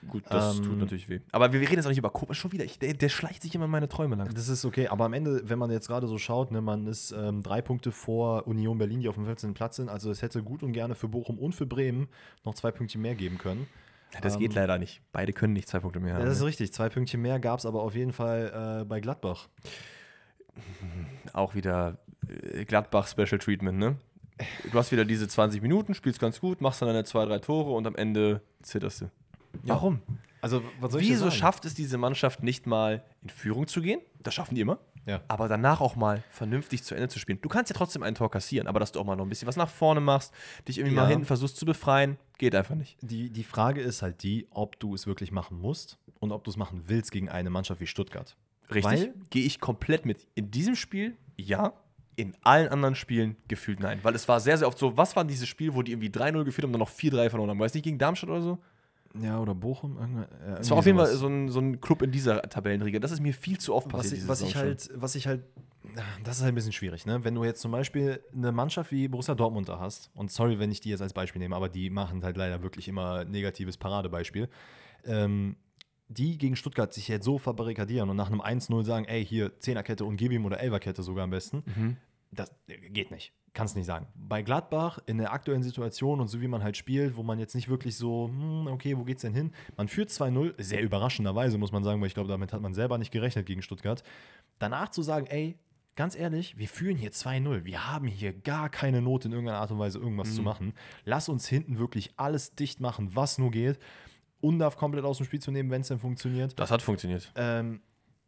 [0.07, 1.19] Gut, das Ähm, tut natürlich weh.
[1.31, 2.65] Aber wir, wir reden jetzt auch nicht über Kovac schon wieder.
[2.65, 4.33] Ich, der, der schleicht sich immer in meine Träume lang.
[4.33, 7.11] Das ist okay, aber am Ende, wenn man jetzt gerade so schaut, ne, man ist
[7.11, 9.53] ähm, drei Punkte vor Union Berlin, die auf dem 15.
[9.53, 9.89] Platz sind.
[9.89, 12.07] Also es hätte gut und gerne für Bochum und für Bremen
[12.43, 13.67] noch zwei Pünktchen mehr geben können.
[14.21, 15.01] Das geht Ähm, leider nicht.
[15.13, 16.21] Beide können nicht zwei Punkte mehr haben.
[16.21, 16.73] Ja, das ist richtig.
[16.73, 19.47] Zwei Pünktchen mehr gab es aber auf jeden Fall äh, bei Gladbach.
[21.33, 21.97] auch wieder
[22.27, 23.95] äh, Gladbach Special Treatment, ne?
[24.71, 27.71] Du hast wieder diese 20 Minuten, spielst ganz gut, machst dann deine zwei, drei Tore
[27.71, 29.11] und am Ende zitterst du.
[29.63, 29.75] Ja.
[29.75, 29.99] Warum?
[30.41, 33.99] Also, Wieso schafft es diese Mannschaft nicht mal in Führung zu gehen?
[34.23, 34.79] Das schaffen die immer.
[35.05, 35.21] Ja.
[35.27, 37.39] Aber danach auch mal vernünftig zu Ende zu spielen.
[37.41, 39.47] Du kannst ja trotzdem ein Tor kassieren, aber dass du auch mal noch ein bisschen
[39.47, 40.33] was nach vorne machst,
[40.67, 41.03] dich irgendwie Ja.
[41.03, 42.97] mal hinten versuchst zu befreien, geht einfach nicht.
[43.01, 46.51] Die, die Frage ist halt die, ob du es wirklich machen musst und ob du
[46.51, 48.35] es machen willst gegen eine Mannschaft wie Stuttgart.
[48.73, 49.09] Richtig?
[49.31, 50.27] Gehe ich komplett mit.
[50.35, 51.73] In diesem Spiel, ja.
[52.15, 53.99] In allen anderen Spielen gefühlt nein.
[54.03, 56.43] Weil es war sehr, sehr oft so, was war dieses Spiel, wo die irgendwie 3-0
[56.43, 57.59] geführt haben und dann noch 4-3 verloren haben?
[57.59, 58.59] Weiß nicht, gegen Darmstadt oder so?
[59.19, 59.97] Ja, oder Bochum.
[60.45, 62.99] ja, Es war auf jeden Fall so ein, so ein Club in dieser Tabellenriege.
[62.99, 64.13] Das ist mir viel zu oft was passiert.
[64.13, 65.43] ich, diese was ich halt, was ich halt,
[66.23, 67.23] das ist halt ein bisschen schwierig, ne?
[67.23, 70.71] Wenn du jetzt zum Beispiel eine Mannschaft wie Borussia Dortmund da hast, und sorry, wenn
[70.71, 74.47] ich die jetzt als Beispiel nehme, aber die machen halt leider wirklich immer negatives Paradebeispiel,
[75.03, 75.57] ähm,
[76.07, 80.05] die gegen Stuttgart sich jetzt so verbarrikadieren und nach einem 1-0 sagen, ey, hier Zehnerkette
[80.05, 81.97] und gib ihm oder Elferkette sogar am besten, Mhm.
[82.31, 83.33] das geht nicht.
[83.53, 84.07] Kannst nicht sagen.
[84.15, 87.53] Bei Gladbach in der aktuellen Situation und so wie man halt spielt, wo man jetzt
[87.53, 89.51] nicht wirklich so, hm, okay, wo geht's denn hin?
[89.75, 92.97] Man führt 2-0, sehr überraschenderweise, muss man sagen, weil ich glaube, damit hat man selber
[92.97, 94.03] nicht gerechnet gegen Stuttgart.
[94.57, 95.57] Danach zu sagen, ey,
[95.95, 97.65] ganz ehrlich, wir führen hier 2-0.
[97.65, 100.73] Wir haben hier gar keine Not in irgendeiner Art und Weise irgendwas zu machen.
[101.03, 103.79] Lass uns hinten wirklich alles dicht machen, was nur geht.
[104.39, 106.57] Undarf komplett aus dem Spiel zu nehmen, wenn es denn funktioniert.
[106.57, 107.31] Das hat funktioniert.
[107.35, 107.81] Ähm,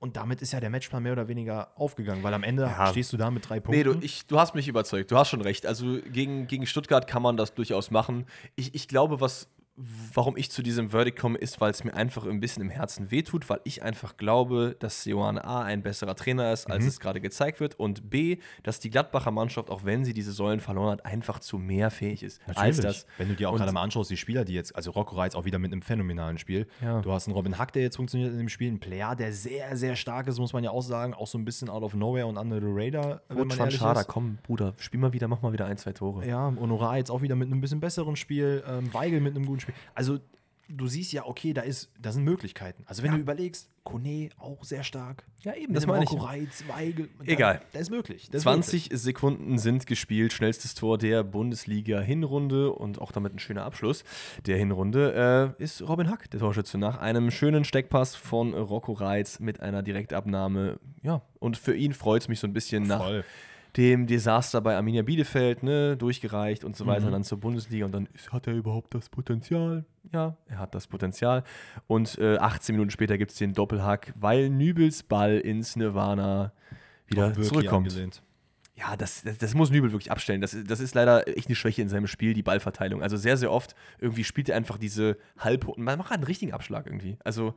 [0.04, 2.88] und damit ist ja der Matchplan mehr oder weniger aufgegangen, weil am Ende Ja.
[2.88, 4.02] stehst du da mit drei Nee, Punkten.
[4.02, 5.10] du, ich, du hast mich überzeugt.
[5.10, 5.66] Du hast schon recht.
[5.66, 8.26] Also gegen, gegen Stuttgart kann man das durchaus machen.
[8.56, 12.28] Ich, ich glaube, was, warum ich zu diesem Verdict komme, ist, weil es mir einfach
[12.28, 15.64] ein bisschen im Herzen wehtut, weil ich einfach glaube, dass Johann A.
[15.64, 16.74] ein besserer Trainer ist, Mhm.
[16.76, 17.80] als es gerade gezeigt wird.
[17.80, 21.58] Und B, dass die Gladbacher Mannschaft, auch wenn sie diese Säulen verloren hat, einfach zu
[21.58, 23.08] mehr fähig ist als das.
[23.18, 25.34] Wenn du dir auch Und- gerade mal anschaust, die Spieler, die jetzt, also Rocco Reitz
[25.34, 26.68] auch wieder mit einem phänomenalen Spiel.
[26.82, 27.02] Ja.
[27.02, 29.76] Du hast einen Robin Hack, der jetzt funktioniert in dem Spiel, einen Player, der sehr,
[29.76, 32.28] sehr stark ist, muss man ja auch sagen, auch so ein bisschen out of nowhere
[32.28, 34.08] und under the radar, wenn man ehrlich Schade, ist.
[34.08, 36.28] komm, Bruder, spiel mal wieder, mach mal wieder ein, zwei Tore.
[36.28, 39.46] Ja, und Honorar jetzt auch wieder mit einem bisschen besseren Spiel, ähm, Weigel mit einem
[39.48, 39.76] guten Spiel.
[39.96, 40.20] Also
[40.70, 42.84] du siehst ja, okay, da, ist, da sind Möglichkeiten.
[42.86, 45.26] Also wenn du überlegst, Kone auch sehr stark.
[45.44, 46.12] Ja, eben, das meine ich.
[46.12, 47.10] Rocco Reitz, Weigel.
[47.26, 47.62] Egal.
[47.74, 48.30] Da, ist möglich.
[48.32, 53.66] Da ist 20 Sekunden sind gespielt, schnellstes Tor der Bundesliga-Hinrunde und auch damit ein schöner
[53.66, 54.06] Abschluss
[54.46, 59.40] der Hinrunde äh, ist Robin Hack, der Torschütze, nach einem schönen Steckpass von Rocco Reitz
[59.40, 60.80] mit einer Direktabnahme.
[61.02, 63.26] Ja, und für ihn freut es mich so ein bisschen nach Voll.
[63.78, 67.12] Dem Desaster bei Arminia Bielefeld, ne, durchgereicht und so weiter, Mhm.
[67.12, 69.86] dann zur Bundesliga und dann hat er überhaupt das Potenzial?
[70.12, 71.44] Ja, er hat das Potenzial.
[71.88, 76.52] Und äh, 18 Minuten später gibt es den Doppelhack, weil Nübels Ball ins Nirvana
[77.08, 77.88] wieder zurückkommt.
[77.90, 78.22] angelehnt.
[78.76, 80.42] Ja, das, das, das muss Nübel wirklich abstellen.
[80.42, 83.04] Das, das ist leider echt eine Schwäche in seinem Spiel, die Ballverteilung.
[83.04, 85.84] Also sehr, sehr oft irgendwie spielt er einfach diese Halbhoten.
[85.84, 87.18] Man macht einen richtigen Abschlag irgendwie.
[87.24, 87.54] Also,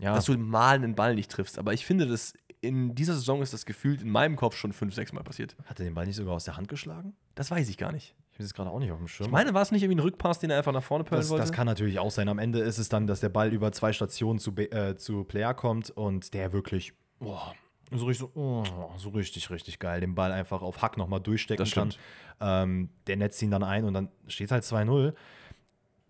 [0.00, 0.14] Ja.
[0.14, 1.58] dass du mal einen Ball nicht triffst.
[1.58, 2.32] Aber ich finde, dass
[2.62, 5.56] in dieser Saison ist das gefühlt in meinem Kopf schon fünf, sechs Mal passiert.
[5.64, 7.14] Hat er den Ball nicht sogar aus der Hand geschlagen?
[7.34, 8.14] Das weiß ich gar nicht.
[8.32, 9.26] Ich bin jetzt gerade auch nicht auf dem Schirm.
[9.26, 11.30] Ich meine, war es nicht irgendwie ein Rückpass, den er einfach nach vorne pöllen Das,
[11.30, 11.42] wollte?
[11.42, 12.28] das kann natürlich auch sein.
[12.28, 15.54] Am Ende ist es dann, dass der Ball über zwei Stationen zu, äh, zu Player
[15.54, 17.54] kommt und der wirklich boah,
[17.92, 18.64] so, richtig, so, oh,
[18.96, 21.94] so richtig, richtig geil den Ball einfach auf Hack nochmal durchstecken Das kann.
[22.40, 25.12] Ähm, der netzt ihn dann ein und dann steht halt 2-0.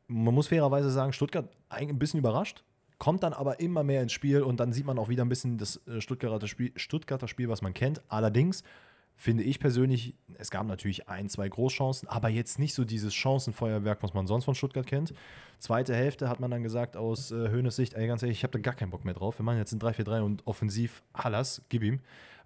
[0.08, 2.64] Man muss fairerweise sagen, Stuttgart ein bisschen überrascht.
[3.00, 5.58] Kommt dann aber immer mehr ins Spiel und dann sieht man auch wieder ein bisschen
[5.58, 8.00] das äh, Stuttgarter Spiel, Stuttgarter Spiel was man kennt.
[8.08, 8.62] Allerdings
[9.16, 14.02] finde ich persönlich, es gab natürlich ein, zwei Großchancen, aber jetzt nicht so dieses Chancenfeuerwerk,
[14.02, 15.12] was man sonst von Stuttgart kennt.
[15.58, 18.52] Zweite Hälfte hat man dann gesagt aus äh, Höhnes Sicht, ey, ganz ehrlich, ich habe
[18.52, 19.38] da gar keinen Bock mehr drauf.
[19.38, 22.00] Wir machen jetzt ein 3-4-3 und offensiv alles, gib ihm.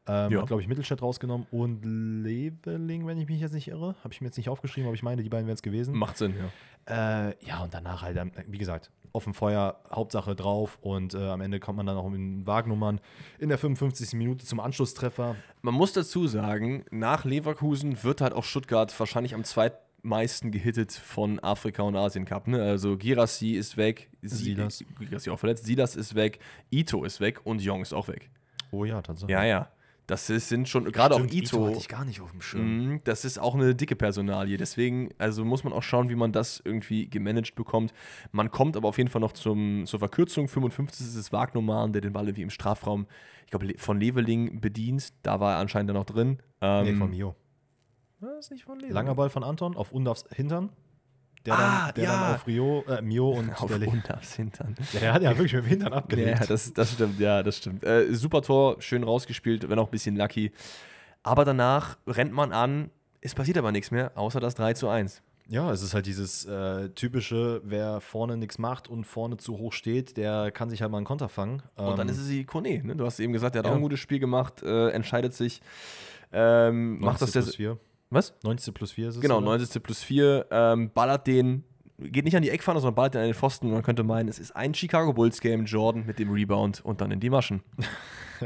[0.07, 0.41] Ähm, Ja.
[0.41, 3.95] Hat, glaube ich, Mittelstadt rausgenommen und Leveling, wenn ich mich jetzt nicht irre.
[4.05, 5.97] Habe ich mir jetzt nicht aufgeschrieben, aber ich meine, die beiden wären es gewesen.
[5.97, 6.51] Macht Sinn, ja.
[6.89, 11.41] Äh, ja, und danach halt, ähm, wie gesagt, offen Feuer, Hauptsache drauf und äh, am
[11.41, 13.01] Ende kommt man dann auch in Wagennummern
[13.39, 14.15] in der 55.
[14.15, 15.37] Minute zum Anschlusstreffer.
[15.63, 21.39] Man muss dazu sagen, nach Leverkusen wird halt auch Stuttgart wahrscheinlich am zweitmeisten gehittet von
[21.39, 22.49] Afrika und Asien Cup.
[22.49, 22.61] Ne?
[22.61, 24.85] Also Girassi ist weg, Silas.
[24.99, 28.29] Girassi auch verletzt, Silas ist weg, Ito ist weg und Jong ist auch weg.
[28.73, 29.33] Oh ja, tatsächlich.
[29.33, 29.69] Ja, ja.
[30.07, 32.89] Das ist, sind schon, gerade auch Stimmt, Ito, hatte ich gar nicht auf dem Schirm.
[32.93, 34.59] Mhm, Das ist auch eine dicke Personalie.
[34.59, 37.95] Deswegen, also muss man auch schauen, wie man das irgendwie gemanagt bekommt.
[38.31, 40.47] Man kommt aber auf jeden Fall noch zum, zur Verkürzung.
[40.49, 43.07] 55 ist es Wagnumann, der den Ball irgendwie im Strafraum,
[43.47, 45.09] ich glaube, von Leveling bedient.
[45.23, 46.39] Da war er anscheinend dann noch drin.
[46.61, 47.35] Ähm, Nee, von Mio.
[48.21, 48.95] Was, nicht von Leveling?
[48.95, 50.71] Langer Ball von Anton auf Undafs Hintern.
[51.47, 52.21] Der, Ah, dann, der ja.
[52.27, 54.75] dann auf Rio, äh, Mio und Auf der, Undafs Hintern.
[54.95, 56.49] der hat ja wirklich mit dem Hintern Ja, abgelegt.
[56.51, 57.85] das, das stimmt, ja, das stimmt.
[57.85, 60.53] Äh, super Tor, schön rausgespielt, wenn auch ein bisschen lucky.
[61.23, 62.91] Aber danach rennt man an,
[63.21, 65.23] es passiert aber nichts mehr, außer das 3 zu 1.
[65.51, 69.75] Ja, es ist halt dieses äh, typische, wer vorne nichts macht und vorne zu hoch
[69.75, 71.63] steht, der kann sich halt mal einen Konter fangen.
[71.77, 72.83] Und dann Ähm, ist es die Kone.
[72.83, 72.97] Ne?
[72.97, 73.73] Du hast eben gesagt, der hat Ja.
[73.73, 75.61] auch ein gutes Spiel gemacht, äh, entscheidet sich,
[76.33, 77.77] ähm, macht das 90 der.
[78.11, 78.35] Plus 4.
[78.35, 78.45] Was?
[78.45, 79.21] 90 plus 4 ist es.
[79.21, 79.47] Genau, oder?
[79.47, 79.83] 90.
[79.83, 81.65] plus 4, ähm, ballert den,
[81.99, 83.67] geht nicht an die Eckfahne, sondern ballert den an den Pfosten.
[83.67, 87.01] Und man könnte meinen, es ist ein Chicago Bulls Game, Jordan mit dem Rebound und
[87.01, 87.63] dann in die Maschen.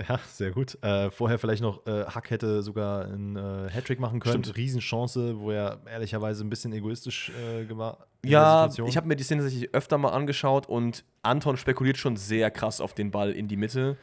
[0.09, 0.81] Ja, sehr gut.
[0.83, 4.45] Äh, vorher vielleicht noch, äh, Hack hätte sogar einen äh, Hattrick machen können.
[4.45, 4.57] Stimmt.
[4.57, 9.43] Riesenchance, wo er ehrlicherweise ein bisschen egoistisch äh, der Ja, ich habe mir die Szene
[9.43, 13.57] tatsächlich öfter mal angeschaut und Anton spekuliert schon sehr krass auf den Ball in die
[13.57, 13.97] Mitte.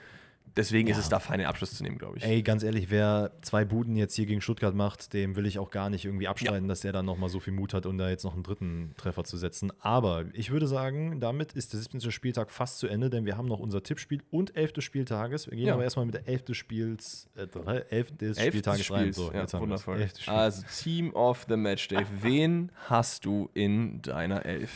[0.58, 1.04] Deswegen ist Ja.
[1.04, 2.24] es da fein, den Abschluss zu nehmen, glaube ich.
[2.24, 5.70] Ey, ganz ehrlich, wer zwei Buden jetzt hier gegen Stuttgart macht, dem will ich auch
[5.70, 8.24] gar nicht irgendwie abstreiten, dass der dann nochmal so viel Mut hat, um da jetzt
[8.24, 9.74] noch einen dritten Treffer zu setzen.
[9.82, 12.10] Aber ich würde sagen, damit ist der 17.
[12.12, 14.82] Spieltag fast zu Ende, denn wir haben noch unser Tippspiel und 11.
[14.82, 15.50] Spieltages.
[15.50, 15.74] Wir gehen Ja.
[15.74, 16.54] aber erstmal mit der 11.
[16.54, 17.48] Spiels, äh,
[17.90, 18.12] 11.
[18.18, 19.00] des Elftes Spieltages rein.
[19.02, 19.16] Spiels.
[19.18, 20.08] So, ja, jetzt haben wundervoll.
[20.18, 20.34] Spiel.
[20.34, 22.08] Also Team of the Match, Dave.
[22.22, 24.72] Wen hast du in deiner Elf?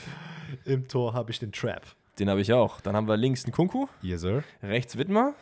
[0.66, 1.86] Im Tor habe ich den Trap.
[2.20, 2.82] Den habe ich auch.
[2.82, 4.44] Dann haben wir links einen Kunku, Yes, sir.
[4.62, 5.36] rechts Widmer.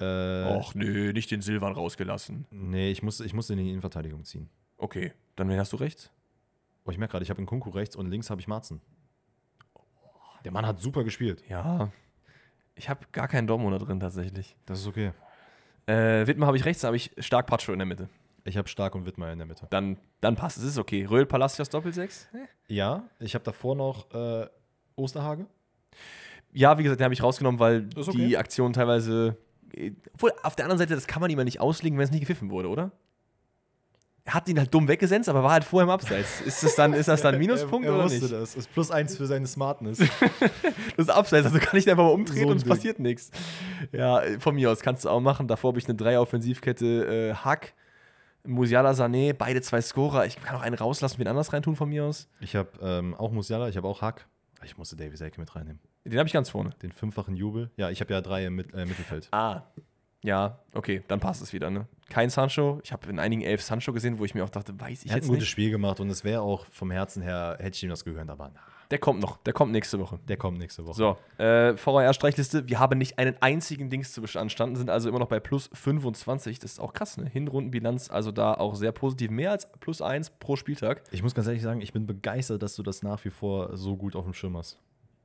[0.00, 2.46] Äh, Och nö, nicht den Silvan rausgelassen.
[2.50, 4.48] Nee, ich muss, ich muss in die Innenverteidigung ziehen.
[4.76, 6.10] Okay, dann wen hast du rechts?
[6.84, 8.80] Oh, ich merke gerade, ich habe einen Kunku rechts und links habe ich Marzen.
[10.44, 11.42] Der Mann hat super gespielt.
[11.48, 11.90] Ja,
[12.74, 14.56] ich habe gar keinen Dortmunder drin tatsächlich.
[14.66, 15.12] Das ist okay.
[15.86, 18.08] Äh, Widmer habe ich rechts, habe ich stark Pacho in der Mitte.
[18.44, 19.66] Ich habe Stark und Wittmeier in der Mitte.
[19.70, 21.04] Dann, dann passt es, ist okay.
[21.04, 22.28] Röhl Palacios Doppelsechs?
[22.66, 24.46] Ja, ich habe davor noch äh,
[24.96, 25.46] Osterhage.
[26.52, 28.12] Ja, wie gesagt, den habe ich rausgenommen, weil okay.
[28.12, 29.36] die Aktion teilweise.
[30.14, 32.20] Obwohl, auf der anderen Seite, das kann man ihm ja nicht auslegen, wenn es nicht
[32.20, 32.92] gepfiffen wurde, oder?
[34.24, 36.42] Er hat ihn halt dumm weggesenzt, aber war halt vorher im Abseits.
[36.42, 38.32] Ist das dann, ist das dann ein Minuspunkt er, er oder wusste nicht?
[38.32, 38.56] das.
[38.56, 39.98] Ist plus eins für seine Smartness.
[40.96, 42.72] Das ist Abseits, also kann ich den einfach mal umdrehen So ein und es Ding.
[42.72, 43.30] passiert nichts.
[43.92, 45.46] Ja, von mir aus kannst du auch machen.
[45.48, 47.72] Davor habe ich eine Drei-Offensivkette, äh, Hack,
[48.44, 50.26] Musiala, Sané, beide zwei Scorer.
[50.26, 52.28] Ich kann auch einen rauslassen, wen anders reintun von mir aus.
[52.40, 54.26] ich habe ähm, auch Musiala, ich habe auch Hack.
[54.64, 55.80] Ich musste Davy Selke mit reinnehmen.
[56.04, 56.70] Den habe ich ganz vorne.
[56.82, 57.70] Den fünffachen Jubel.
[57.76, 59.28] Ja, ich habe ja drei im Mit äh, Mittelfeld.
[59.32, 59.62] Ah.
[60.24, 61.86] Ja, okay, dann passt es wieder, ne?
[62.08, 62.80] Kein Sancho.
[62.82, 65.12] Ich habe in einigen elf Sancho gesehen, wo ich mir auch dachte, weiß ich Er
[65.12, 65.50] hat jetzt ein gutes nicht.
[65.50, 68.50] Spiel gemacht und es wäre auch vom Herzen her, hätte ich ihm das gegönnt, aber
[68.52, 70.18] na, Der kommt noch, der kommt nächste Woche.
[70.26, 70.94] der kommt nächste Woche.
[70.96, 72.66] So, äh, VAR-Streichliste.
[72.66, 76.58] Wir haben nicht einen einzigen Dings zu beanstanden, sind also immer noch bei plus 25.
[76.58, 77.28] Das ist auch krass, ne?
[77.28, 79.30] Hinrundenbilanz, also da auch sehr positiv.
[79.30, 81.02] Mehr als plus 1 pro Spieltag.
[81.12, 83.96] Ich muss ganz ehrlich sagen, ich bin begeistert, dass du das nach wie vor so
[83.96, 84.78] gut auf dem Schirm hast.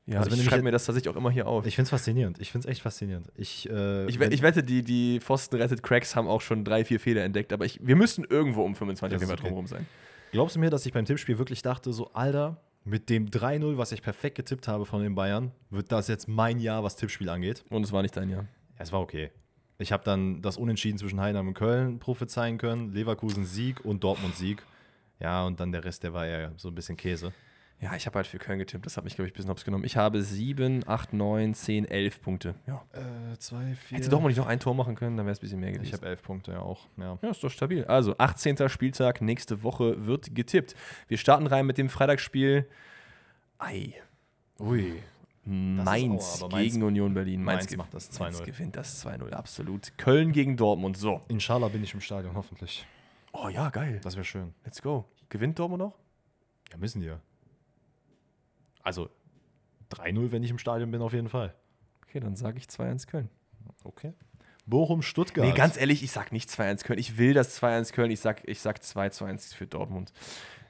[0.05, 1.65] Ja, Also ich schreibe mir das tatsächlich auch immer hier auf.
[1.65, 2.39] Ich finde es faszinierend.
[2.39, 3.31] Ich finde es echt faszinierend.
[3.35, 6.99] Ich, äh, Ich, ich wette, die, die Pfosten rettet Cracks haben auch schon drei, vier
[6.99, 9.47] Fehler entdeckt, aber ich, wir müssen irgendwo um 25 Das ist Meter okay.
[9.47, 9.87] drumherum sein.
[10.33, 13.91] Glaubst du mir, dass ich beim Tippspiel wirklich dachte, so, Alter, mit dem 3-0, was
[13.91, 17.63] ich perfekt getippt habe von den Bayern, wird das jetzt mein Jahr, was Tippspiel angeht?
[17.69, 18.45] Und es war nicht dein Jahr.
[18.77, 19.31] Es war okay.
[19.77, 24.35] Ich habe dann das Unentschieden zwischen Heidenheim und Köln prophezeien können, Leverkusen Sieg und Dortmund
[24.35, 24.63] Sieg.
[25.19, 27.31] Ja, und dann der Rest, der war eher so ein bisschen Käse.
[27.84, 28.86] Ja, ich habe halt für Köln getippt.
[28.86, 29.84] Das hat mich, glaube ich, ein bisschen hops genommen.
[29.84, 32.55] Ich habe 7, 8, 9, 10, 11 Punkte.
[32.65, 32.84] Ja.
[32.93, 33.97] Äh, zwei, vier.
[33.97, 35.71] Hätte doch mal nicht noch ein Tor machen können, dann wäre es ein bisschen mehr
[35.73, 35.88] gewesen.
[35.88, 36.88] Ich habe elf Punkte ja auch.
[36.97, 37.17] Ja.
[37.21, 37.84] ja, ist doch stabil.
[37.86, 38.69] Also, 18.
[38.69, 40.75] Spieltag, nächste Woche wird getippt.
[41.09, 42.67] Wir starten rein mit dem Freitagsspiel.
[43.59, 43.93] Ei.
[44.59, 44.93] Ui.
[45.45, 47.43] Mainz, Mainz- gegen Union Berlin.
[47.43, 48.45] Mainz gew- macht das Mainz 2-0.
[48.45, 49.91] gewinnt das 2-0, absolut.
[49.97, 50.95] Köln gegen Dortmund.
[50.95, 51.21] So.
[51.27, 52.88] Inshallah bin ich im Stadion, hoffentlich.
[53.34, 53.99] Oh ja, geil.
[54.03, 54.53] Das wäre schön.
[54.63, 55.03] Let's go.
[55.27, 55.93] Gewinnt Dortmund noch?
[56.71, 57.19] Ja, müssen die ja.
[58.84, 59.09] Also
[59.91, 61.55] 3-0, wenn ich im Stadion bin, auf jeden Fall.
[62.03, 63.29] Okay, dann sage ich 2-1 Köln.
[63.84, 64.13] Okay.
[64.65, 65.45] Bochum, Stuttgart.
[65.45, 66.99] Nee, ganz ehrlich, ich sag nicht 2-1 Köln.
[66.99, 68.11] Ich will das 2-1 Köln.
[68.11, 70.13] Ich sag, ich sag 2-1 für Dortmund.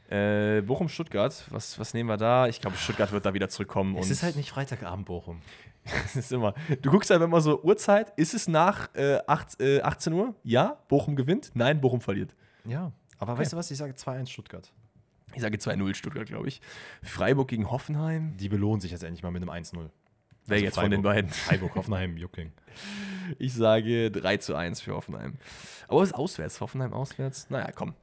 [0.10, 1.46] Äh, Bochum, Stuttgart.
[1.50, 2.48] Was, was nehmen wir da?
[2.48, 3.98] Ich glaube, Stuttgart wird da wieder zurückkommen.
[3.98, 5.42] Es ist halt nicht Freitagabend Bochum.
[6.06, 6.54] es ist immer.
[6.82, 8.14] Du guckst halt immer so, Uhrzeit.
[8.18, 10.36] Ist es nach äh, 8, äh, 18 Uhr?
[10.44, 10.78] Ja.
[10.88, 11.52] Bochum gewinnt?
[11.54, 12.36] Nein, Bochum verliert.
[12.66, 12.92] Ja.
[13.20, 13.70] Aber weißt du was?
[13.70, 14.72] Ich sage 2-1 Stuttgart.
[15.36, 16.62] Ich sage 2-0 Stuttgart, glaube ich.
[17.02, 18.38] Freiburg gegen Hoffenheim.
[18.38, 19.90] Die belohnen sich jetzt endlich mal mit einem 1-0.
[20.46, 21.30] Wer Also jetzt von den beiden?
[21.32, 22.52] Freiburg, Hoffenheim, Jucking.
[23.40, 25.38] Ich sage 3 zu 1 für Hoffenheim.
[25.88, 26.60] Aber es ist auswärts.
[26.62, 27.50] Hoffenheim auswärts.
[27.50, 27.94] Naja, komm.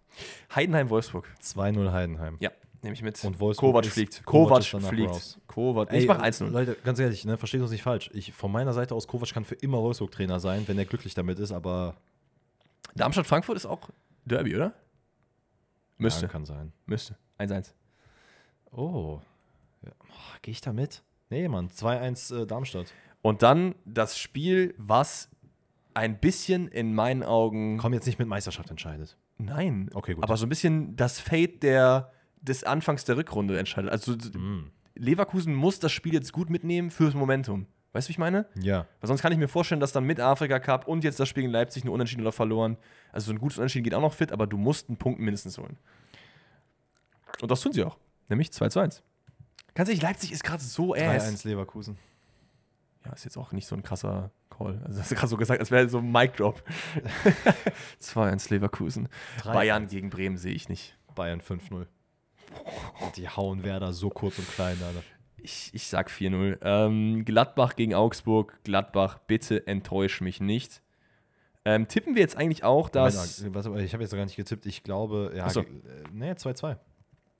[0.55, 1.29] Heidenheim, Wolfsburg.
[1.43, 2.37] 2-0 Heidenheim.
[2.41, 2.51] Ja,
[2.83, 3.23] nehme ich mit.
[3.25, 4.25] Und Wolfsburg Kovac ist- fliegt.
[4.25, 5.11] Kovac Kovac fliegt.
[5.11, 5.39] raus.
[5.47, 5.93] Kovac.
[5.93, 6.49] Ey, ich mache 1-0.
[6.51, 8.11] Leute, ganz ehrlich, ne, versteht uns nicht falsch.
[8.15, 11.39] Ich, von meiner Seite aus, Kovac kann für immer Wolfsburg-Trainer sein, wenn er glücklich damit
[11.39, 11.95] ist, aber
[12.97, 13.91] Darmstadt-Frankfurt ist auch
[14.25, 14.73] Derby, oder?
[16.01, 16.27] Müsste.
[16.27, 16.73] Ja, kann sein.
[16.87, 17.17] Müsste.
[17.39, 17.73] 1-1.
[18.73, 19.21] Oh.
[19.83, 19.91] Ja.
[20.03, 21.03] Oh, Gehe ich da mit?
[21.31, 21.69] Nee, Mann.
[21.69, 22.93] 2-1 äh, Darmstadt.
[23.23, 25.29] Und dann das Spiel, was
[25.95, 27.79] ein bisschen in meinen Augen.
[27.79, 29.17] Komm jetzt nicht mit Meisterschaft entscheidet.
[29.39, 29.91] Nein.
[29.95, 30.25] Okay, gut.
[30.25, 33.91] Aber so ein bisschen das Fate der, des Anfangs der Rückrunde entscheidet.
[33.91, 34.71] Also Mm.
[34.95, 37.67] Leverkusen muss das Spiel jetzt gut mitnehmen fürs Momentum.
[37.93, 38.47] Weißt du, wie ich meine?
[38.55, 38.87] Ja.
[39.01, 41.43] Weil sonst kann ich mir vorstellen, dass dann mit Afrika Cup und jetzt das Spiel
[41.43, 42.77] gegen Leipzig nur unentschieden oder verloren.
[43.13, 45.59] Also so ein gutes Unentschieden geht auch noch fit, aber du musst einen Punkt mindestens
[45.59, 45.77] holen.
[47.41, 47.97] Und das tun sie auch.
[48.29, 49.03] Nämlich 2 zu 1.
[49.75, 51.01] Ganz ehrlich, Leipzig ist gerade so ass.
[51.01, 51.99] 3-1 Leverkusen.
[53.05, 54.81] Ja, ist jetzt auch nicht so ein krasser Call.
[54.85, 56.63] Also hast du gerade so gesagt, als wäre so ein Mic Drop.
[58.01, 59.09] 2-1 Leverkusen.
[59.43, 59.53] 3-1.
[59.53, 60.97] Bayern gegen Bremen sehe ich nicht.
[61.15, 61.87] Bayern 5-0.
[63.17, 65.03] Die hauen Werder so kurz und klein, Alter.
[65.43, 66.59] Ich, ich sag 4-0.
[66.63, 68.59] Ähm, Gladbach gegen Augsburg.
[68.65, 70.83] Gladbach, bitte enttäusch mich nicht.
[71.65, 73.43] Ähm, tippen wir jetzt eigentlich auch, dass.
[73.43, 74.67] Moment, warte, ich habe jetzt noch gar nicht getippt.
[74.67, 75.61] Ich glaube, ja, so.
[75.61, 75.67] äh,
[76.13, 76.77] nee, 2-2.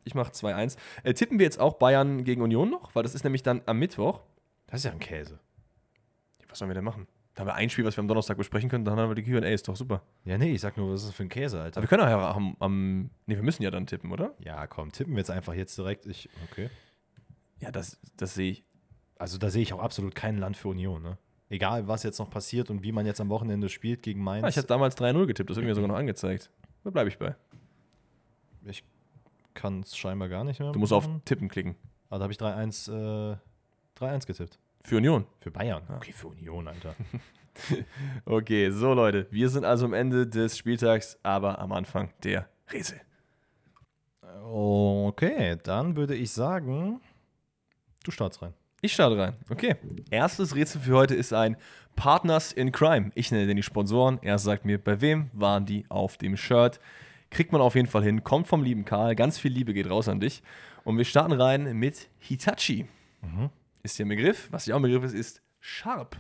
[0.05, 0.77] Ich mache 2-1.
[1.03, 2.95] Äh, tippen wir jetzt auch Bayern gegen Union noch?
[2.95, 4.21] Weil das ist nämlich dann am Mittwoch.
[4.67, 5.39] Das ist ja ein Käse.
[6.49, 7.07] Was sollen wir denn machen?
[7.35, 8.85] Da haben wir ein Spiel, was wir am Donnerstag besprechen können.
[8.85, 9.39] Dann haben wir die QA.
[9.39, 10.03] Ist doch super.
[10.25, 11.81] Ja, nee, ich sag nur, was ist das für ein Käse, Aber Alter?
[11.81, 13.11] wir können auch ja am, am.
[13.27, 14.35] Nee, wir müssen ja dann tippen, oder?
[14.41, 16.07] Ja, komm, tippen wir jetzt einfach jetzt direkt.
[16.07, 16.69] Ich, okay.
[17.61, 18.65] Ja, das, das sehe ich.
[19.19, 21.19] Also da sehe ich auch absolut kein Land für Union, ne?
[21.51, 24.45] Egal, was jetzt noch passiert und wie man jetzt am Wochenende spielt gegen Mainz.
[24.45, 25.51] Ah, ich hatte damals 3-0 getippt.
[25.51, 26.51] Das wird mir sogar noch angezeigt.
[26.85, 27.35] Da bleibe ich bei.
[28.65, 28.85] ich
[29.53, 30.71] kann es scheinbar gar nicht mehr.
[30.71, 31.23] Du musst auf machen.
[31.25, 31.75] Tippen klicken.
[32.09, 33.37] Ah, da habe ich 3-1 äh,
[33.99, 34.59] 3-1 getippt.
[34.85, 35.27] Für Union.
[35.41, 35.83] Für Bayern.
[35.97, 36.95] Okay, für Union, Alter.
[38.25, 39.27] Okay, so Leute.
[39.31, 43.01] Wir sind also am Ende des Spieltags, aber am Anfang der Rätsel.
[44.45, 47.01] okay, dann würde ich sagen,
[48.05, 48.55] du startst rein.
[48.83, 49.37] Ich starte rein.
[49.51, 49.77] Okay.
[50.11, 51.57] Erstes Rätsel für heute ist ein
[51.97, 53.11] Partners in Crime.
[53.15, 54.19] Ich nenne den die Sponsoren.
[54.23, 56.81] Er sagt mir, bei wem waren die auf dem Shirt.
[57.31, 58.25] Kriegt man auf jeden Fall hin.
[58.25, 59.15] Kommt vom lieben Karl.
[59.15, 60.43] Ganz viel Liebe geht raus an dich.
[60.85, 62.89] Und wir starten rein mit Hitachi.
[63.83, 64.49] Ist hier ein Begriff.
[64.51, 66.17] Was ja auch ein Begriff ist, ist Sharp.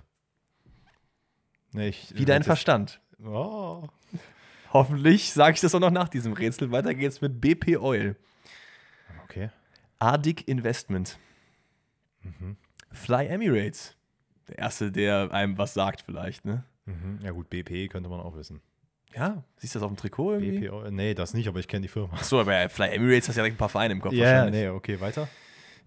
[1.72, 3.00] Nee, ich, Wie dein Verstand.
[3.24, 3.88] Oh.
[4.72, 6.70] Hoffentlich sage ich das auch noch nach diesem Rätsel.
[6.72, 8.16] Weiter geht's mit BP Oil.
[9.24, 9.50] Okay.
[9.98, 11.18] Arctic Investment.
[12.92, 13.96] Fly Emirates.
[14.48, 16.64] Der erste, der einem was sagt, vielleicht, ne?
[16.86, 17.18] Mhm.
[17.22, 18.60] Ja gut, BP könnte man auch wissen.
[19.14, 20.60] Ja, siehst du das auf dem Trikot irgendwie?
[20.68, 22.12] BP, oh, nee, das nicht, aber ich kenne die Firma.
[22.14, 24.12] Achso, aber Fly Emirates hast ja direkt ein paar Vereine im Kopf.
[24.12, 24.62] Ja, wahrscheinlich.
[24.62, 25.28] nee, okay, weiter.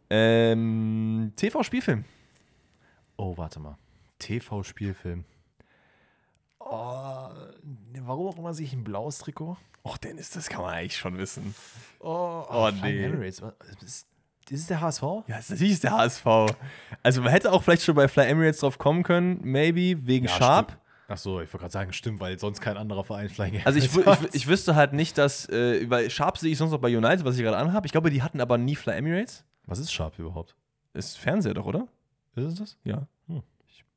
[0.09, 2.03] Ähm, TV-Spielfilm.
[3.17, 3.77] Oh, warte mal.
[4.19, 5.25] TV-Spielfilm.
[6.59, 7.29] Oh,
[8.01, 9.57] warum auch immer sehe ich ein blaues Trikot?
[9.85, 11.53] Och, Dennis, das kann man eigentlich schon wissen.
[11.99, 13.03] Oh, Oh, Flying nee.
[13.03, 13.41] Emirates.
[13.81, 14.07] Ist,
[14.49, 15.01] ist es der HSV?
[15.27, 16.25] Ja, das ist der HSV.
[17.01, 20.77] Also man hätte auch vielleicht schon bei Fly Emirates drauf kommen können, maybe, wegen Sharp.
[21.07, 23.95] Ach so, ich wollte gerade sagen, stimmt, weil sonst kein anderer Verein Flying Also ich,
[23.95, 27.25] ich, ich wüsste halt nicht, dass, äh, weil Sharp sehe ich sonst noch bei United,
[27.25, 27.85] was ich gerade anhabe.
[27.85, 29.43] Ich glaube, die hatten aber nie Fly Emirates.
[29.65, 30.55] Was ist Sharp überhaupt?
[30.93, 31.87] Ist Fernseher doch, oder?
[32.35, 32.77] Ist es das?
[32.83, 33.07] Ja.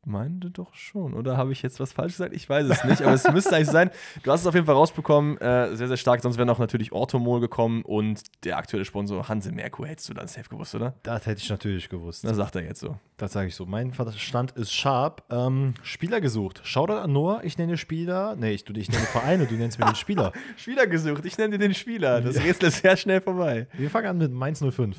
[0.09, 1.15] Meinte doch schon.
[1.15, 2.33] Oder habe ich jetzt was falsch gesagt?
[2.33, 3.91] Ich weiß es nicht, aber es müsste eigentlich sein.
[4.23, 5.37] Du hast es auf jeden Fall rausbekommen.
[5.39, 6.23] Äh, sehr, sehr stark.
[6.23, 9.89] Sonst wäre noch natürlich Orthomol gekommen und der aktuelle Sponsor Hanse Merkur.
[9.89, 10.95] Hättest du dann safe gewusst, oder?
[11.03, 12.23] Das hätte ich natürlich gewusst.
[12.23, 12.97] Das sagt er jetzt so.
[13.17, 13.67] Das sage ich so.
[13.67, 15.25] Mein Verstand ist Sharp.
[15.29, 16.61] Ähm, Spieler gesucht.
[16.63, 17.43] Shoutout an Noah.
[17.43, 18.37] Ich nenne Spieler.
[18.37, 20.33] Nee, ich, du, ich nenne Vereine, du nennst mir den Spieler.
[20.57, 21.25] Spieler gesucht.
[21.25, 22.21] Ich nenne dir den Spieler.
[22.21, 23.67] Das Rätsel ist sehr schnell vorbei.
[23.73, 24.97] Wir fangen an mit Mainz 05.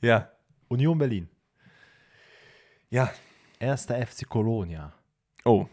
[0.00, 0.30] Ja.
[0.68, 1.28] Union Berlin.
[2.90, 3.10] Ja.
[3.60, 4.92] Erster FC Colonia.
[5.44, 5.66] Oh.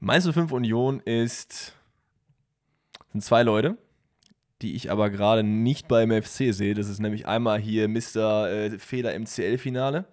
[0.00, 1.74] Mainz 05 Union ist.
[3.12, 3.78] sind zwei Leute,
[4.60, 6.74] die ich aber gerade nicht beim FC sehe.
[6.74, 8.50] Das ist nämlich einmal hier Mr.
[8.50, 10.04] Äh, Feder im CL-Finale.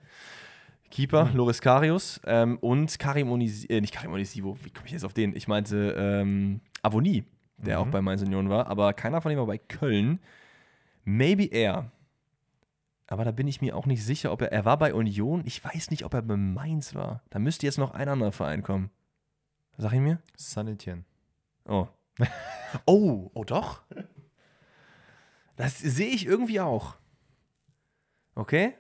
[0.90, 5.06] Keeper, Loris Karius ähm, und Karim Onisi, äh, nicht Karim Onisivo, wie komme ich jetzt
[5.06, 5.36] auf den?
[5.36, 7.26] Ich meinte ähm, Avoni,
[7.58, 10.20] der auch bei Mainz Union war, aber keiner von denen war bei Köln.
[11.04, 11.92] Maybe er.
[13.12, 14.52] Aber da bin ich mir auch nicht sicher, ob er.
[14.52, 15.42] Er war bei Union.
[15.46, 17.24] Ich weiß nicht, ob er bei Mainz war.
[17.32, 18.92] Da müsste jetzt noch ein anderer Verein kommen.
[19.78, 20.20] Sag ich mir?
[20.36, 21.06] San Etienne.
[21.66, 21.88] Oh.
[22.86, 23.82] oh, oh doch.
[25.56, 26.98] Das sehe ich irgendwie auch.
[28.36, 28.74] Okay.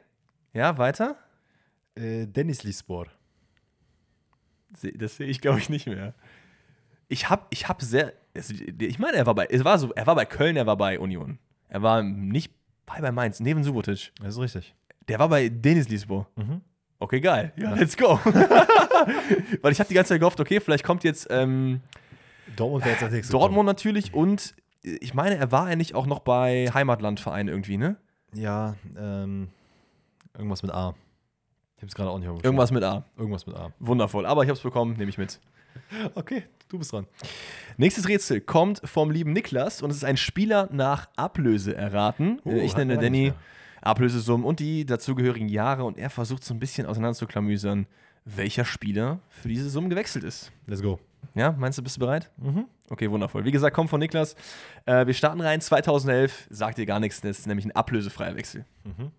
[0.53, 1.17] Ja, weiter.
[1.95, 3.07] Äh, Dennis Lispor.
[4.95, 6.13] Das sehe ich, glaube ich, nicht mehr.
[7.07, 8.13] Ich habe ich hab sehr.
[8.35, 9.47] es- Ich meine, er war bei.
[9.47, 11.39] Es war so, er war bei Köln, er war bei Union.
[11.67, 12.53] Er war nicht
[12.89, 14.11] bei, bei Mainz, neben Subotic.
[14.21, 14.75] Das ist richtig.
[15.07, 16.25] Der war bei Denis Lisbo.
[16.35, 16.61] Mhm.
[16.99, 17.53] Okay, geil.
[17.55, 18.19] Ja, let's go.
[19.61, 21.81] Weil ich habe die ganze Zeit gehofft, okay, vielleicht kommt jetzt ähm,
[22.55, 23.31] Dortmund jetzt als nächstes.
[23.31, 27.95] Dortmund natürlich und äh, ich meine, er war eigentlich auch noch bei Heimatlandverein irgendwie, ne?
[28.33, 29.49] Ja, ähm,
[30.35, 30.93] irgendwas mit A.
[31.77, 32.45] Ich habe es gerade auch nicht auf dem Schirm.
[32.45, 33.05] Irgendwas mit A.
[33.17, 33.71] Irgendwas mit A.
[33.79, 34.25] Wundervoll.
[34.25, 35.39] Aber ich habe es bekommen, nehme ich mit.
[36.15, 37.07] Okay, du bist dran.
[37.77, 42.39] Nächstes Rätsel kommt vom lieben Niklas und es ist ein Spieler nach Ablöse erraten.
[42.43, 43.33] Oh, ich nenne Danny
[43.81, 47.87] Ablösesummen und die dazugehörigen Jahre und er versucht so ein bisschen auseinanderzuklamüsern,
[48.25, 50.51] welcher Spieler für diese Summen gewechselt ist.
[50.67, 50.99] Let's go.
[51.35, 52.29] Ja, meinst du, bist du bereit?
[52.37, 52.65] Mhm.
[52.89, 53.45] Okay, wundervoll.
[53.45, 54.35] Wie gesagt, kommt von Niklas.
[54.85, 55.61] Äh, wir starten rein.
[55.61, 58.65] 2011 sagt ihr gar nichts, das ist nämlich ein ablösefreier Wechsel.
[58.83, 59.11] Mhm.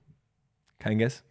[0.79, 1.25] Kein Guess?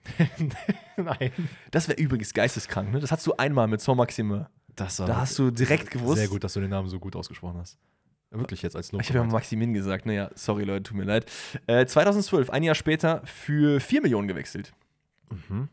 [0.98, 1.32] Nein.
[1.72, 3.00] Das wäre übrigens geisteskrank, ne?
[3.00, 4.48] Das hast du einmal mit Son Maxime.
[4.80, 6.18] Das war Da hast du direkt gewusst.
[6.20, 7.78] Sehr gut, dass du den Namen so gut ausgesprochen hast.
[8.32, 9.02] Wirklich jetzt als Lob.
[9.02, 9.26] Ich habe ja.
[9.26, 10.06] Maximin gesagt.
[10.06, 11.26] Naja, sorry Leute, tut mir leid.
[11.68, 14.72] Äh, 2012, ein Jahr später, für 4 Millionen gewechselt.
[15.32, 15.68] Mhm.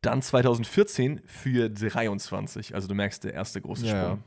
[0.00, 2.74] Dann 2014 für 23.
[2.74, 4.24] Also du merkst, der erste große Ja, Sprung.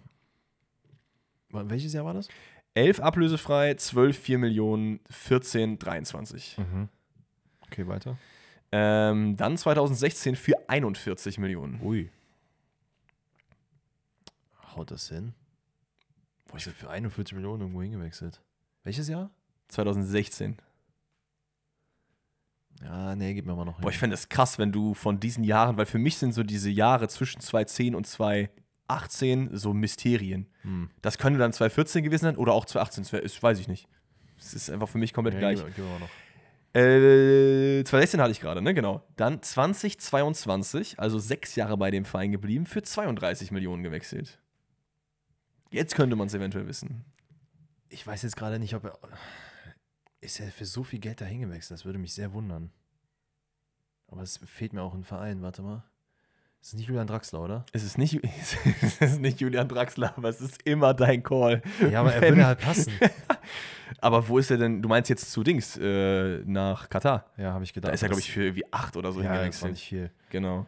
[1.49, 2.29] Wa- Welches Jahr war das?
[2.73, 6.57] 11 ablösefrei, 12 4 Millionen, 14 23.
[6.57, 6.89] Mhm.
[7.67, 8.17] Okay, weiter.
[8.71, 11.81] Ähm, dann 2016 für 41 Millionen.
[11.81, 12.09] Ui.
[14.77, 15.33] Haut das hin?
[16.47, 18.41] Boah, ich bin für 41 Millionen irgendwo hingewechselt.
[18.83, 19.31] Welches Jahr?
[19.69, 20.57] 2016.
[22.83, 25.43] Ja, nee, gib mir mal noch Boah, ich fände es krass, wenn du von diesen
[25.43, 30.47] Jahren, weil für mich sind so diese Jahre zwischen 2010 und 2018 so Mysterien.
[30.61, 30.89] Hm.
[31.01, 33.87] Das könnte dann 2014 gewesen sein oder auch 2018, das weiß ich nicht.
[34.37, 35.65] Das ist einfach für mich komplett Ja, gleich.
[35.65, 36.09] Gib, gib mir noch.
[36.75, 38.75] Äh, 2016 hatte ich gerade, ne?
[38.75, 39.03] Genau.
[39.15, 44.39] Dann 2022, also sechs Jahre bei dem Verein geblieben, für 32 Millionen gewechselt.
[45.71, 47.05] Jetzt könnte man es eventuell wissen.
[47.89, 48.99] Ich weiß jetzt gerade nicht, ob er.
[50.19, 51.79] Ist er für so viel Geld da hingewechselt?
[51.79, 52.71] Das würde mich sehr wundern.
[54.07, 55.41] Aber es fehlt mir auch ein Verein.
[55.41, 55.83] Warte mal.
[56.59, 57.65] Das ist nicht Julian Draxler, oder?
[57.71, 61.61] Es ist nicht, es ist nicht Julian Draxler, aber es ist immer dein Call.
[61.91, 62.93] Ja, aber er würde halt passen.
[63.99, 64.81] Aber wo ist er denn?
[64.81, 67.31] Du meinst jetzt zu Dings, äh, nach Katar.
[67.37, 67.89] Ja, habe ich gedacht.
[67.89, 69.71] Da ist er, glaube ich, für irgendwie acht oder so ja, hingewechselt.
[69.71, 70.11] nicht viel.
[70.29, 70.67] Genau.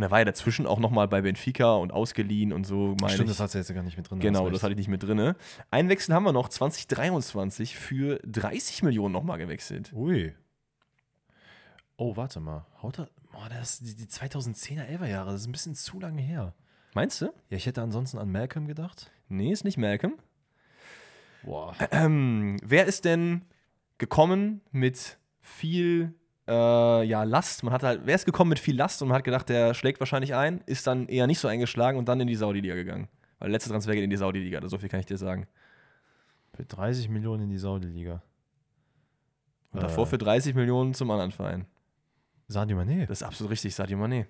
[0.00, 3.28] Und er war ja dazwischen auch nochmal bei Benfica und ausgeliehen und so, meine Stimmt,
[3.28, 3.36] ich.
[3.36, 4.18] das hat er jetzt gar nicht mit drin.
[4.18, 5.34] Genau, das hatte ich nicht mit drin.
[5.70, 9.92] Einen Wechsel haben wir noch, 2023 für 30 Millionen nochmal gewechselt.
[9.92, 10.32] Ui.
[11.98, 12.64] Oh, warte mal.
[12.82, 13.10] Haut er.
[13.30, 15.32] Boah, das die, die 2010er, 11er Jahre.
[15.32, 16.54] Das ist ein bisschen zu lange her.
[16.94, 17.26] Meinst du?
[17.50, 19.10] Ja, ich hätte ansonsten an Malcolm gedacht.
[19.28, 20.14] Nee, ist nicht Malcolm.
[21.42, 21.76] Boah.
[21.90, 23.44] Ähm, wer ist denn
[23.98, 26.14] gekommen mit viel
[26.50, 27.62] äh, ja, Last?
[27.62, 30.00] Man hat halt, wer ist gekommen mit viel Last und man hat gedacht, der schlägt
[30.00, 33.08] wahrscheinlich ein, ist dann eher nicht so eingeschlagen und dann in die Saudi-Liga gegangen.
[33.38, 35.46] Weil der letzte Transfer geht in die Saudi-Liga, so viel kann ich dir sagen.
[36.52, 38.22] Für 30 Millionen in die Saudi-Liga.
[39.72, 40.10] Und davor Äh.
[40.10, 41.66] für 30 Millionen zum anderen Verein.
[42.48, 43.06] Sadio Mané.
[43.06, 44.26] Das ist absolut richtig, Sadio Mané.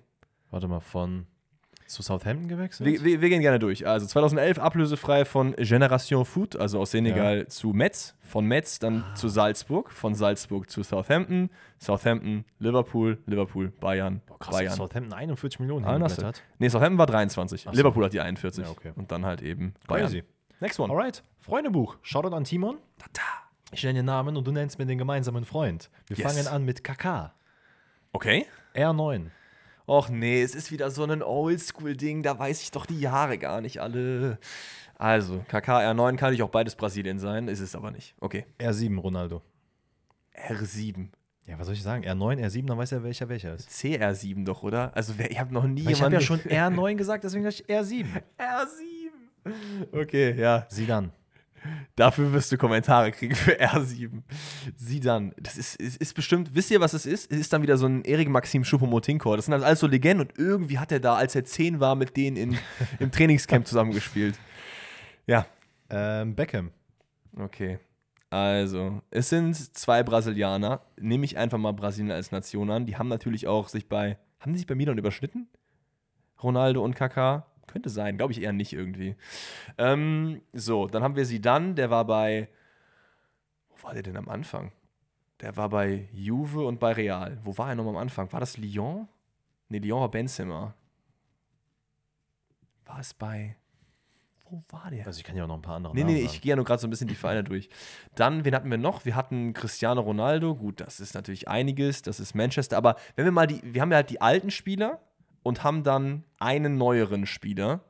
[0.51, 1.25] Warte mal, von
[1.91, 2.89] zu Southampton gewechselt?
[2.89, 3.85] Wir, wir, wir gehen gerne durch.
[3.87, 9.15] Also 2011 ablösefrei von Generation Foot, also aus Senegal zu Metz, von Metz dann Ah.
[9.15, 14.73] zu Salzburg, von Salzburg zu Southampton, Southampton, Liverpool, Liverpool, Bayern, Boah, krass, Bayern.
[14.75, 16.05] Southampton 41 Millionen Ah, du.
[16.05, 16.41] hingeblättert.
[16.59, 17.67] Nee, Southampton war 23.
[17.67, 17.77] Ach so.
[17.77, 18.65] Liverpool hat die 41.
[18.65, 18.91] Ja, okay.
[18.95, 20.05] Und dann halt eben Bayern.
[20.07, 20.23] Crazy.
[20.59, 20.91] Next one.
[20.93, 21.97] Alright, Freundebuch.
[22.01, 22.77] Shoutout an Timon.
[23.73, 25.89] Ich nenne den Namen und du nennst mir den gemeinsamen Freund.
[26.07, 26.33] Wir Yes.
[26.33, 27.33] fangen an mit KK.
[28.11, 28.45] Okay.
[28.75, 29.27] R9.
[29.91, 33.59] Och nee, es ist wieder so ein Oldschool-Ding, da weiß ich doch die Jahre gar
[33.59, 34.39] nicht alle.
[34.97, 38.15] Also, KKR9 kann ich auch beides Brasilien sein, ist es aber nicht.
[38.21, 38.45] Okay.
[38.57, 39.41] R7 Ronaldo.
[40.33, 41.09] R7.
[41.45, 42.05] Ja, was soll ich sagen?
[42.05, 43.67] R9, R7, dann weiß er, welcher welcher ist.
[43.69, 44.95] CR7 doch, oder?
[44.95, 46.49] Also, wer, ich habe noch nie Weil ich habe jemanden.
[46.49, 48.05] ja schon R9 gesagt, deswegen sage ich R7.
[48.39, 49.51] R7.
[49.91, 50.67] Okay, ja.
[50.69, 51.11] Sieh dann.
[51.95, 54.23] Dafür wirst du Kommentare kriegen für R7.
[54.75, 55.33] Sieh dann.
[55.39, 57.31] Das ist, ist, ist bestimmt, wisst ihr, was es ist?
[57.31, 59.35] Es ist dann wieder so ein Erik Maxim Schuppomotinkor.
[59.35, 61.95] Das sind also alles so Legenden und irgendwie hat er da, als er 10 war,
[61.95, 62.57] mit denen in,
[62.99, 64.39] im Trainingscamp zusammengespielt.
[65.27, 65.45] Ja,
[65.89, 66.71] Ähm, Beckham.
[67.37, 67.79] okay.
[68.29, 70.81] Also, es sind zwei Brasilianer.
[70.97, 72.85] Nehme ich einfach mal Brasilien als Nation an.
[72.85, 74.17] Die haben natürlich auch sich bei.
[74.39, 75.49] Haben die sich bei Milan überschnitten?
[76.41, 77.43] Ronaldo und Kaká?
[77.67, 79.15] Könnte sein, glaube ich eher nicht irgendwie.
[79.77, 82.49] Ähm, so, dann haben wir sie dann, der war bei.
[83.69, 84.71] Wo war der denn am Anfang?
[85.39, 87.39] Der war bei Juve und bei Real.
[87.43, 88.31] Wo war er nochmal am Anfang?
[88.31, 89.07] War das Lyon?
[89.69, 90.75] Ne, Lyon war Benzema.
[92.85, 93.55] War es bei.
[94.49, 95.07] Wo war der?
[95.07, 96.33] Also ich kann ja auch noch ein paar andere Nee, Namen nee, sagen.
[96.35, 97.69] ich gehe ja nur gerade so ein bisschen die Vereine durch.
[98.15, 99.05] Dann, wen hatten wir noch?
[99.05, 100.55] Wir hatten Cristiano Ronaldo.
[100.55, 102.01] Gut, das ist natürlich einiges.
[102.01, 102.75] Das ist Manchester.
[102.77, 104.99] Aber wenn wir mal die, wir haben ja halt die alten Spieler
[105.43, 107.83] und haben dann einen neueren Spieler.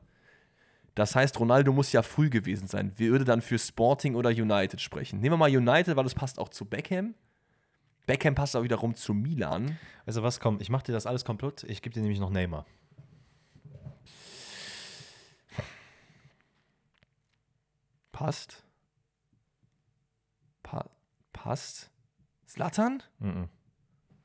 [0.94, 2.92] Das heißt, Ronaldo muss ja früh gewesen sein.
[2.96, 5.20] Wir würde dann für Sporting oder United sprechen.
[5.20, 7.14] Nehmen wir mal United, weil das passt auch zu Beckham.
[8.06, 9.78] Beckham passt auch wiederum zu Milan.
[10.04, 11.64] Also was, komm, ich mach dir das alles komplett.
[11.64, 12.66] Ich gebe dir nämlich noch Neymar.
[18.10, 18.62] Passt.
[20.62, 20.90] Pa
[21.32, 21.90] passt.
[22.46, 23.02] Slatan?
[23.18, 23.48] Mhm.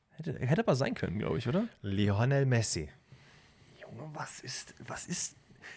[0.10, 1.68] Hätte, hätte aber sein können, glaube ich, oder?
[1.82, 2.90] Lionel Messi.
[3.89, 5.35] Junge, was ist, was ist.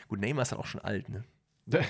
[0.09, 1.25] Gut, Neymar ist halt auch schon alt, ne?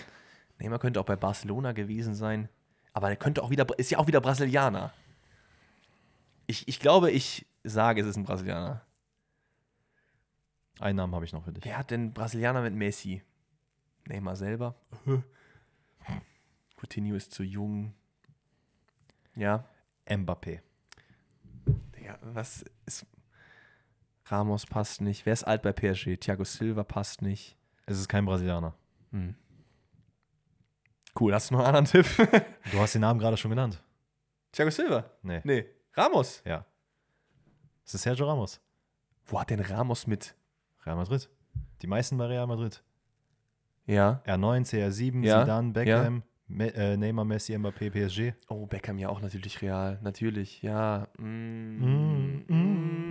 [0.59, 2.49] Neymar könnte auch bei Barcelona gewesen sein.
[2.93, 4.93] Aber er könnte auch wieder, ist ja auch wieder Brasilianer.
[6.47, 8.85] Ich, ich glaube, ich sage, es ist ein Brasilianer.
[10.81, 11.65] Einen Namen habe ich noch für dich.
[11.65, 13.23] Wer hat denn Brasilianer mit Messi?
[14.07, 14.75] Neymar selber?
[16.77, 17.95] Coutinho ist zu jung.
[19.37, 19.65] Ja.
[20.07, 20.61] Mbappé.
[21.97, 23.07] Digga, was ist.
[24.31, 25.27] Ramos passt nicht.
[25.27, 26.17] Wer ist alt bei PSG?
[26.19, 27.57] Thiago Silva passt nicht.
[27.87, 28.75] Es ist kein Brasilianer.
[29.11, 29.35] Hm.
[31.19, 32.07] Cool, hast du noch einen anderen Tipp?
[32.71, 33.83] Du hast den Namen gerade schon genannt.
[34.53, 35.11] Thiago Silva?
[35.23, 35.41] Nee.
[35.45, 35.65] Nee.
[35.95, 36.43] Ramos?
[36.45, 36.65] Ja.
[37.85, 38.61] Es ist Sergio Ramos.
[39.27, 40.35] Wo hat denn Ramos mit?
[40.87, 41.29] Real Madrid.
[41.83, 42.83] Die meisten bei Real Madrid.
[43.87, 44.23] Ja.
[44.27, 48.35] R9, CR7, Ja, Zidane, Beckham, Me äh, Neymar, Messi, Mbappé, PSG.
[48.49, 49.99] Oh, Beckham ja auch natürlich real.
[50.03, 51.09] Natürlich, ja.
[51.19, 51.25] Mm,
[51.79, 53.10] mm, mm.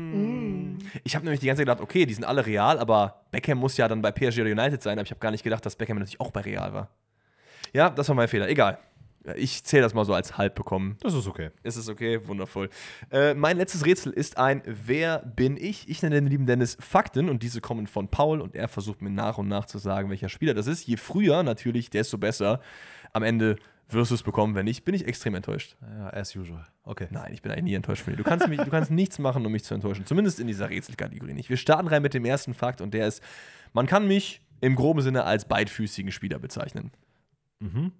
[1.03, 3.77] Ich habe nämlich die ganze Zeit gedacht, okay, die sind alle real, aber Beckham muss
[3.77, 5.97] ja dann bei PSG oder United sein, aber ich habe gar nicht gedacht, dass Beckham
[5.97, 6.89] natürlich auch bei Real war.
[7.73, 8.49] Ja, das war mein Fehler.
[8.49, 8.79] Egal.
[9.35, 10.97] Ich zähle das mal so als halb bekommen.
[11.01, 11.51] Das ist okay.
[11.61, 12.25] Ist es okay?
[12.25, 12.69] Wundervoll.
[13.11, 15.89] Äh, mein letztes Rätsel ist ein Wer bin ich?
[15.89, 19.09] Ich nenne den lieben Dennis Fakten und diese kommen von Paul und er versucht mir
[19.09, 20.87] nach und nach zu sagen, welcher Spieler das ist.
[20.87, 22.61] Je früher natürlich, desto besser.
[23.11, 23.57] Am Ende
[23.93, 24.55] wirst du es bekommen.
[24.55, 25.75] Wenn nicht, bin ich extrem enttäuscht.
[25.81, 26.65] Ja, as usual.
[26.83, 27.07] Okay.
[27.09, 28.17] Nein, ich bin eigentlich nie enttäuscht von dir.
[28.17, 30.05] Du kannst, mich, du kannst nichts machen, um mich zu enttäuschen.
[30.05, 31.49] Zumindest in dieser Rätselkategorie nicht.
[31.49, 33.23] Wir starten rein mit dem ersten Fakt und der ist,
[33.73, 36.91] man kann mich im groben Sinne als beidfüßigen Spieler bezeichnen.
[37.59, 37.91] Mhm.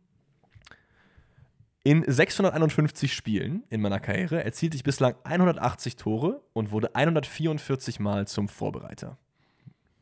[1.83, 8.27] In 651 Spielen in meiner Karriere erzielte ich bislang 180 Tore und wurde 144 Mal
[8.27, 9.17] zum Vorbereiter.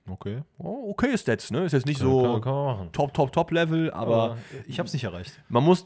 [0.10, 0.42] Okay.
[0.58, 1.66] Oh, okay Stats, ne?
[1.66, 2.40] Ist jetzt nicht so
[2.94, 5.40] top, top, top Level, aber Aber ich habe es nicht erreicht.
[5.50, 5.86] man muss.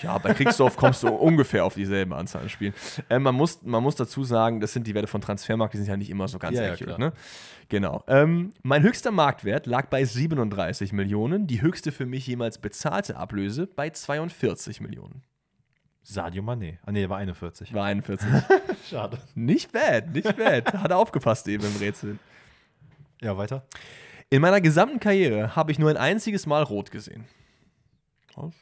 [0.00, 2.72] Ja, bei Kriegsdorf kommst du ungefähr auf dieselbe Anzahl an Spielen.
[3.08, 5.88] Äh, man, muss, man muss dazu sagen, das sind die Werte von Transfermarkt, die sind
[5.88, 7.10] ja nicht immer so ganz Ja, ja, accurate, klar.
[7.10, 7.12] ne?
[7.68, 8.04] Genau.
[8.06, 13.66] Ähm, mein höchster Marktwert lag bei 37 Millionen, die höchste für mich jemals bezahlte Ablöse
[13.66, 15.24] bei 42 Millionen.
[16.04, 16.78] Sadio Mané.
[16.86, 17.74] Ah, nee, war 41.
[17.74, 18.28] War 41.
[18.88, 19.18] Schade.
[19.34, 20.74] Nicht bad, nicht bad.
[20.74, 22.18] Hat er aufgepasst eben im Rätsel.
[23.22, 23.66] Ja, weiter.
[24.30, 27.24] In meiner gesamten Karriere habe ich nur ein einziges Mal rot gesehen.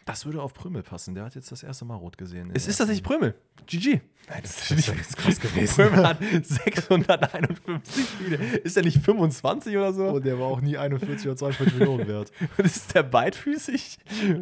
[0.04, 1.14] Das würde auf Prümel passen.
[1.14, 2.50] Der hat jetzt das erste Mal rot gesehen.
[2.54, 3.36] Es ist tatsächlich Prömel.
[3.66, 4.00] GG.
[4.28, 5.74] Nein, das ist nicht jetzt krass gewesen.
[5.76, 8.36] Prömel hat 651 Spiele.
[8.64, 10.08] Ist er nicht 25 oder so?
[10.08, 12.32] Und Oh, der war auch nie 41 oder 42 Millionen wert.
[12.58, 13.98] Und ist der beidfüßig?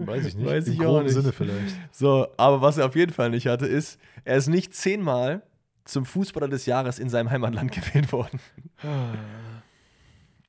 [0.07, 0.47] Weiß ich nicht.
[0.49, 1.15] Weiß Im ich auch groben nicht.
[1.15, 1.77] Sinne vielleicht.
[1.93, 5.43] So, aber was er auf jeden Fall nicht hatte, ist, er ist nicht zehnmal
[5.85, 8.41] zum Fußballer des Jahres in seinem Heimatland gewählt worden.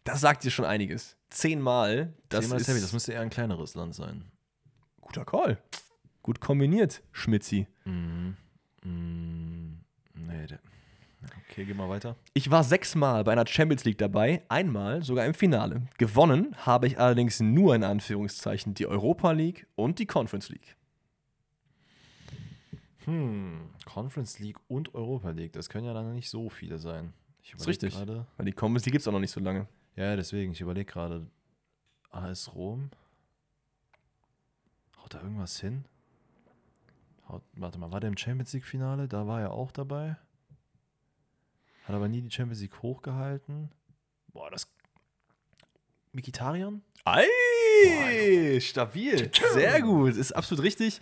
[0.04, 1.18] Das sagt dir schon einiges.
[1.30, 2.82] Zehnmal, das Zehnmal ist heavy.
[2.82, 4.26] Das müsste eher ein kleineres Land sein.
[5.02, 5.62] guter Call.
[6.24, 7.68] Gut kombiniert, Schmitzi.
[7.86, 8.36] Mhm.
[8.84, 9.80] Mm,
[10.16, 10.60] nee, der.
[11.50, 12.16] Okay, geh mal weiter.
[12.34, 15.82] Ich war sechsmal bei einer Champions League dabei, einmal sogar im Finale.
[15.98, 20.78] Gewonnen habe ich allerdings nur in Anführungszeichen die Europa League und die Conference League.
[23.06, 25.54] Hm, Conference League und Europa League.
[25.54, 27.14] Das können ja dann nicht so viele sein.
[27.42, 27.94] Ich ist überleg richtig.
[27.96, 29.68] Gerade, Weil die Conference League gibt es auch noch nicht so lange.
[30.00, 30.54] Ja, deswegen.
[30.54, 31.28] Ich überlege gerade.
[32.12, 32.90] AS Rom.
[34.98, 35.86] Haut da irgendwas hin?
[37.28, 39.08] Haut, warte mal, war der im Champions League Finale?
[39.08, 40.18] Da war er auch dabei.
[41.86, 43.70] Hat aber nie die Champions League hochgehalten.
[44.34, 44.72] Boah, das.
[46.12, 46.82] Mikitarian?
[47.06, 49.32] Ei, stabil.
[49.54, 50.16] Sehr gut.
[50.16, 51.02] Ist absolut richtig.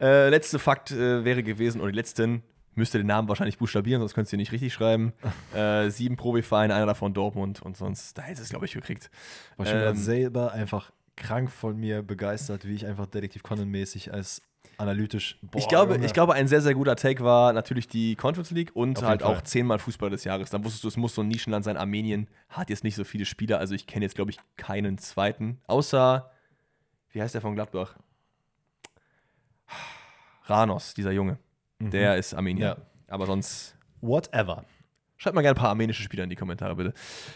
[0.00, 2.42] Äh, letzte Fakt äh, wäre gewesen, oder die letzten,
[2.76, 5.12] müsst ihr den Namen wahrscheinlich buchstabieren, sonst könnt ihr nicht richtig schreiben.
[5.54, 9.10] äh, sieben Profivereine, einer davon Dortmund und sonst, da hätte es, glaube ich, gekriegt.
[9.56, 14.42] War schon Ähm, selber einfach krank von mir begeistert, wie ich einfach Detektiv Conan-mäßig als
[14.78, 15.38] analytisch.
[15.42, 16.06] Boah, ich, glaube, Junge.
[16.06, 19.22] ich glaube, ein sehr, sehr guter Take war natürlich die Conference League und Auf halt
[19.22, 20.50] auch zehnmal Fußballer des Jahres.
[20.50, 21.76] Dann wusstest du, es muss so ein Nischenland sein.
[21.76, 25.60] Armenien hat jetzt nicht so viele Spieler, also ich kenne jetzt, glaube ich, keinen zweiten.
[25.66, 26.30] Außer,
[27.10, 27.96] wie heißt der von Gladbach?
[30.44, 31.38] Ranos, dieser Junge.
[31.78, 32.66] Der ist Armenier.
[32.66, 32.76] Ja.
[33.08, 34.64] Aber sonst Whatever.
[35.16, 36.94] schreibt mal gerne ein paar armenische Spieler in die Kommentare, bitte.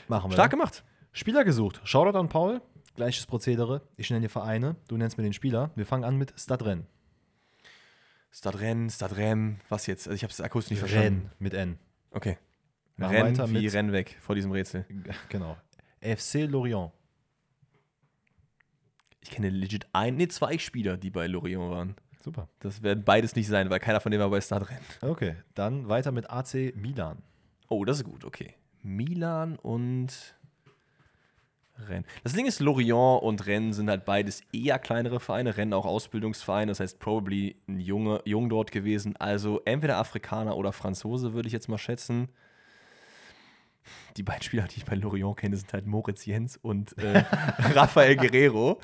[0.08, 0.34] Machen wir.
[0.34, 0.84] Stark gemacht.
[1.12, 1.80] Spieler gesucht.
[1.84, 2.60] Shoutout an Paul.
[2.96, 3.82] Gleiches Prozedere.
[3.96, 4.76] Ich nenne dir Vereine.
[4.88, 5.70] Du nennst mir den Spieler.
[5.74, 6.86] Wir fangen an mit Stadren.
[8.32, 10.06] Stadren, Stadrem, was jetzt?
[10.06, 11.22] Also ich habe es akustisch nicht verstanden.
[11.26, 11.78] Renn mit N.
[12.12, 12.38] Okay.
[12.96, 14.86] Machen Renn weiter wie mit- Renn weg vor diesem Rätsel.
[15.28, 15.56] Genau.
[16.00, 16.92] FC Lorient.
[19.22, 21.94] Ich kenne legit ein, nee, zwei Spieler, die bei Lorient waren.
[22.22, 22.48] Super.
[22.60, 24.78] Das werden beides nicht sein, weil keiner von denen war bei Stadren.
[25.00, 25.36] Okay.
[25.54, 27.22] Dann weiter mit AC Milan.
[27.68, 28.54] Oh, das ist gut, okay.
[28.82, 30.34] Milan und
[31.88, 32.06] Rennes.
[32.22, 35.56] Das Ding ist, Lorient und Rennes sind halt beides eher kleinere Vereine.
[35.56, 39.16] Rennes auch Ausbildungsvereine, das heißt probably ein Junge, Jung dort gewesen.
[39.16, 42.28] Also entweder Afrikaner oder Franzose, würde ich jetzt mal schätzen.
[44.16, 47.24] Die beiden Spieler, die ich bei Lorient kenne, sind halt Moritz Jens und äh,
[47.74, 48.78] Rafael Guerrero.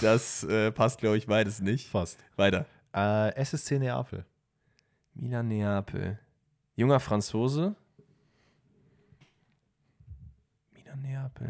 [0.00, 1.88] Das äh, passt, glaube ich, beides nicht.
[1.88, 2.18] Fast.
[2.36, 2.66] Weiter.
[2.98, 4.24] Äh, SSC Neapel.
[5.14, 6.18] Milan Neapel.
[6.76, 7.74] Junger Franzose.
[10.72, 11.48] Milan Neapel.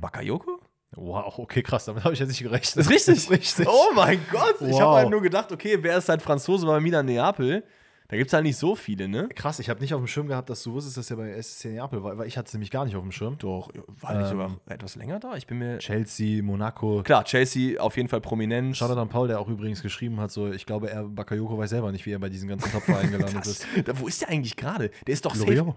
[0.00, 0.60] Bakayoko?
[0.92, 1.84] Wow, okay, krass.
[1.84, 2.76] Damit habe ich jetzt nicht gerechnet.
[2.76, 3.14] Das ist richtig.
[3.14, 3.68] Das ist richtig.
[3.68, 4.56] Oh mein Gott.
[4.60, 4.80] Ich Wow.
[4.80, 7.64] habe halt nur gedacht, okay, wer ist halt Franzose bei Milan Neapel?
[8.10, 9.28] Da gibt es halt nicht so viele, ne?
[9.34, 11.68] Krass, ich habe nicht auf dem Schirm gehabt, dass du wusstest, dass er bei SSC
[11.72, 13.36] Neapel war, weil ich hatte es nämlich gar nicht auf dem Schirm.
[13.38, 13.70] Doch,
[14.00, 14.30] war nicht Ähm.
[14.30, 15.36] sogar etwas länger da?
[15.36, 15.78] Ich bin mir.
[15.78, 17.02] Chelsea, Monaco.
[17.02, 18.76] Klar, Chelsea auf jeden Fall prominent.
[18.78, 21.92] Shoutout an Paul, der auch übrigens geschrieben hat, so, ich glaube, er, Bakayoko weiß selber
[21.92, 23.66] nicht, wie er bei diesen ganzen Top-Vereinen gelandet Das, ist.
[23.84, 24.90] da, wo ist der eigentlich gerade?
[25.06, 25.66] Der ist doch Lorient.
[25.66, 25.76] safe.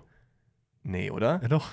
[0.83, 1.39] Nee, oder?
[1.41, 1.67] Ja, doch.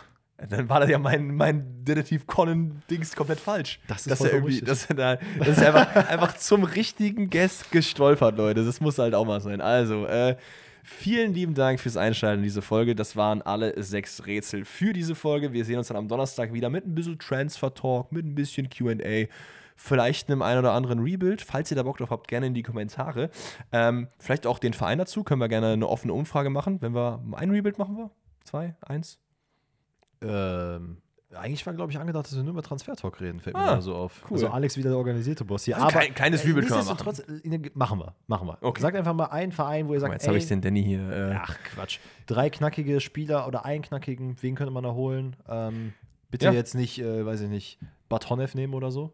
[0.48, 3.80] Dann war das ja mein, mein Detektiv Conan-Dings komplett falsch.
[3.88, 7.72] Das ist dass er irgendwie, dass er da, das ist einfach, einfach zum richtigen Guest
[7.72, 8.64] gestolpert, Leute.
[8.64, 9.60] Das muss halt auch mal sein.
[9.60, 10.36] Also, äh,
[10.84, 12.94] vielen lieben Dank fürs Einschalten in diese Folge.
[12.94, 15.52] Das waren alle sechs Rätsel für diese Folge.
[15.52, 19.26] Wir sehen uns dann am Donnerstag wieder mit ein bisschen Transfer-Talk, mit ein bisschen QA.
[19.74, 21.42] Vielleicht einem ein oder anderen Rebuild.
[21.42, 23.30] Falls ihr da Bock drauf habt, gerne in die Kommentare.
[23.72, 25.24] Ähm, vielleicht auch den Verein dazu.
[25.24, 26.80] Können wir gerne eine offene Umfrage machen.
[26.80, 28.10] Wenn wir ein Rebuild machen wir?
[28.44, 28.76] Zwei?
[28.80, 29.18] Eins?
[30.22, 30.98] Ähm,
[31.34, 33.82] eigentlich war, glaube ich, angedacht, dass wir nur über Transfer-Talk reden, fällt mir Ah, mal
[33.82, 34.22] so auf.
[34.30, 34.36] cool.
[34.36, 35.76] Also Alex wieder der organisierte Boss hier.
[35.76, 38.56] Also klein- kleines Rebuild können wir äh, machen wir, machen wir.
[38.62, 38.80] Okay.
[38.80, 41.10] Sagt einfach mal einen Verein, wo ihr sagt, mal, jetzt habe ich den Danny hier.
[41.10, 41.98] Äh, Ach, Quatsch.
[42.26, 45.36] Drei knackige Spieler oder einen knackigen, wen könnte man da holen?
[45.48, 45.92] Ähm,
[46.30, 46.52] bitte Ja.
[46.52, 47.78] jetzt nicht, äh, weiß ich nicht,
[48.08, 49.12] Batonev nehmen oder so.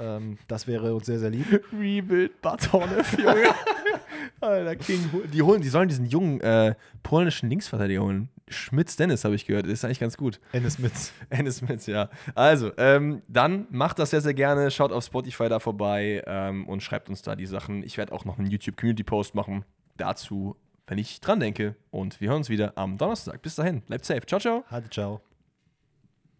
[0.00, 1.46] Ähm, das wäre uns sehr, sehr lieb.
[1.72, 3.54] Rebuild Batonev, Junge.
[4.40, 5.08] Alter, King.
[5.32, 8.30] Die, holen, die sollen diesen jungen äh, polnischen Linksverteidiger holen.
[8.50, 9.66] Schmitz Dennis, habe ich gehört.
[9.66, 10.40] Das ist eigentlich ganz gut.
[10.52, 11.12] Ennis Mitz.
[11.30, 12.10] Ennis Schmitz, ja.
[12.34, 14.70] Also, ähm, dann macht das sehr, sehr gerne.
[14.70, 17.82] Schaut auf Spotify da vorbei ähm, und schreibt uns da die Sachen.
[17.82, 19.64] Ich werde auch noch einen YouTube-Community-Post machen
[19.96, 20.56] dazu,
[20.86, 21.76] wenn ich dran denke.
[21.90, 23.42] Und wir hören uns wieder am Donnerstag.
[23.42, 24.26] Bis dahin, bleibt safe.
[24.26, 24.64] Ciao, ciao.
[24.68, 25.29] Hatte, ciao.